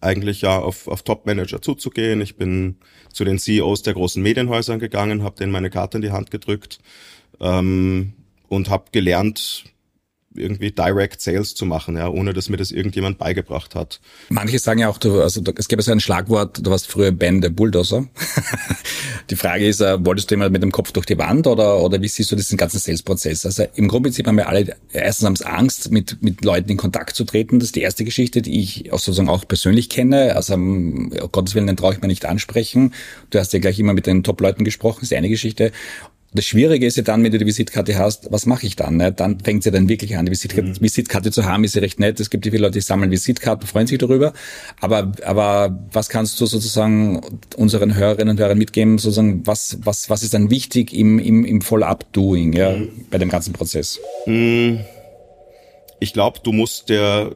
eigentlich 0.00 0.42
ja 0.42 0.58
auf, 0.58 0.86
auf 0.86 1.02
Top-Manager 1.02 1.60
zuzugehen. 1.60 2.20
Ich 2.20 2.36
bin 2.36 2.76
zu 3.12 3.24
den 3.24 3.38
CEOs 3.38 3.82
der 3.82 3.94
großen 3.94 4.22
Medienhäusern 4.22 4.78
gegangen, 4.78 5.22
habe 5.22 5.36
denen 5.36 5.52
meine 5.52 5.70
Karte 5.70 5.98
in 5.98 6.02
die 6.02 6.12
Hand 6.12 6.30
gedrückt 6.30 6.78
ähm, 7.40 8.12
und 8.48 8.70
habe 8.70 8.84
gelernt, 8.92 9.64
irgendwie 10.34 10.70
Direct 10.70 11.20
Sales 11.20 11.54
zu 11.54 11.66
machen, 11.66 11.96
ja, 11.96 12.08
ohne 12.08 12.32
dass 12.32 12.48
mir 12.48 12.56
das 12.56 12.70
irgendjemand 12.70 13.18
beigebracht 13.18 13.74
hat. 13.74 14.00
Manche 14.28 14.58
sagen 14.58 14.78
ja 14.78 14.88
auch, 14.88 14.98
du, 14.98 15.20
also 15.20 15.42
es 15.56 15.66
gäbe 15.66 15.82
so 15.82 15.90
ein 15.90 16.00
Schlagwort, 16.00 16.64
du 16.64 16.70
warst 16.70 16.86
früher 16.86 17.10
Ben 17.10 17.40
der 17.40 17.50
Bulldozer. 17.50 18.06
die 19.30 19.36
Frage 19.36 19.66
ist, 19.66 19.80
äh, 19.80 20.04
wolltest 20.04 20.30
du 20.30 20.36
immer 20.36 20.48
mit 20.48 20.62
dem 20.62 20.70
Kopf 20.70 20.92
durch 20.92 21.06
die 21.06 21.18
Wand 21.18 21.48
oder, 21.48 21.80
oder 21.80 22.00
wie 22.00 22.06
siehst 22.06 22.30
du 22.30 22.36
diesen 22.36 22.56
ganzen 22.56 22.78
Sales-Prozess? 22.78 23.44
Also 23.44 23.64
im 23.74 23.88
Grundprinzip 23.88 24.26
haben 24.26 24.36
wir 24.36 24.48
alle 24.48 24.76
erstens 24.92 25.26
haben 25.26 25.56
Angst, 25.56 25.90
mit, 25.90 26.22
mit 26.22 26.44
Leuten 26.44 26.70
in 26.70 26.76
Kontakt 26.76 27.16
zu 27.16 27.24
treten. 27.24 27.58
Das 27.58 27.68
ist 27.68 27.76
die 27.76 27.82
erste 27.82 28.04
Geschichte, 28.04 28.40
die 28.40 28.60
ich 28.60 28.92
auch 28.92 29.00
sozusagen 29.00 29.28
auch 29.28 29.46
persönlich 29.48 29.88
kenne. 29.88 30.36
Also 30.36 30.54
um 30.54 31.10
Gottes 31.32 31.56
Willen, 31.56 31.66
den 31.66 31.76
traue 31.76 31.94
ich 31.94 32.00
mir 32.00 32.08
nicht 32.08 32.24
ansprechen. 32.24 32.94
Du 33.30 33.38
hast 33.40 33.52
ja 33.52 33.58
gleich 33.58 33.78
immer 33.80 33.94
mit 33.94 34.06
den 34.06 34.22
Top-Leuten 34.22 34.64
gesprochen, 34.64 34.98
das 35.00 35.10
ist 35.10 35.16
eine 35.16 35.28
Geschichte. 35.28 35.72
Das 36.32 36.44
Schwierige 36.44 36.86
ist 36.86 36.96
ja 36.96 37.02
dann, 37.02 37.24
wenn 37.24 37.32
du 37.32 37.38
die 37.38 37.46
Visitkarte 37.46 37.98
hast, 37.98 38.30
was 38.30 38.46
mache 38.46 38.64
ich 38.64 38.76
dann? 38.76 38.98
Ne? 38.98 39.10
Dann 39.10 39.40
fängt 39.40 39.64
sie 39.64 39.70
ja 39.70 39.72
dann 39.72 39.88
wirklich 39.88 40.16
an. 40.16 40.26
Die 40.26 40.30
Visitkarte, 40.30 40.68
mhm. 40.68 40.80
Visitkarte 40.80 41.32
zu 41.32 41.44
haben, 41.44 41.64
ist 41.64 41.74
ja 41.74 41.80
recht 41.80 41.98
nett. 41.98 42.20
Es 42.20 42.30
gibt 42.30 42.46
ja 42.46 42.52
viele 42.52 42.62
Leute, 42.62 42.74
die 42.74 42.82
sammeln 42.82 43.10
Visitkarten, 43.10 43.66
freuen 43.66 43.88
sich 43.88 43.98
darüber. 43.98 44.32
Aber, 44.80 45.10
aber 45.24 45.76
was 45.92 46.08
kannst 46.08 46.40
du 46.40 46.46
sozusagen 46.46 47.20
unseren 47.56 47.96
Hörerinnen 47.96 48.36
und 48.36 48.40
Hörern 48.40 48.58
mitgeben, 48.58 48.98
sozusagen, 48.98 49.44
was, 49.44 49.78
was, 49.82 50.08
was 50.08 50.22
ist 50.22 50.32
dann 50.32 50.50
wichtig 50.50 50.92
im, 50.92 51.18
im, 51.18 51.44
im 51.44 51.62
Follow-up-Doing, 51.62 52.52
ja, 52.52 52.76
mhm. 52.76 52.90
bei 53.10 53.18
dem 53.18 53.28
ganzen 53.28 53.52
Prozess? 53.52 53.98
Mhm. 54.26 54.80
Ich 55.98 56.12
glaube, 56.12 56.38
du 56.44 56.52
musst 56.52 56.90
der, 56.90 57.34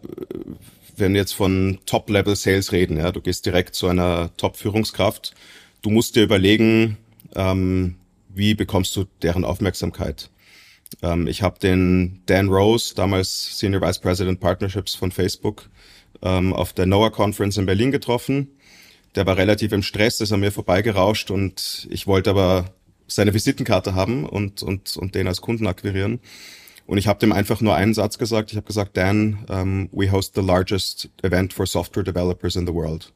wenn 0.96 1.14
wir 1.14 1.20
jetzt 1.20 1.34
von 1.34 1.78
Top-Level-Sales 1.86 2.70
reden, 2.70 2.96
ja, 2.96 3.10
du 3.10 3.20
gehst 3.20 3.44
direkt 3.44 3.74
zu 3.74 3.88
einer 3.88 4.30
Top-Führungskraft, 4.36 5.34
du 5.82 5.90
musst 5.90 6.14
dir 6.14 6.22
überlegen, 6.22 6.96
ähm, 7.34 7.96
wie 8.34 8.54
bekommst 8.54 8.94
du 8.96 9.04
deren 9.22 9.44
Aufmerksamkeit? 9.44 10.30
Ähm, 11.02 11.26
ich 11.26 11.42
habe 11.42 11.58
den 11.58 12.22
Dan 12.26 12.48
Rose, 12.48 12.94
damals 12.94 13.58
Senior 13.58 13.82
Vice 13.82 14.00
President 14.00 14.40
Partnerships 14.40 14.94
von 14.94 15.12
Facebook, 15.12 15.68
ähm, 16.22 16.52
auf 16.52 16.72
der 16.72 16.86
NOAA 16.86 17.10
Conference 17.10 17.56
in 17.56 17.66
Berlin 17.66 17.90
getroffen. 17.90 18.48
Der 19.14 19.26
war 19.26 19.36
relativ 19.36 19.72
im 19.72 19.82
Stress, 19.82 20.20
ist 20.20 20.32
an 20.32 20.40
mir 20.40 20.52
vorbeigerauscht 20.52 21.30
und 21.30 21.86
ich 21.90 22.06
wollte 22.06 22.30
aber 22.30 22.74
seine 23.06 23.34
Visitenkarte 23.34 23.94
haben 23.94 24.26
und, 24.26 24.62
und, 24.62 24.96
und 24.96 25.14
den 25.14 25.28
als 25.28 25.40
Kunden 25.40 25.66
akquirieren. 25.66 26.20
Und 26.86 26.98
ich 26.98 27.06
habe 27.06 27.20
dem 27.20 27.32
einfach 27.32 27.60
nur 27.60 27.74
einen 27.74 27.94
Satz 27.94 28.18
gesagt. 28.18 28.50
Ich 28.50 28.56
habe 28.56 28.66
gesagt, 28.66 28.96
Dan, 28.96 29.44
um, 29.48 29.88
we 29.92 30.10
host 30.10 30.34
the 30.34 30.42
largest 30.42 31.08
event 31.22 31.52
for 31.52 31.66
software 31.66 32.04
developers 32.04 32.56
in 32.56 32.66
the 32.66 32.74
world. 32.74 33.12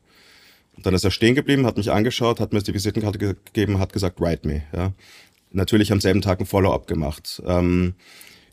Und 0.78 0.86
dann 0.86 0.94
ist 0.94 1.02
er 1.02 1.10
stehen 1.10 1.34
geblieben, 1.34 1.66
hat 1.66 1.76
mich 1.76 1.90
angeschaut, 1.90 2.38
hat 2.38 2.52
mir 2.52 2.62
die 2.62 2.72
Visitenkarte 2.72 3.18
gegeben, 3.18 3.80
hat 3.80 3.92
gesagt, 3.92 4.20
write 4.20 4.46
me. 4.46 4.62
Ja. 4.72 4.92
Natürlich 5.50 5.90
am 5.90 6.00
selben 6.00 6.22
Tag 6.22 6.38
ein 6.38 6.46
Follow-up 6.46 6.86
gemacht. 6.86 7.42
Ähm, 7.44 7.94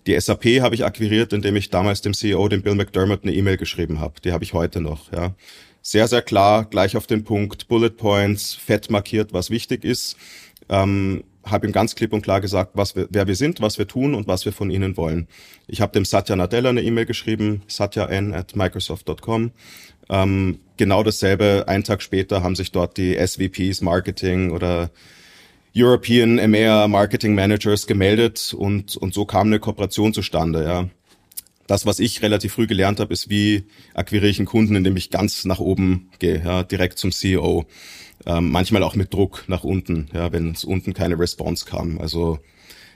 die 0.07 0.19
SAP 0.19 0.59
habe 0.59 0.73
ich 0.73 0.83
akquiriert, 0.83 1.33
indem 1.33 1.55
ich 1.55 1.69
damals 1.69 2.01
dem 2.01 2.15
CEO, 2.15 2.47
dem 2.47 2.63
Bill 2.63 2.73
McDermott, 2.73 3.21
eine 3.21 3.31
E-Mail 3.31 3.57
geschrieben 3.57 3.99
habe. 3.99 4.15
Die 4.23 4.31
habe 4.31 4.43
ich 4.43 4.53
heute 4.53 4.81
noch. 4.81 5.11
Ja. 5.11 5.35
Sehr, 5.83 6.07
sehr 6.07 6.23
klar, 6.23 6.65
gleich 6.65 6.97
auf 6.97 7.05
den 7.05 7.23
Punkt, 7.23 7.67
Bullet 7.67 7.91
Points, 7.91 8.55
fett 8.55 8.89
markiert, 8.89 9.31
was 9.31 9.51
wichtig 9.51 9.85
ist. 9.85 10.17
Ähm, 10.67 11.23
habe 11.45 11.67
ihm 11.67 11.73
ganz 11.73 11.93
klipp 11.93 12.11
und 12.11 12.23
klar 12.23 12.41
gesagt, 12.41 12.71
was 12.73 12.95
wir, 12.95 13.07
wer 13.11 13.27
wir 13.27 13.35
sind, 13.35 13.61
was 13.61 13.77
wir 13.77 13.87
tun 13.87 14.15
und 14.15 14.27
was 14.27 14.45
wir 14.45 14.51
von 14.51 14.71
ihnen 14.71 14.97
wollen. 14.97 15.27
Ich 15.67 15.79
habe 15.79 15.93
dem 15.93 16.05
Satya 16.05 16.35
Nadella 16.35 16.69
eine 16.69 16.81
E-Mail 16.81 17.05
geschrieben, 17.05 17.61
satyan 17.67 18.33
at 18.33 18.55
microsoft.com 18.55 19.51
ähm, 20.09 20.59
genau 20.77 21.03
dasselbe, 21.03 21.65
einen 21.67 21.83
Tag 21.83 22.01
später 22.01 22.43
haben 22.43 22.55
sich 22.55 22.71
dort 22.71 22.97
die 22.97 23.15
SVPs 23.15 23.81
Marketing 23.81 24.51
oder 24.51 24.91
European 25.75 26.37
EMEA 26.37 26.87
Marketing 26.87 27.35
Managers 27.35 27.87
gemeldet 27.87 28.53
und, 28.57 28.95
und 28.95 29.13
so 29.13 29.25
kam 29.25 29.47
eine 29.47 29.59
Kooperation 29.59 30.13
zustande, 30.13 30.63
ja. 30.63 30.89
Das, 31.67 31.87
was 31.87 31.97
ich 31.97 32.21
relativ 32.21 32.53
früh 32.53 32.67
gelernt 32.67 32.99
habe, 32.99 33.11
ist, 33.11 33.27
wie 33.27 33.63
akquiriere 33.95 34.29
ich 34.29 34.37
einen 34.37 34.45
Kunden, 34.45 34.75
indem 34.75 34.95
ich 34.97 35.09
ganz 35.09 35.45
nach 35.45 35.59
oben 35.59 36.11
gehe, 36.19 36.43
ja, 36.45 36.61
direkt 36.61 36.99
zum 36.99 37.11
CEO. 37.11 37.65
Ähm, 38.27 38.51
manchmal 38.51 38.83
auch 38.83 38.95
mit 38.95 39.11
Druck 39.11 39.45
nach 39.47 39.63
unten, 39.63 40.07
ja, 40.13 40.31
wenn 40.31 40.51
es 40.51 40.63
unten 40.63 40.93
keine 40.93 41.17
Response 41.17 41.65
kam. 41.65 41.99
Also 41.99 42.39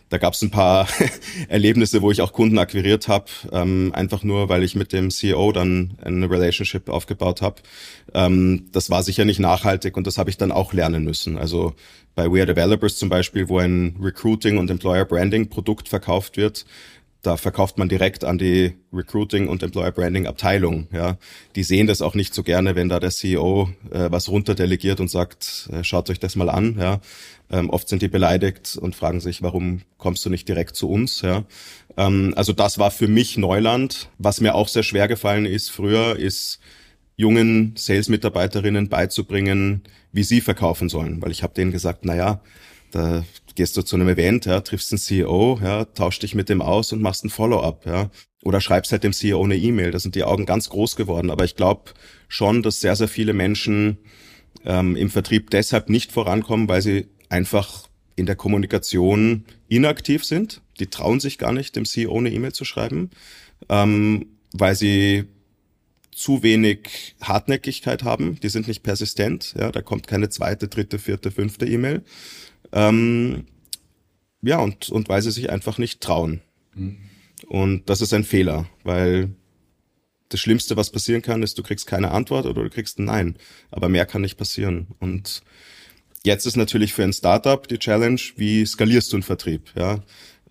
da 0.09 0.17
gab 0.17 0.33
es 0.33 0.41
ein 0.41 0.51
paar 0.51 0.87
Erlebnisse, 1.47 2.01
wo 2.01 2.11
ich 2.11 2.21
auch 2.21 2.33
Kunden 2.33 2.57
akquiriert 2.57 3.07
habe, 3.07 3.25
ähm, 3.51 3.91
einfach 3.93 4.23
nur, 4.23 4.49
weil 4.49 4.63
ich 4.63 4.75
mit 4.75 4.91
dem 4.91 5.11
CEO 5.11 5.51
dann 5.51 5.97
eine 6.01 6.29
Relationship 6.29 6.89
aufgebaut 6.89 7.41
habe. 7.41 7.61
Ähm, 8.13 8.67
das 8.71 8.89
war 8.89 9.03
sicher 9.03 9.25
nicht 9.25 9.39
nachhaltig 9.39 9.95
und 9.97 10.07
das 10.07 10.17
habe 10.17 10.29
ich 10.29 10.37
dann 10.37 10.51
auch 10.51 10.73
lernen 10.73 11.03
müssen. 11.03 11.37
Also 11.37 11.73
bei 12.15 12.31
We 12.31 12.39
Are 12.39 12.47
Developers 12.47 12.97
zum 12.97 13.09
Beispiel, 13.09 13.49
wo 13.49 13.59
ein 13.59 13.95
Recruiting 14.01 14.57
und 14.57 14.69
Employer 14.69 15.05
Branding 15.05 15.49
Produkt 15.49 15.87
verkauft 15.87 16.37
wird, 16.37 16.65
da 17.21 17.35
verkauft 17.35 17.77
man 17.77 17.89
direkt 17.89 18.23
an 18.23 18.37
die 18.37 18.75
Recruiting 18.93 19.49
und 19.49 19.61
Employer 19.61 19.91
Branding 19.91 20.25
Abteilung. 20.25 20.87
Ja, 20.93 21.17
die 21.55 21.63
sehen 21.63 21.87
das 21.87 22.01
auch 22.01 22.15
nicht 22.15 22.33
so 22.33 22.43
gerne, 22.43 22.75
wenn 22.75 22.87
da 22.87 22.99
der 22.99 23.09
CEO 23.09 23.69
äh, 23.91 24.09
was 24.09 24.29
runterdelegiert 24.29 25.01
und 25.01 25.09
sagt, 25.09 25.69
äh, 25.73 25.83
schaut 25.83 26.09
euch 26.09 26.19
das 26.19 26.37
mal 26.37 26.49
an. 26.49 26.77
Ja, 26.79 27.01
ähm, 27.51 27.69
oft 27.69 27.89
sind 27.89 28.01
die 28.01 28.07
beleidigt 28.07 28.77
und 28.79 28.95
fragen 28.95 29.19
sich, 29.19 29.41
warum 29.41 29.81
kommst 29.97 30.25
du 30.25 30.29
nicht 30.29 30.47
direkt 30.47 30.75
zu 30.75 30.89
uns? 30.89 31.21
Ja, 31.21 31.45
ähm, 31.97 32.33
also 32.35 32.53
das 32.53 32.77
war 32.77 32.91
für 32.91 33.07
mich 33.07 33.37
Neuland. 33.37 34.09
Was 34.17 34.41
mir 34.41 34.55
auch 34.55 34.67
sehr 34.67 34.83
schwer 34.83 35.07
gefallen 35.07 35.45
ist 35.45 35.69
früher, 35.69 36.17
ist 36.17 36.59
jungen 37.15 37.73
Sales-Mitarbeiterinnen 37.75 38.87
beizubringen, 38.87 39.83
wie 40.11 40.23
sie 40.23 40.41
verkaufen 40.41 40.89
sollen, 40.89 41.21
weil 41.21 41.31
ich 41.31 41.43
habe 41.43 41.53
denen 41.53 41.71
gesagt, 41.71 42.05
na 42.05 42.15
ja, 42.15 42.41
da 42.91 43.23
gehst 43.55 43.75
du 43.77 43.81
zu 43.81 43.95
einem 43.95 44.07
Event, 44.07 44.45
ja, 44.45 44.61
triffst 44.61 44.91
einen 44.91 44.99
CEO, 44.99 45.59
ja, 45.61 45.85
tausch 45.85 46.19
dich 46.19 46.33
mit 46.33 46.49
dem 46.49 46.61
aus 46.61 46.93
und 46.93 47.01
machst 47.01 47.25
ein 47.25 47.29
Follow-up, 47.29 47.85
ja. 47.85 48.09
Oder 48.43 48.61
schreibst 48.61 48.91
halt 48.93 49.03
dem 49.03 49.11
CEO 49.11 49.43
eine 49.43 49.57
E-Mail. 49.57 49.91
Da 49.91 49.99
sind 49.99 50.15
die 50.15 50.23
Augen 50.23 50.45
ganz 50.45 50.69
groß 50.69 50.95
geworden. 50.95 51.29
Aber 51.29 51.43
ich 51.43 51.57
glaube 51.57 51.91
schon, 52.29 52.63
dass 52.63 52.79
sehr, 52.79 52.95
sehr 52.95 53.09
viele 53.09 53.33
Menschen 53.33 53.97
ähm, 54.65 54.95
im 54.95 55.09
Vertrieb 55.09 55.49
deshalb 55.49 55.89
nicht 55.89 56.13
vorankommen, 56.13 56.69
weil 56.69 56.81
sie 56.81 57.09
einfach 57.29 57.87
in 58.15 58.25
der 58.25 58.35
Kommunikation 58.35 59.45
inaktiv 59.69 60.25
sind. 60.25 60.61
Die 60.79 60.87
trauen 60.87 61.19
sich 61.19 61.37
gar 61.37 61.53
nicht, 61.53 61.75
dem 61.75 61.85
CEO 61.85 62.17
eine 62.17 62.31
E-Mail 62.31 62.53
zu 62.53 62.65
schreiben, 62.65 63.11
ähm, 63.69 64.27
weil 64.51 64.75
sie 64.75 65.25
zu 66.11 66.43
wenig 66.43 67.15
Hartnäckigkeit 67.21 68.03
haben. 68.03 68.39
Die 68.41 68.49
sind 68.49 68.67
nicht 68.67 68.83
persistent. 68.83 69.55
Ja, 69.57 69.71
da 69.71 69.81
kommt 69.81 70.07
keine 70.07 70.29
zweite, 70.29 70.67
dritte, 70.67 70.99
vierte, 70.99 71.31
fünfte 71.31 71.65
E-Mail. 71.65 72.03
Ähm, 72.73 73.45
ja, 74.41 74.59
und, 74.59 74.89
und 74.89 75.07
weil 75.07 75.21
sie 75.21 75.31
sich 75.31 75.49
einfach 75.49 75.77
nicht 75.77 76.01
trauen. 76.01 76.41
Mhm. 76.75 76.97
Und 77.47 77.89
das 77.89 78.01
ist 78.01 78.13
ein 78.13 78.25
Fehler, 78.25 78.69
weil 78.83 79.29
das 80.27 80.39
Schlimmste, 80.39 80.77
was 80.77 80.91
passieren 80.91 81.21
kann, 81.21 81.41
ist, 81.41 81.57
du 81.57 81.63
kriegst 81.63 81.87
keine 81.87 82.11
Antwort 82.11 82.45
oder 82.45 82.63
du 82.63 82.69
kriegst 82.69 82.99
ein 82.99 83.05
Nein. 83.05 83.37
Aber 83.71 83.89
mehr 83.89 84.05
kann 84.05 84.21
nicht 84.21 84.37
passieren. 84.37 84.87
Und 84.99 85.41
jetzt 86.23 86.45
ist 86.45 86.57
natürlich 86.57 86.93
für 86.93 87.03
ein 87.03 87.13
Startup 87.13 87.67
die 87.67 87.79
Challenge, 87.79 88.19
wie 88.35 88.65
skalierst 88.65 89.11
du 89.11 89.17
einen 89.17 89.23
Vertrieb? 89.23 89.71
Ja? 89.75 89.99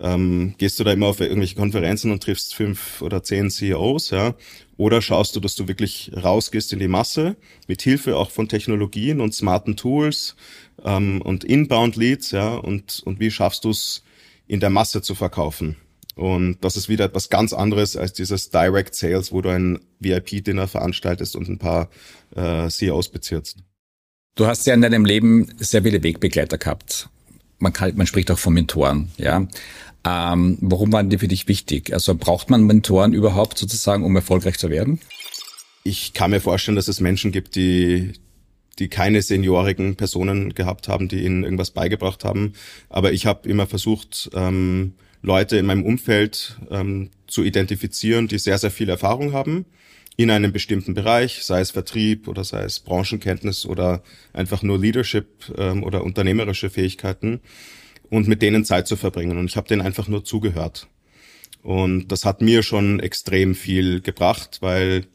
Ähm, 0.00 0.54
gehst 0.58 0.78
du 0.78 0.84
da 0.84 0.92
immer 0.92 1.06
auf 1.06 1.20
irgendwelche 1.20 1.56
Konferenzen 1.56 2.12
und 2.12 2.22
triffst 2.22 2.54
fünf 2.54 3.02
oder 3.02 3.22
zehn 3.22 3.50
CEOs, 3.50 4.10
ja? 4.10 4.36
Oder 4.76 5.02
schaust 5.02 5.34
du, 5.34 5.40
dass 5.40 5.56
du 5.56 5.66
wirklich 5.66 6.12
rausgehst 6.14 6.72
in 6.72 6.78
die 6.78 6.86
Masse, 6.86 7.36
mit 7.66 7.82
Hilfe 7.82 8.16
auch 8.16 8.30
von 8.30 8.48
Technologien 8.48 9.20
und 9.20 9.34
smarten 9.34 9.76
Tools 9.76 10.36
ähm, 10.84 11.20
und 11.22 11.42
Inbound 11.42 11.96
Leads, 11.96 12.30
ja, 12.30 12.54
und, 12.54 13.02
und 13.04 13.18
wie 13.18 13.32
schaffst 13.32 13.64
du 13.64 13.70
es 13.70 14.04
in 14.46 14.60
der 14.60 14.70
Masse 14.70 15.02
zu 15.02 15.16
verkaufen? 15.16 15.76
Und 16.14 16.58
das 16.62 16.76
ist 16.76 16.88
wieder 16.88 17.04
etwas 17.04 17.28
ganz 17.28 17.52
anderes 17.52 17.96
als 17.96 18.12
dieses 18.12 18.50
Direct 18.50 18.94
Sales, 18.94 19.32
wo 19.32 19.40
du 19.40 19.50
ein 19.50 19.80
VIP-Dinner 19.98 20.68
veranstaltest 20.68 21.34
und 21.34 21.48
ein 21.48 21.58
paar 21.58 21.90
äh, 22.34 22.68
CEOs 22.68 23.08
bezirzt. 23.08 23.58
Du 24.38 24.46
hast 24.46 24.68
ja 24.68 24.74
in 24.74 24.82
deinem 24.82 25.04
Leben 25.04 25.48
sehr 25.56 25.82
viele 25.82 26.00
Wegbegleiter 26.04 26.58
gehabt. 26.58 27.08
Man, 27.58 27.72
kann, 27.72 27.96
man 27.96 28.06
spricht 28.06 28.30
auch 28.30 28.38
von 28.38 28.54
Mentoren, 28.54 29.10
ja. 29.16 29.48
Ähm, 30.06 30.58
warum 30.60 30.92
waren 30.92 31.10
die 31.10 31.18
für 31.18 31.26
dich 31.26 31.48
wichtig? 31.48 31.92
Also 31.92 32.14
braucht 32.14 32.48
man 32.48 32.62
Mentoren 32.62 33.14
überhaupt 33.14 33.58
sozusagen, 33.58 34.04
um 34.04 34.14
erfolgreich 34.14 34.56
zu 34.56 34.70
werden? 34.70 35.00
Ich 35.82 36.12
kann 36.12 36.30
mir 36.30 36.40
vorstellen, 36.40 36.76
dass 36.76 36.86
es 36.86 37.00
Menschen 37.00 37.32
gibt, 37.32 37.56
die, 37.56 38.12
die 38.78 38.86
keine 38.86 39.22
seniorigen 39.22 39.96
Personen 39.96 40.54
gehabt 40.54 40.86
haben, 40.86 41.08
die 41.08 41.24
ihnen 41.24 41.42
irgendwas 41.42 41.72
beigebracht 41.72 42.24
haben. 42.24 42.52
Aber 42.88 43.12
ich 43.12 43.26
habe 43.26 43.48
immer 43.48 43.66
versucht, 43.66 44.30
ähm, 44.34 44.92
Leute 45.20 45.56
in 45.56 45.66
meinem 45.66 45.84
Umfeld 45.84 46.60
ähm, 46.70 47.10
zu 47.26 47.42
identifizieren, 47.42 48.28
die 48.28 48.38
sehr, 48.38 48.58
sehr 48.58 48.70
viel 48.70 48.88
Erfahrung 48.88 49.32
haben 49.32 49.66
in 50.18 50.32
einem 50.32 50.52
bestimmten 50.52 50.94
Bereich, 50.94 51.44
sei 51.44 51.60
es 51.60 51.70
Vertrieb 51.70 52.26
oder 52.26 52.42
sei 52.42 52.64
es 52.64 52.80
Branchenkenntnis 52.80 53.64
oder 53.64 54.02
einfach 54.32 54.62
nur 54.64 54.76
Leadership 54.76 55.28
ähm, 55.56 55.84
oder 55.84 56.02
unternehmerische 56.02 56.70
Fähigkeiten 56.70 57.40
und 58.10 58.26
mit 58.26 58.42
denen 58.42 58.64
Zeit 58.64 58.88
zu 58.88 58.96
verbringen. 58.96 59.38
Und 59.38 59.46
ich 59.46 59.56
habe 59.56 59.68
denen 59.68 59.80
einfach 59.80 60.08
nur 60.08 60.24
zugehört. 60.24 60.88
Und 61.62 62.08
das 62.08 62.24
hat 62.24 62.42
mir 62.42 62.64
schon 62.64 62.98
extrem 62.98 63.54
viel 63.54 64.00
gebracht, 64.00 64.58
weil 64.60 65.06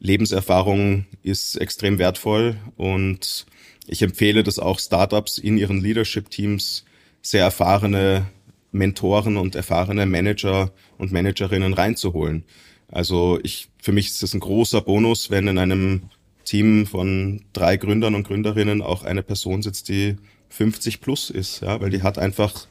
Lebenserfahrung 0.00 1.06
ist 1.22 1.56
extrem 1.56 1.98
wertvoll 1.98 2.58
und 2.76 3.46
ich 3.86 4.02
empfehle 4.02 4.42
das 4.42 4.58
auch 4.58 4.78
Startups 4.78 5.38
in 5.38 5.56
ihren 5.56 5.80
Leadership-Teams 5.80 6.84
sehr 7.22 7.44
erfahrene 7.44 8.26
Mentoren 8.70 9.38
und 9.38 9.54
erfahrene 9.54 10.04
Manager 10.04 10.72
und 10.98 11.10
Managerinnen 11.10 11.72
reinzuholen. 11.72 12.44
Also 12.88 13.38
ich, 13.42 13.68
für 13.82 13.92
mich 13.92 14.08
ist 14.08 14.22
es 14.22 14.34
ein 14.34 14.40
großer 14.40 14.80
Bonus, 14.80 15.30
wenn 15.30 15.48
in 15.48 15.58
einem 15.58 16.02
Team 16.44 16.86
von 16.86 17.44
drei 17.52 17.76
Gründern 17.76 18.14
und 18.14 18.26
Gründerinnen 18.26 18.82
auch 18.82 19.02
eine 19.02 19.22
Person 19.22 19.62
sitzt, 19.62 19.88
die 19.88 20.16
50 20.50 21.00
plus 21.00 21.30
ist, 21.30 21.60
ja, 21.60 21.80
weil 21.80 21.90
die 21.90 22.02
hat 22.02 22.18
einfach 22.18 22.66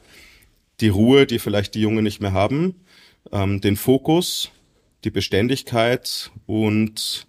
die 0.80 0.88
Ruhe, 0.88 1.26
die 1.26 1.38
vielleicht 1.38 1.74
die 1.74 1.80
Jungen 1.80 2.04
nicht 2.04 2.20
mehr 2.20 2.32
haben, 2.32 2.74
ähm, 3.32 3.60
den 3.60 3.76
Fokus, 3.76 4.50
die 5.04 5.10
Beständigkeit 5.10 6.30
und 6.46 7.26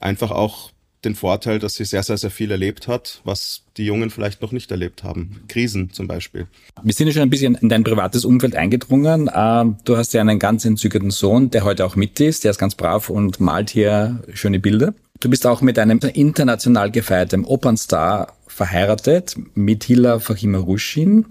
einfach 0.00 0.30
auch 0.30 0.72
den 1.04 1.14
Vorteil, 1.14 1.58
dass 1.58 1.74
sie 1.74 1.84
sehr, 1.84 2.02
sehr, 2.02 2.18
sehr 2.18 2.30
viel 2.30 2.50
erlebt 2.50 2.88
hat, 2.88 3.20
was 3.24 3.62
die 3.76 3.84
Jungen 3.84 4.10
vielleicht 4.10 4.42
noch 4.42 4.52
nicht 4.52 4.70
erlebt 4.70 5.02
haben. 5.02 5.42
Krisen 5.48 5.92
zum 5.92 6.06
Beispiel. 6.06 6.46
Wir 6.82 6.92
sind 6.92 7.06
ja 7.06 7.12
schon 7.14 7.22
ein 7.22 7.30
bisschen 7.30 7.54
in 7.54 7.68
dein 7.68 7.84
privates 7.84 8.24
Umfeld 8.24 8.54
eingedrungen. 8.54 9.30
Ähm, 9.34 9.76
du 9.84 9.96
hast 9.96 10.12
ja 10.12 10.20
einen 10.20 10.38
ganz 10.38 10.64
entzückenden 10.64 11.10
Sohn, 11.10 11.50
der 11.50 11.64
heute 11.64 11.86
auch 11.86 11.96
mit 11.96 12.20
ist. 12.20 12.44
Der 12.44 12.50
ist 12.50 12.58
ganz 12.58 12.74
brav 12.74 13.08
und 13.08 13.40
malt 13.40 13.70
hier 13.70 14.20
schöne 14.34 14.60
Bilder. 14.60 14.94
Du 15.20 15.28
bist 15.28 15.46
auch 15.46 15.60
mit 15.60 15.78
einem 15.78 15.98
international 15.98 16.90
gefeierten 16.90 17.44
Opernstar 17.44 18.34
verheiratet, 18.46 19.36
mit 19.54 19.84
Hila 19.84 20.18
Fahima-Ruschin. 20.18 21.26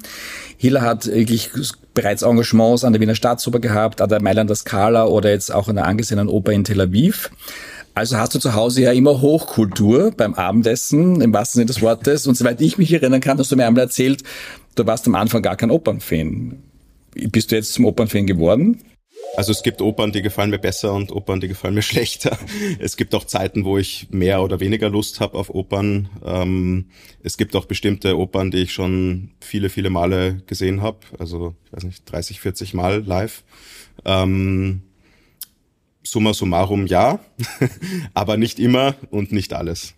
Hila 0.57 0.82
hat 0.82 1.07
wirklich 1.07 1.49
bereits 1.93 2.22
Engagements 2.22 2.84
an 2.84 2.93
der 2.93 3.01
Wiener 3.01 3.15
Staatsoper 3.15 3.59
gehabt, 3.59 4.01
an 4.01 4.09
der 4.09 4.22
Mailander 4.22 4.55
Scala 4.55 5.05
oder 5.05 5.32
jetzt 5.32 5.53
auch 5.53 5.67
an 5.67 5.76
der 5.76 5.86
angesehenen 5.86 6.28
Oper 6.28 6.53
in 6.53 6.63
Tel 6.63 6.82
Aviv. 6.82 7.32
Also 8.00 8.16
hast 8.16 8.34
du 8.34 8.39
zu 8.39 8.54
Hause 8.54 8.84
ja 8.84 8.93
immer 8.93 9.20
Hochkultur 9.20 10.12
beim 10.16 10.34
Abendessen, 10.34 11.20
im 11.20 11.34
wahrsten 11.34 11.58
Sinne 11.58 11.66
des 11.66 11.82
Wortes. 11.82 12.28
Und 12.28 12.36
soweit 12.36 12.62
ich 12.62 12.78
mich 12.78 12.93
erinnern 12.93 13.20
kann, 13.20 13.38
hast 13.38 13.52
du 13.52 13.58
mir 13.58 13.68
einmal 13.68 13.84
erzählt, 13.84 14.24
du 14.76 14.86
warst 14.88 15.06
am 15.06 15.16
Anfang 15.16 15.41
gar 15.41 15.58
kein 15.58 15.70
Opernfan. 15.70 16.64
Bist 17.14 17.52
du 17.52 17.58
jetzt 17.58 17.74
zum 17.74 17.84
Opernfan 17.84 18.26
geworden? 18.26 18.82
Also 19.36 19.52
es 19.52 19.64
gibt 19.64 19.82
Opern, 19.82 20.14
die 20.14 20.22
gefallen 20.22 20.50
mir 20.50 20.60
besser 20.60 20.93
und 20.93 21.12
Opern, 21.12 21.41
die 21.41 21.50
gefallen 21.50 21.74
mir 21.74 21.82
schlechter. 21.91 22.38
Es 22.80 22.95
gibt 22.95 23.14
auch 23.14 23.26
Zeiten, 23.26 23.66
wo 23.66 23.78
ich 23.78 24.08
mehr 24.12 24.41
oder 24.43 24.62
weniger 24.62 24.89
Lust 24.89 25.20
habe 25.20 25.38
auf 25.38 25.50
Opern. 25.50 26.08
Ähm, 26.24 26.86
es 27.22 27.36
gibt 27.36 27.54
auch 27.54 27.66
bestimmte 27.66 28.18
Opern, 28.18 28.50
die 28.50 28.60
ich 28.60 28.72
schon 28.72 29.32
viele, 29.41 29.68
viele 29.68 29.89
Male 29.89 30.41
gesehen 30.47 30.82
habe. 30.82 31.00
Also, 31.20 31.54
ich 31.66 31.74
weiß 31.74 31.84
nicht, 31.84 32.10
30, 32.10 32.39
40 32.39 32.74
Mal 32.74 33.04
live. 33.06 33.43
Ähm, 34.06 34.84
summa 36.10 36.34
summarum 36.34 36.88
ja, 36.88 37.20
aber 38.14 38.38
nicht 38.38 38.60
immer 38.60 38.95
und 39.10 39.32
nicht 39.32 39.53
alles. 39.53 39.95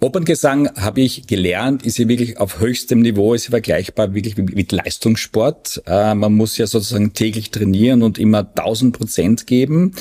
Operngesang 0.00 0.76
habe 0.76 1.00
ich 1.00 1.26
gelernt, 1.26 1.82
ist 1.84 1.98
ja 1.98 2.08
wirklich 2.08 2.38
auf 2.38 2.60
höchstem 2.60 3.00
Niveau, 3.00 3.34
ist 3.34 3.46
ja 3.46 3.50
vergleichbar 3.50 4.14
wirklich 4.14 4.36
mit 4.36 4.70
Leistungssport. 4.70 5.82
Äh, 5.86 6.14
man 6.14 6.34
muss 6.34 6.58
ja 6.58 6.66
sozusagen 6.66 7.14
täglich 7.14 7.50
trainieren 7.50 8.02
und 8.02 8.18
immer 8.18 8.40
1000 8.40 8.96
Prozent 8.96 9.46
geben. 9.46 9.94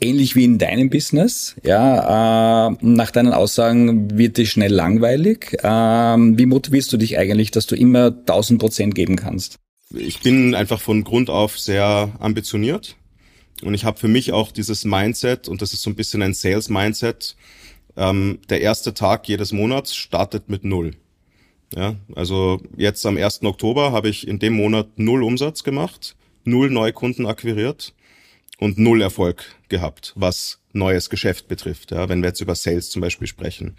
Ähnlich 0.00 0.34
wie 0.34 0.44
in 0.44 0.58
deinem 0.58 0.90
Business, 0.90 1.54
ja. 1.62 2.68
Äh, 2.68 2.76
nach 2.80 3.12
deinen 3.12 3.32
Aussagen 3.32 4.18
wird 4.18 4.38
es 4.38 4.48
schnell 4.48 4.72
langweilig. 4.72 5.52
Äh, 5.62 5.68
wie 5.68 6.46
motivierst 6.46 6.92
du 6.92 6.96
dich 6.96 7.18
eigentlich, 7.18 7.52
dass 7.52 7.66
du 7.66 7.76
immer 7.76 8.06
1000 8.06 8.58
Prozent 8.58 8.94
geben 8.94 9.14
kannst? 9.14 9.56
Ich 9.94 10.20
bin 10.20 10.54
einfach 10.54 10.80
von 10.80 11.04
Grund 11.04 11.30
auf 11.30 11.58
sehr 11.58 12.12
ambitioniert 12.18 12.96
und 13.62 13.74
ich 13.74 13.84
habe 13.84 13.98
für 13.98 14.08
mich 14.08 14.32
auch 14.32 14.52
dieses 14.52 14.84
Mindset, 14.84 15.48
und 15.48 15.62
das 15.62 15.72
ist 15.72 15.82
so 15.82 15.90
ein 15.90 15.96
bisschen 15.96 16.22
ein 16.22 16.34
Sales-Mindset, 16.34 17.36
ähm, 17.96 18.38
der 18.48 18.60
erste 18.60 18.94
Tag 18.94 19.28
jedes 19.28 19.52
Monats 19.52 19.94
startet 19.94 20.48
mit 20.48 20.64
null. 20.64 20.92
Ja, 21.74 21.96
also 22.14 22.60
jetzt 22.76 23.04
am 23.06 23.16
1. 23.16 23.42
Oktober 23.44 23.92
habe 23.92 24.08
ich 24.08 24.28
in 24.28 24.38
dem 24.38 24.54
Monat 24.54 24.98
null 24.98 25.22
Umsatz 25.22 25.64
gemacht, 25.64 26.16
null 26.44 26.70
Neukunden 26.70 27.26
akquiriert 27.26 27.94
und 28.58 28.78
null 28.78 29.00
Erfolg 29.00 29.44
gehabt, 29.68 30.12
was 30.14 30.60
neues 30.72 31.08
Geschäft 31.08 31.48
betrifft, 31.48 31.90
ja, 31.90 32.08
wenn 32.08 32.22
wir 32.22 32.28
jetzt 32.28 32.40
über 32.40 32.54
Sales 32.54 32.90
zum 32.90 33.00
Beispiel 33.00 33.26
sprechen. 33.26 33.76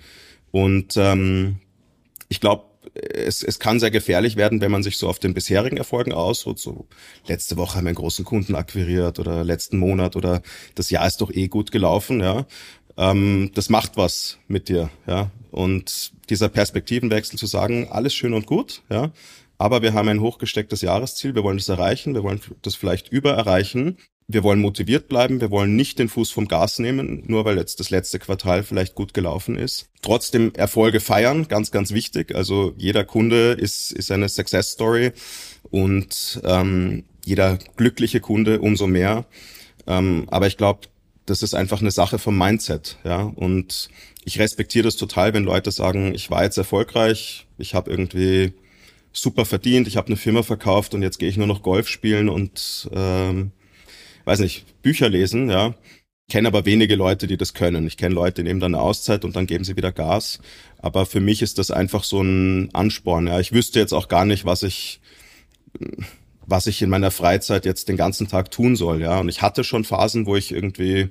Und 0.52 0.98
ähm, 0.98 1.58
ich 2.30 2.40
glaube, 2.40 2.66
es, 2.94 3.44
es 3.44 3.60
kann 3.60 3.80
sehr 3.80 3.92
gefährlich 3.92 4.36
werden, 4.36 4.62
wenn 4.62 4.72
man 4.72 4.84
sich 4.84 4.98
so 4.98 5.08
auf 5.08 5.20
den 5.20 5.34
bisherigen 5.34 5.78
Erfolgen 5.78 6.14
ausruht. 6.14 6.60
So 6.60 6.88
letzte 7.28 7.58
Woche 7.58 7.78
haben 7.78 7.86
wir 7.86 7.90
einen 7.90 7.96
großen 7.96 8.26
Kunden 8.26 8.56
akquiriert 8.56 9.20
oder 9.20 9.44
letzten 9.44 9.78
Monat 9.78 10.16
oder 10.16 10.42
das 10.76 10.90
Jahr 10.90 11.08
ist 11.08 11.22
doch 11.22 11.32
eh 11.32 11.48
gut 11.48 11.72
gelaufen, 11.72 12.20
ja. 12.20 12.46
Ähm, 12.96 13.52
das 13.56 13.70
macht 13.70 13.98
was 13.98 14.38
mit 14.48 14.70
dir, 14.70 14.90
ja. 15.08 15.32
Und 15.52 16.14
dieser 16.30 16.50
Perspektivenwechsel 16.50 17.38
zu 17.38 17.46
sagen, 17.46 17.88
alles 17.90 18.14
schön 18.14 18.34
und 18.34 18.46
gut, 18.46 18.84
ja. 18.90 19.12
Aber 19.58 19.82
wir 19.82 19.94
haben 19.94 20.10
ein 20.10 20.20
hochgestecktes 20.20 20.82
Jahresziel, 20.82 21.36
wir 21.36 21.44
wollen 21.44 21.58
das 21.58 21.70
erreichen, 21.70 22.14
wir 22.14 22.24
wollen 22.24 22.42
das 22.62 22.76
vielleicht 22.76 23.10
übererreichen 23.10 23.98
wir 24.34 24.44
wollen 24.44 24.60
motiviert 24.60 25.08
bleiben, 25.08 25.42
wir 25.42 25.52
wollen 25.52 25.76
nicht 25.76 26.00
den 26.00 26.10
Fuß 26.10 26.32
vom 26.32 26.48
Gas 26.48 26.80
nehmen, 26.80 27.24
nur 27.28 27.46
weil 27.46 27.58
jetzt 27.58 27.80
das 27.80 27.90
letzte 27.90 28.20
Quartal 28.20 28.64
vielleicht 28.64 28.96
gut 28.96 29.14
gelaufen 29.14 29.58
ist. 29.58 29.90
Trotzdem 30.02 30.54
Erfolge 30.56 31.00
feiern, 31.00 31.48
ganz, 31.48 31.72
ganz 31.72 31.92
wichtig. 31.94 32.36
Also 32.36 32.74
jeder 32.78 33.04
Kunde 33.04 33.52
ist, 33.54 33.92
ist 33.92 34.12
eine 34.12 34.30
Success 34.30 34.72
Story 34.72 35.12
und 35.72 36.42
ähm, 36.44 37.04
jeder 37.26 37.58
glückliche 37.78 38.20
Kunde 38.20 38.60
umso 38.60 38.88
mehr. 38.88 39.26
Ähm, 39.88 40.26
aber 40.30 40.48
ich 40.48 40.58
glaube, 40.58 40.88
das 41.26 41.42
ist 41.42 41.54
einfach 41.54 41.82
eine 41.82 41.92
Sache 41.92 42.20
vom 42.20 42.38
Mindset, 42.38 42.98
ja. 43.04 43.22
Und 43.22 43.90
ich 44.26 44.40
respektiere 44.40 44.84
das 44.84 44.98
total, 44.98 45.34
wenn 45.34 45.44
Leute 45.44 45.72
sagen, 45.72 46.14
ich 46.14 46.30
war 46.30 46.44
jetzt 46.44 46.58
erfolgreich, 46.58 47.48
ich 47.58 47.76
habe 47.76 47.90
irgendwie 47.90 48.54
super 49.14 49.46
verdient, 49.46 49.88
ich 49.88 49.96
habe 49.96 50.08
eine 50.08 50.18
Firma 50.18 50.44
verkauft 50.44 50.94
und 50.94 51.02
jetzt 51.02 51.20
gehe 51.20 51.30
ich 51.30 51.38
nur 51.38 51.48
noch 51.48 51.62
Golf 51.62 51.88
spielen 51.88 52.30
und 52.30 52.90
ähm, 52.94 53.52
weiß 54.26 54.40
nicht, 54.40 54.82
Bücher 54.82 55.10
lesen, 55.10 55.50
ja. 55.50 55.76
Ich 56.28 56.34
kenne 56.34 56.48
aber 56.48 56.66
wenige 56.66 56.96
Leute, 56.96 57.28
die 57.28 57.38
das 57.38 57.54
können. 57.54 57.86
Ich 57.86 57.98
kenne 57.98 58.16
Leute, 58.16 58.42
die 58.42 58.48
nehmen 58.48 58.60
dann 58.60 58.76
eine 58.76 58.84
Auszeit 58.84 59.26
und 59.26 59.36
dann 59.36 59.46
geben 59.46 59.66
sie 59.66 59.76
wieder 59.76 59.92
Gas. 59.92 60.40
Aber 60.80 61.06
für 61.06 61.20
mich 61.20 61.42
ist 61.42 61.58
das 61.60 61.70
einfach 61.70 62.04
so 62.04 62.22
ein 62.22 62.74
Ansporn. 62.74 63.28
Ja, 63.28 63.40
ich 63.40 63.52
wüsste 63.52 63.80
jetzt 63.80 63.94
auch 63.94 64.08
gar 64.08 64.26
nicht, 64.26 64.46
was 64.46 64.64
ich, 64.64 65.02
was 66.46 66.68
ich 66.68 66.82
in 66.82 66.90
meiner 66.90 67.12
Freizeit 67.12 67.66
jetzt 67.66 67.90
den 67.90 67.98
ganzen 67.98 68.28
Tag 68.30 68.52
tun 68.52 68.76
soll. 68.76 69.02
Ja, 69.02 69.20
und 69.20 69.30
ich 69.30 69.42
hatte 69.42 69.64
schon 69.64 69.84
Phasen, 69.84 70.26
wo 70.26 70.36
ich 70.36 70.52
irgendwie 70.52 71.10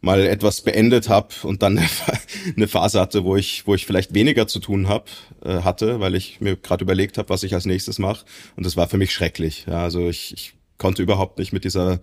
mal 0.00 0.20
etwas 0.20 0.60
beendet 0.60 1.08
habe 1.08 1.34
und 1.42 1.62
dann 1.62 1.78
eine 2.56 2.68
Phase 2.68 3.00
hatte, 3.00 3.24
wo 3.24 3.36
ich, 3.36 3.66
wo 3.66 3.74
ich 3.74 3.86
vielleicht 3.86 4.14
weniger 4.14 4.46
zu 4.46 4.60
tun 4.60 4.88
hab, 4.88 5.08
äh, 5.44 5.62
hatte, 5.62 6.00
weil 6.00 6.14
ich 6.14 6.40
mir 6.40 6.56
gerade 6.56 6.84
überlegt 6.84 7.18
habe, 7.18 7.30
was 7.30 7.42
ich 7.42 7.54
als 7.54 7.64
nächstes 7.64 7.98
mache. 7.98 8.24
Und 8.56 8.64
das 8.66 8.76
war 8.76 8.88
für 8.88 8.98
mich 8.98 9.12
schrecklich. 9.12 9.64
Ja, 9.66 9.82
also 9.82 10.08
ich, 10.08 10.32
ich 10.34 10.52
konnte 10.78 11.02
überhaupt 11.02 11.38
nicht 11.38 11.52
mit 11.52 11.64
dieser 11.64 12.00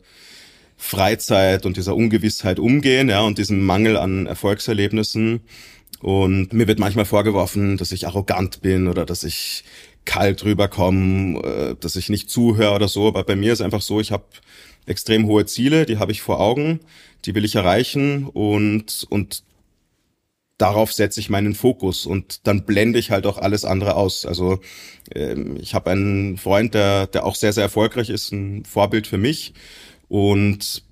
Freizeit 0.78 1.66
und 1.66 1.78
dieser 1.78 1.96
Ungewissheit 1.96 2.60
umgehen, 2.60 3.10
ja, 3.10 3.22
und 3.22 3.38
diesem 3.38 3.66
Mangel 3.66 3.98
an 3.98 4.28
Erfolgserlebnissen. 4.28 5.42
Und 6.02 6.54
mir 6.54 6.68
wird 6.68 6.80
manchmal 6.80 7.06
vorgeworfen, 7.06 7.78
dass 7.78 7.92
ich 7.92 8.06
arrogant 8.06 8.62
bin 8.62 8.88
oder 8.88 9.06
dass 9.06 9.24
ich 9.24 9.64
kalt 10.04 10.44
rüberkomme, 10.44 11.40
äh, 11.40 11.76
dass 11.80 11.96
ich 11.96 12.10
nicht 12.10 12.30
zuhöre 12.30 12.76
oder 12.76 12.88
so. 12.88 13.08
Aber 13.08 13.24
bei 13.24 13.36
mir 13.36 13.54
ist 13.54 13.62
einfach 13.62 13.82
so, 13.82 14.00
ich 14.00 14.12
habe 14.12 14.26
extrem 14.86 15.26
hohe 15.26 15.46
Ziele, 15.46 15.86
die 15.86 15.98
habe 15.98 16.12
ich 16.12 16.22
vor 16.22 16.40
Augen, 16.40 16.80
die 17.26 17.34
will 17.34 17.46
ich 17.46 17.56
erreichen 17.56 18.28
und, 18.28 19.08
und 19.10 19.44
darauf 20.58 20.94
setze 20.94 21.20
ich 21.20 21.30
meinen 21.30 21.56
Fokus 21.56 22.06
und 22.06 22.48
dann 22.48 22.66
blende 22.66 23.00
ich 23.00 23.12
halt 23.12 23.26
auch 23.26 23.38
alles 23.38 23.66
andere 23.66 23.96
aus. 23.96 24.26
Also 24.26 24.60
ähm, 25.14 25.58
ich 25.60 25.74
habe 25.74 25.92
einen 25.92 26.38
Freund, 26.38 26.74
der, 26.74 27.08
der 27.08 27.26
auch 27.26 27.36
sehr, 27.36 27.54
sehr 27.54 27.64
erfolgreich 27.64 28.10
ist, 28.10 28.32
ein 28.32 28.64
Vorbild 28.66 29.08
für 29.08 29.18
mich 29.18 29.54
und 30.08 30.84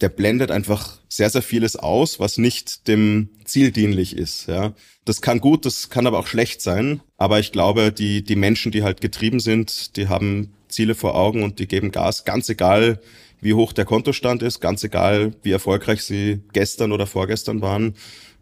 der 0.00 0.08
blendet 0.08 0.50
einfach 0.52 1.00
sehr, 1.08 1.30
sehr 1.30 1.42
vieles 1.42 1.74
aus, 1.74 2.20
was 2.20 2.38
nicht 2.38 2.86
dem 2.86 3.30
Ziel 3.44 3.72
dienlich 3.72 4.16
ist. 4.16 4.46
Ja, 4.46 4.74
das 5.04 5.20
kann 5.20 5.40
gut, 5.40 5.64
das 5.66 5.90
kann 5.90 6.06
aber 6.06 6.20
auch 6.20 6.28
schlecht 6.28 6.62
sein. 6.62 7.00
Aber 7.16 7.40
ich 7.40 7.50
glaube, 7.50 7.90
die 7.90 8.22
die 8.22 8.36
Menschen, 8.36 8.70
die 8.70 8.84
halt 8.84 9.00
getrieben 9.00 9.40
sind, 9.40 9.96
die 9.96 10.08
haben 10.08 10.52
Ziele 10.68 10.94
vor 10.94 11.16
Augen 11.16 11.42
und 11.42 11.58
die 11.58 11.66
geben 11.66 11.90
Gas, 11.90 12.24
ganz 12.24 12.48
egal, 12.48 13.00
wie 13.40 13.54
hoch 13.54 13.72
der 13.72 13.84
Kontostand 13.84 14.42
ist, 14.42 14.60
ganz 14.60 14.84
egal, 14.84 15.32
wie 15.42 15.52
erfolgreich 15.52 16.02
sie 16.02 16.42
gestern 16.52 16.92
oder 16.92 17.06
vorgestern 17.06 17.60
waren. 17.60 17.94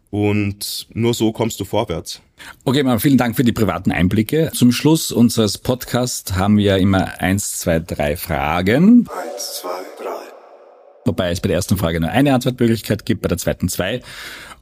Und 0.09 0.87
nur 0.93 1.13
so 1.13 1.31
kommst 1.31 1.59
du 1.59 1.65
vorwärts. 1.65 2.21
Okay, 2.63 2.83
mal 2.83 2.99
vielen 2.99 3.17
Dank 3.17 3.35
für 3.35 3.43
die 3.43 3.51
privaten 3.51 3.91
Einblicke. 3.91 4.51
Zum 4.53 4.71
Schluss 4.71 5.11
unseres 5.11 5.57
Podcasts 5.57 6.33
haben 6.33 6.57
wir 6.57 6.77
immer 6.77 7.19
eins, 7.19 7.59
zwei, 7.59 7.79
drei 7.79 8.15
Fragen. 8.15 9.07
Eins, 9.09 9.61
zwei, 9.61 9.69
drei. 10.01 10.21
Wobei 11.05 11.31
es 11.31 11.41
bei 11.41 11.47
der 11.47 11.57
ersten 11.57 11.77
Frage 11.77 11.99
nur 11.99 12.11
eine 12.11 12.33
Antwortmöglichkeit 12.33 13.05
gibt, 13.05 13.21
bei 13.21 13.27
der 13.27 13.37
zweiten 13.37 13.69
zwei 13.69 14.01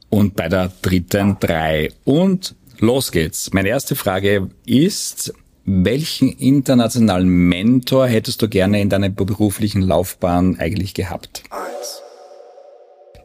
und 0.08 0.36
bei 0.36 0.48
der 0.48 0.72
dritten 0.82 1.36
drei. 1.38 1.90
Und 2.04 2.54
los 2.78 3.12
geht's. 3.12 3.52
Meine 3.52 3.68
erste 3.68 3.94
Frage 3.94 4.48
ist, 4.64 5.32
welchen 5.64 6.30
internationalen 6.30 7.28
Mentor 7.28 8.06
hättest 8.06 8.40
du 8.40 8.48
gerne 8.48 8.80
in 8.80 8.88
deiner 8.88 9.10
beruflichen 9.10 9.82
Laufbahn 9.82 10.58
eigentlich 10.58 10.94
gehabt? 10.94 11.42
Eins. 11.50 12.02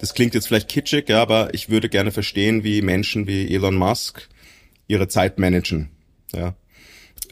Das 0.02 0.16
klingt 0.16 0.34
jetzt 0.34 0.48
vielleicht 0.48 0.68
kitschig, 0.68 1.10
ja, 1.10 1.22
aber 1.22 1.54
ich 1.54 1.70
würde 1.70 1.88
gerne 1.88 2.12
verstehen, 2.12 2.64
wie 2.64 2.82
Menschen 2.82 3.28
wie 3.28 3.54
Elon 3.54 3.76
Musk 3.76 4.28
ihre 4.88 5.08
Zeit 5.08 5.38
managen. 5.38 5.92
Ja. 6.34 6.56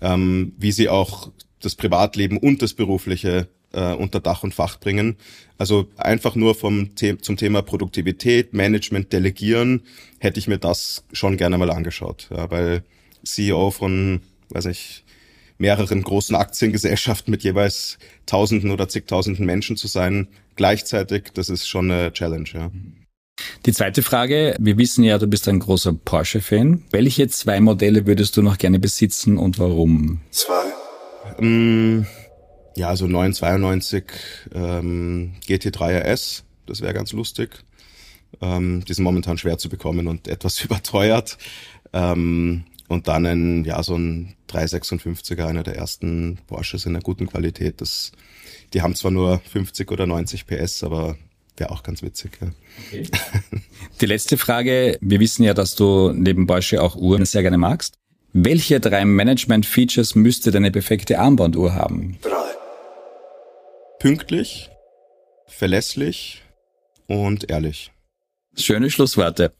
Ähm, 0.01 0.53
wie 0.55 0.72
sie 0.72 0.88
auch 0.88 1.32
das 1.59 1.74
Privatleben 1.74 2.38
und 2.38 2.61
das 2.61 2.76
Berufliche 2.76 3.47
äh, 3.74 3.93
unter 3.93 4.20
Dach 4.20 4.43
und 4.43 4.53
Fach 4.53 4.80
bringen. 4.80 5.17
Also 5.57 5.89
einfach 5.97 6.36
nur 6.36 6.53
vom 6.53 6.91
The 6.95 7.17
zum 7.17 7.38
Thema 7.38 7.63
Produktivität, 7.63 8.53
Management, 8.53 9.11
Delegieren 9.13 9.82
hätte 10.20 10.38
ich 10.38 10.47
mir 10.47 10.59
das 10.59 11.03
schon 11.11 11.38
gerne 11.38 11.57
mal 11.57 11.72
angeschaut, 11.72 12.30
ja, 12.30 12.51
weil 12.51 12.84
CEO 13.24 13.72
von, 13.72 14.22
weiß 14.49 14.67
ich, 14.67 15.03
mehreren 15.57 16.03
großen 16.03 16.36
Aktiengesellschaften 16.36 17.32
mit 17.32 17.43
jeweils 17.43 17.97
Tausenden 18.28 18.70
oder 18.70 18.88
zigtausenden 18.88 19.47
Menschen 19.47 19.76
zu 19.76 19.88
sein, 19.88 20.28
gleichzeitig, 20.60 21.30
das 21.34 21.47
ist 21.47 21.70
schon 21.70 21.89
eine 21.89 22.12
Challenge. 22.12 22.49
Ja. 22.53 22.70
Die 23.66 23.72
zweite 23.72 24.03
Frage, 24.03 24.57
wir 24.60 24.78
wissen 24.78 25.05
ja, 25.05 25.18
du 25.18 25.26
bist 25.26 25.47
ein 25.47 25.60
großer 25.60 25.93
Porsche-Fan. 25.93 26.84
Welche 26.91 27.30
zwei 27.30 27.62
Modelle 27.62 28.05
würdest 28.05 28.36
du 28.36 28.41
noch 28.41 28.57
gerne 28.57 28.78
besitzen 28.78 29.38
und 29.38 29.57
warum? 29.57 30.20
Zwei. 30.32 30.66
Mm, 31.41 32.05
ja, 32.76 32.89
also 32.89 33.07
992 33.07 34.03
ähm, 34.53 35.36
GT3 35.47 36.01
RS, 36.01 36.43
das 36.66 36.82
wäre 36.82 36.93
ganz 36.93 37.14
lustig. 37.14 37.51
Ähm, 38.41 38.84
die 38.86 38.93
sind 38.93 39.05
momentan 39.05 39.38
schwer 39.38 39.57
zu 39.57 39.70
bekommen 39.70 40.07
und 40.07 40.28
etwas 40.36 40.62
überteuert. 40.62 41.38
Ähm, 41.93 42.66
und 42.89 43.07
dann 43.07 43.26
ein, 43.26 43.64
ja, 43.64 43.82
so 43.82 43.95
ein 43.95 44.36
356er, 44.49 45.45
einer 45.45 45.64
der 45.64 45.78
ersten 45.78 46.38
Porsches 46.47 46.86
in 46.86 46.95
einer 46.95 47.03
guten 47.03 47.28
Qualität. 47.28 47.80
Das, 47.80 48.12
die 48.74 48.82
haben 48.82 48.95
zwar 48.95 49.11
nur 49.11 49.39
50 49.39 49.91
oder 49.91 50.05
90 50.05 50.45
PS, 50.45 50.84
aber 50.84 51.17
wäre 51.57 51.72
auch 51.72 51.84
ganz 51.84 52.01
witzig. 52.01 52.32
Ja. 52.41 52.47
Okay. 52.88 53.03
Die 54.01 54.05
letzte 54.05 54.38
Frage. 54.38 54.97
Wir 55.01 55.20
wissen 55.20 55.43
ja, 55.43 55.53
dass 55.53 55.76
du 55.76 56.11
neben 56.13 56.47
Porsche 56.47 56.82
auch 56.82 56.95
Uhren 56.95 57.26
sehr 57.26 57.41
gerne 57.41 57.57
magst. 57.57 57.95
Welche 58.32 58.80
drei 58.80 59.05
Management-Features 59.05 60.15
müsste 60.15 60.51
deine 60.51 60.72
perfekte 60.72 61.20
Armbanduhr 61.20 61.74
haben? 61.74 62.17
Drei. 62.22 62.32
Pünktlich, 63.99 64.70
verlässlich 65.47 66.43
und 67.07 67.49
ehrlich. 67.49 67.91
Schöne 68.55 68.91
Schlussworte. 68.91 69.51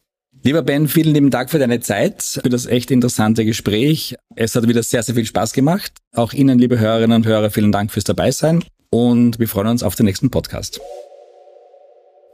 Lieber 0.44 0.62
Ben, 0.62 0.88
vielen 0.88 1.14
lieben 1.14 1.32
Dank 1.32 1.50
für 1.50 1.60
deine 1.60 1.82
Zeit, 1.82 2.22
für 2.22 2.48
das 2.48 2.66
echt 2.66 2.92
interessante 2.92 3.44
Gespräch. 3.44 4.16
Es 4.36 4.56
hat 4.56 4.68
wieder 4.68 4.84
sehr, 4.84 5.04
sehr 5.04 5.16
viel 5.16 5.26
Spaß 5.26 5.52
gemacht. 5.52 5.92
Auch 6.14 6.32
Ihnen, 6.32 6.60
liebe 6.60 6.80
Hörerinnen 6.80 7.18
und 7.18 7.26
Hörer, 7.26 7.50
vielen 7.50 7.74
Dank 7.74 7.92
fürs 7.92 8.06
Dabeisein 8.06 8.64
und 8.90 9.40
wir 9.40 9.48
freuen 9.48 9.68
uns 9.68 9.84
auf 9.84 9.96
den 9.96 10.06
nächsten 10.06 10.32
Podcast. 10.32 10.80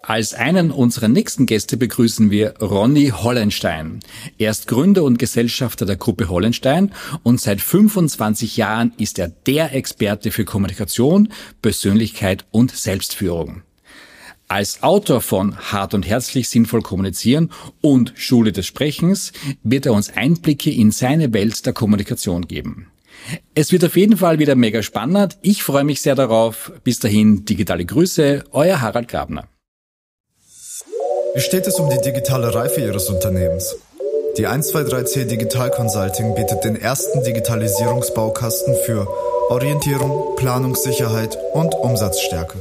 Als 0.07 0.35
einen 0.35 0.69
unserer 0.69 1.07
nächsten 1.07 1.47
Gäste 1.47 1.77
begrüßen 1.77 2.29
wir 2.29 2.53
Ronny 2.61 3.09
Hollenstein. 3.09 4.01
Er 4.37 4.51
ist 4.51 4.67
Gründer 4.67 5.03
und 5.03 5.17
Gesellschafter 5.17 5.87
der 5.87 5.95
Gruppe 5.95 6.29
Hollenstein 6.29 6.93
und 7.23 7.41
seit 7.41 7.59
25 7.59 8.55
Jahren 8.55 8.93
ist 8.99 9.17
er 9.17 9.29
der 9.29 9.73
Experte 9.73 10.29
für 10.29 10.45
Kommunikation, 10.45 11.29
Persönlichkeit 11.63 12.45
und 12.51 12.71
Selbstführung. 12.71 13.63
Als 14.47 14.83
Autor 14.83 15.21
von 15.21 15.57
Hart 15.57 15.95
und 15.95 16.05
Herzlich 16.05 16.49
Sinnvoll 16.49 16.83
Kommunizieren 16.83 17.51
und 17.81 18.13
Schule 18.15 18.51
des 18.51 18.67
Sprechens 18.67 19.33
wird 19.63 19.87
er 19.87 19.93
uns 19.93 20.11
Einblicke 20.15 20.69
in 20.69 20.91
seine 20.91 21.33
Welt 21.33 21.65
der 21.65 21.73
Kommunikation 21.73 22.47
geben. 22.47 22.91
Es 23.53 23.71
wird 23.71 23.85
auf 23.85 23.95
jeden 23.95 24.17
Fall 24.17 24.39
wieder 24.39 24.55
mega 24.55 24.83
spannend. 24.83 25.37
Ich 25.41 25.63
freue 25.63 25.83
mich 25.83 26.01
sehr 26.01 26.15
darauf. 26.15 26.71
Bis 26.83 26.99
dahin 26.99 27.45
digitale 27.45 27.85
Grüße, 27.85 28.43
euer 28.51 28.81
Harald 28.81 29.07
Grabner. 29.07 29.47
Wie 31.33 31.41
steht 31.41 31.67
es 31.67 31.79
um 31.79 31.89
die 31.89 32.01
digitale 32.01 32.53
Reife 32.53 32.81
Ihres 32.81 33.09
Unternehmens? 33.09 33.75
Die 34.37 34.47
123C 34.47 35.25
Digital 35.25 35.71
Consulting 35.71 36.35
bietet 36.35 36.63
den 36.63 36.75
ersten 36.75 37.23
Digitalisierungsbaukasten 37.23 38.75
für 38.85 39.07
Orientierung, 39.49 40.35
Planungssicherheit 40.35 41.37
und 41.53 41.73
Umsatzstärke. 41.75 42.57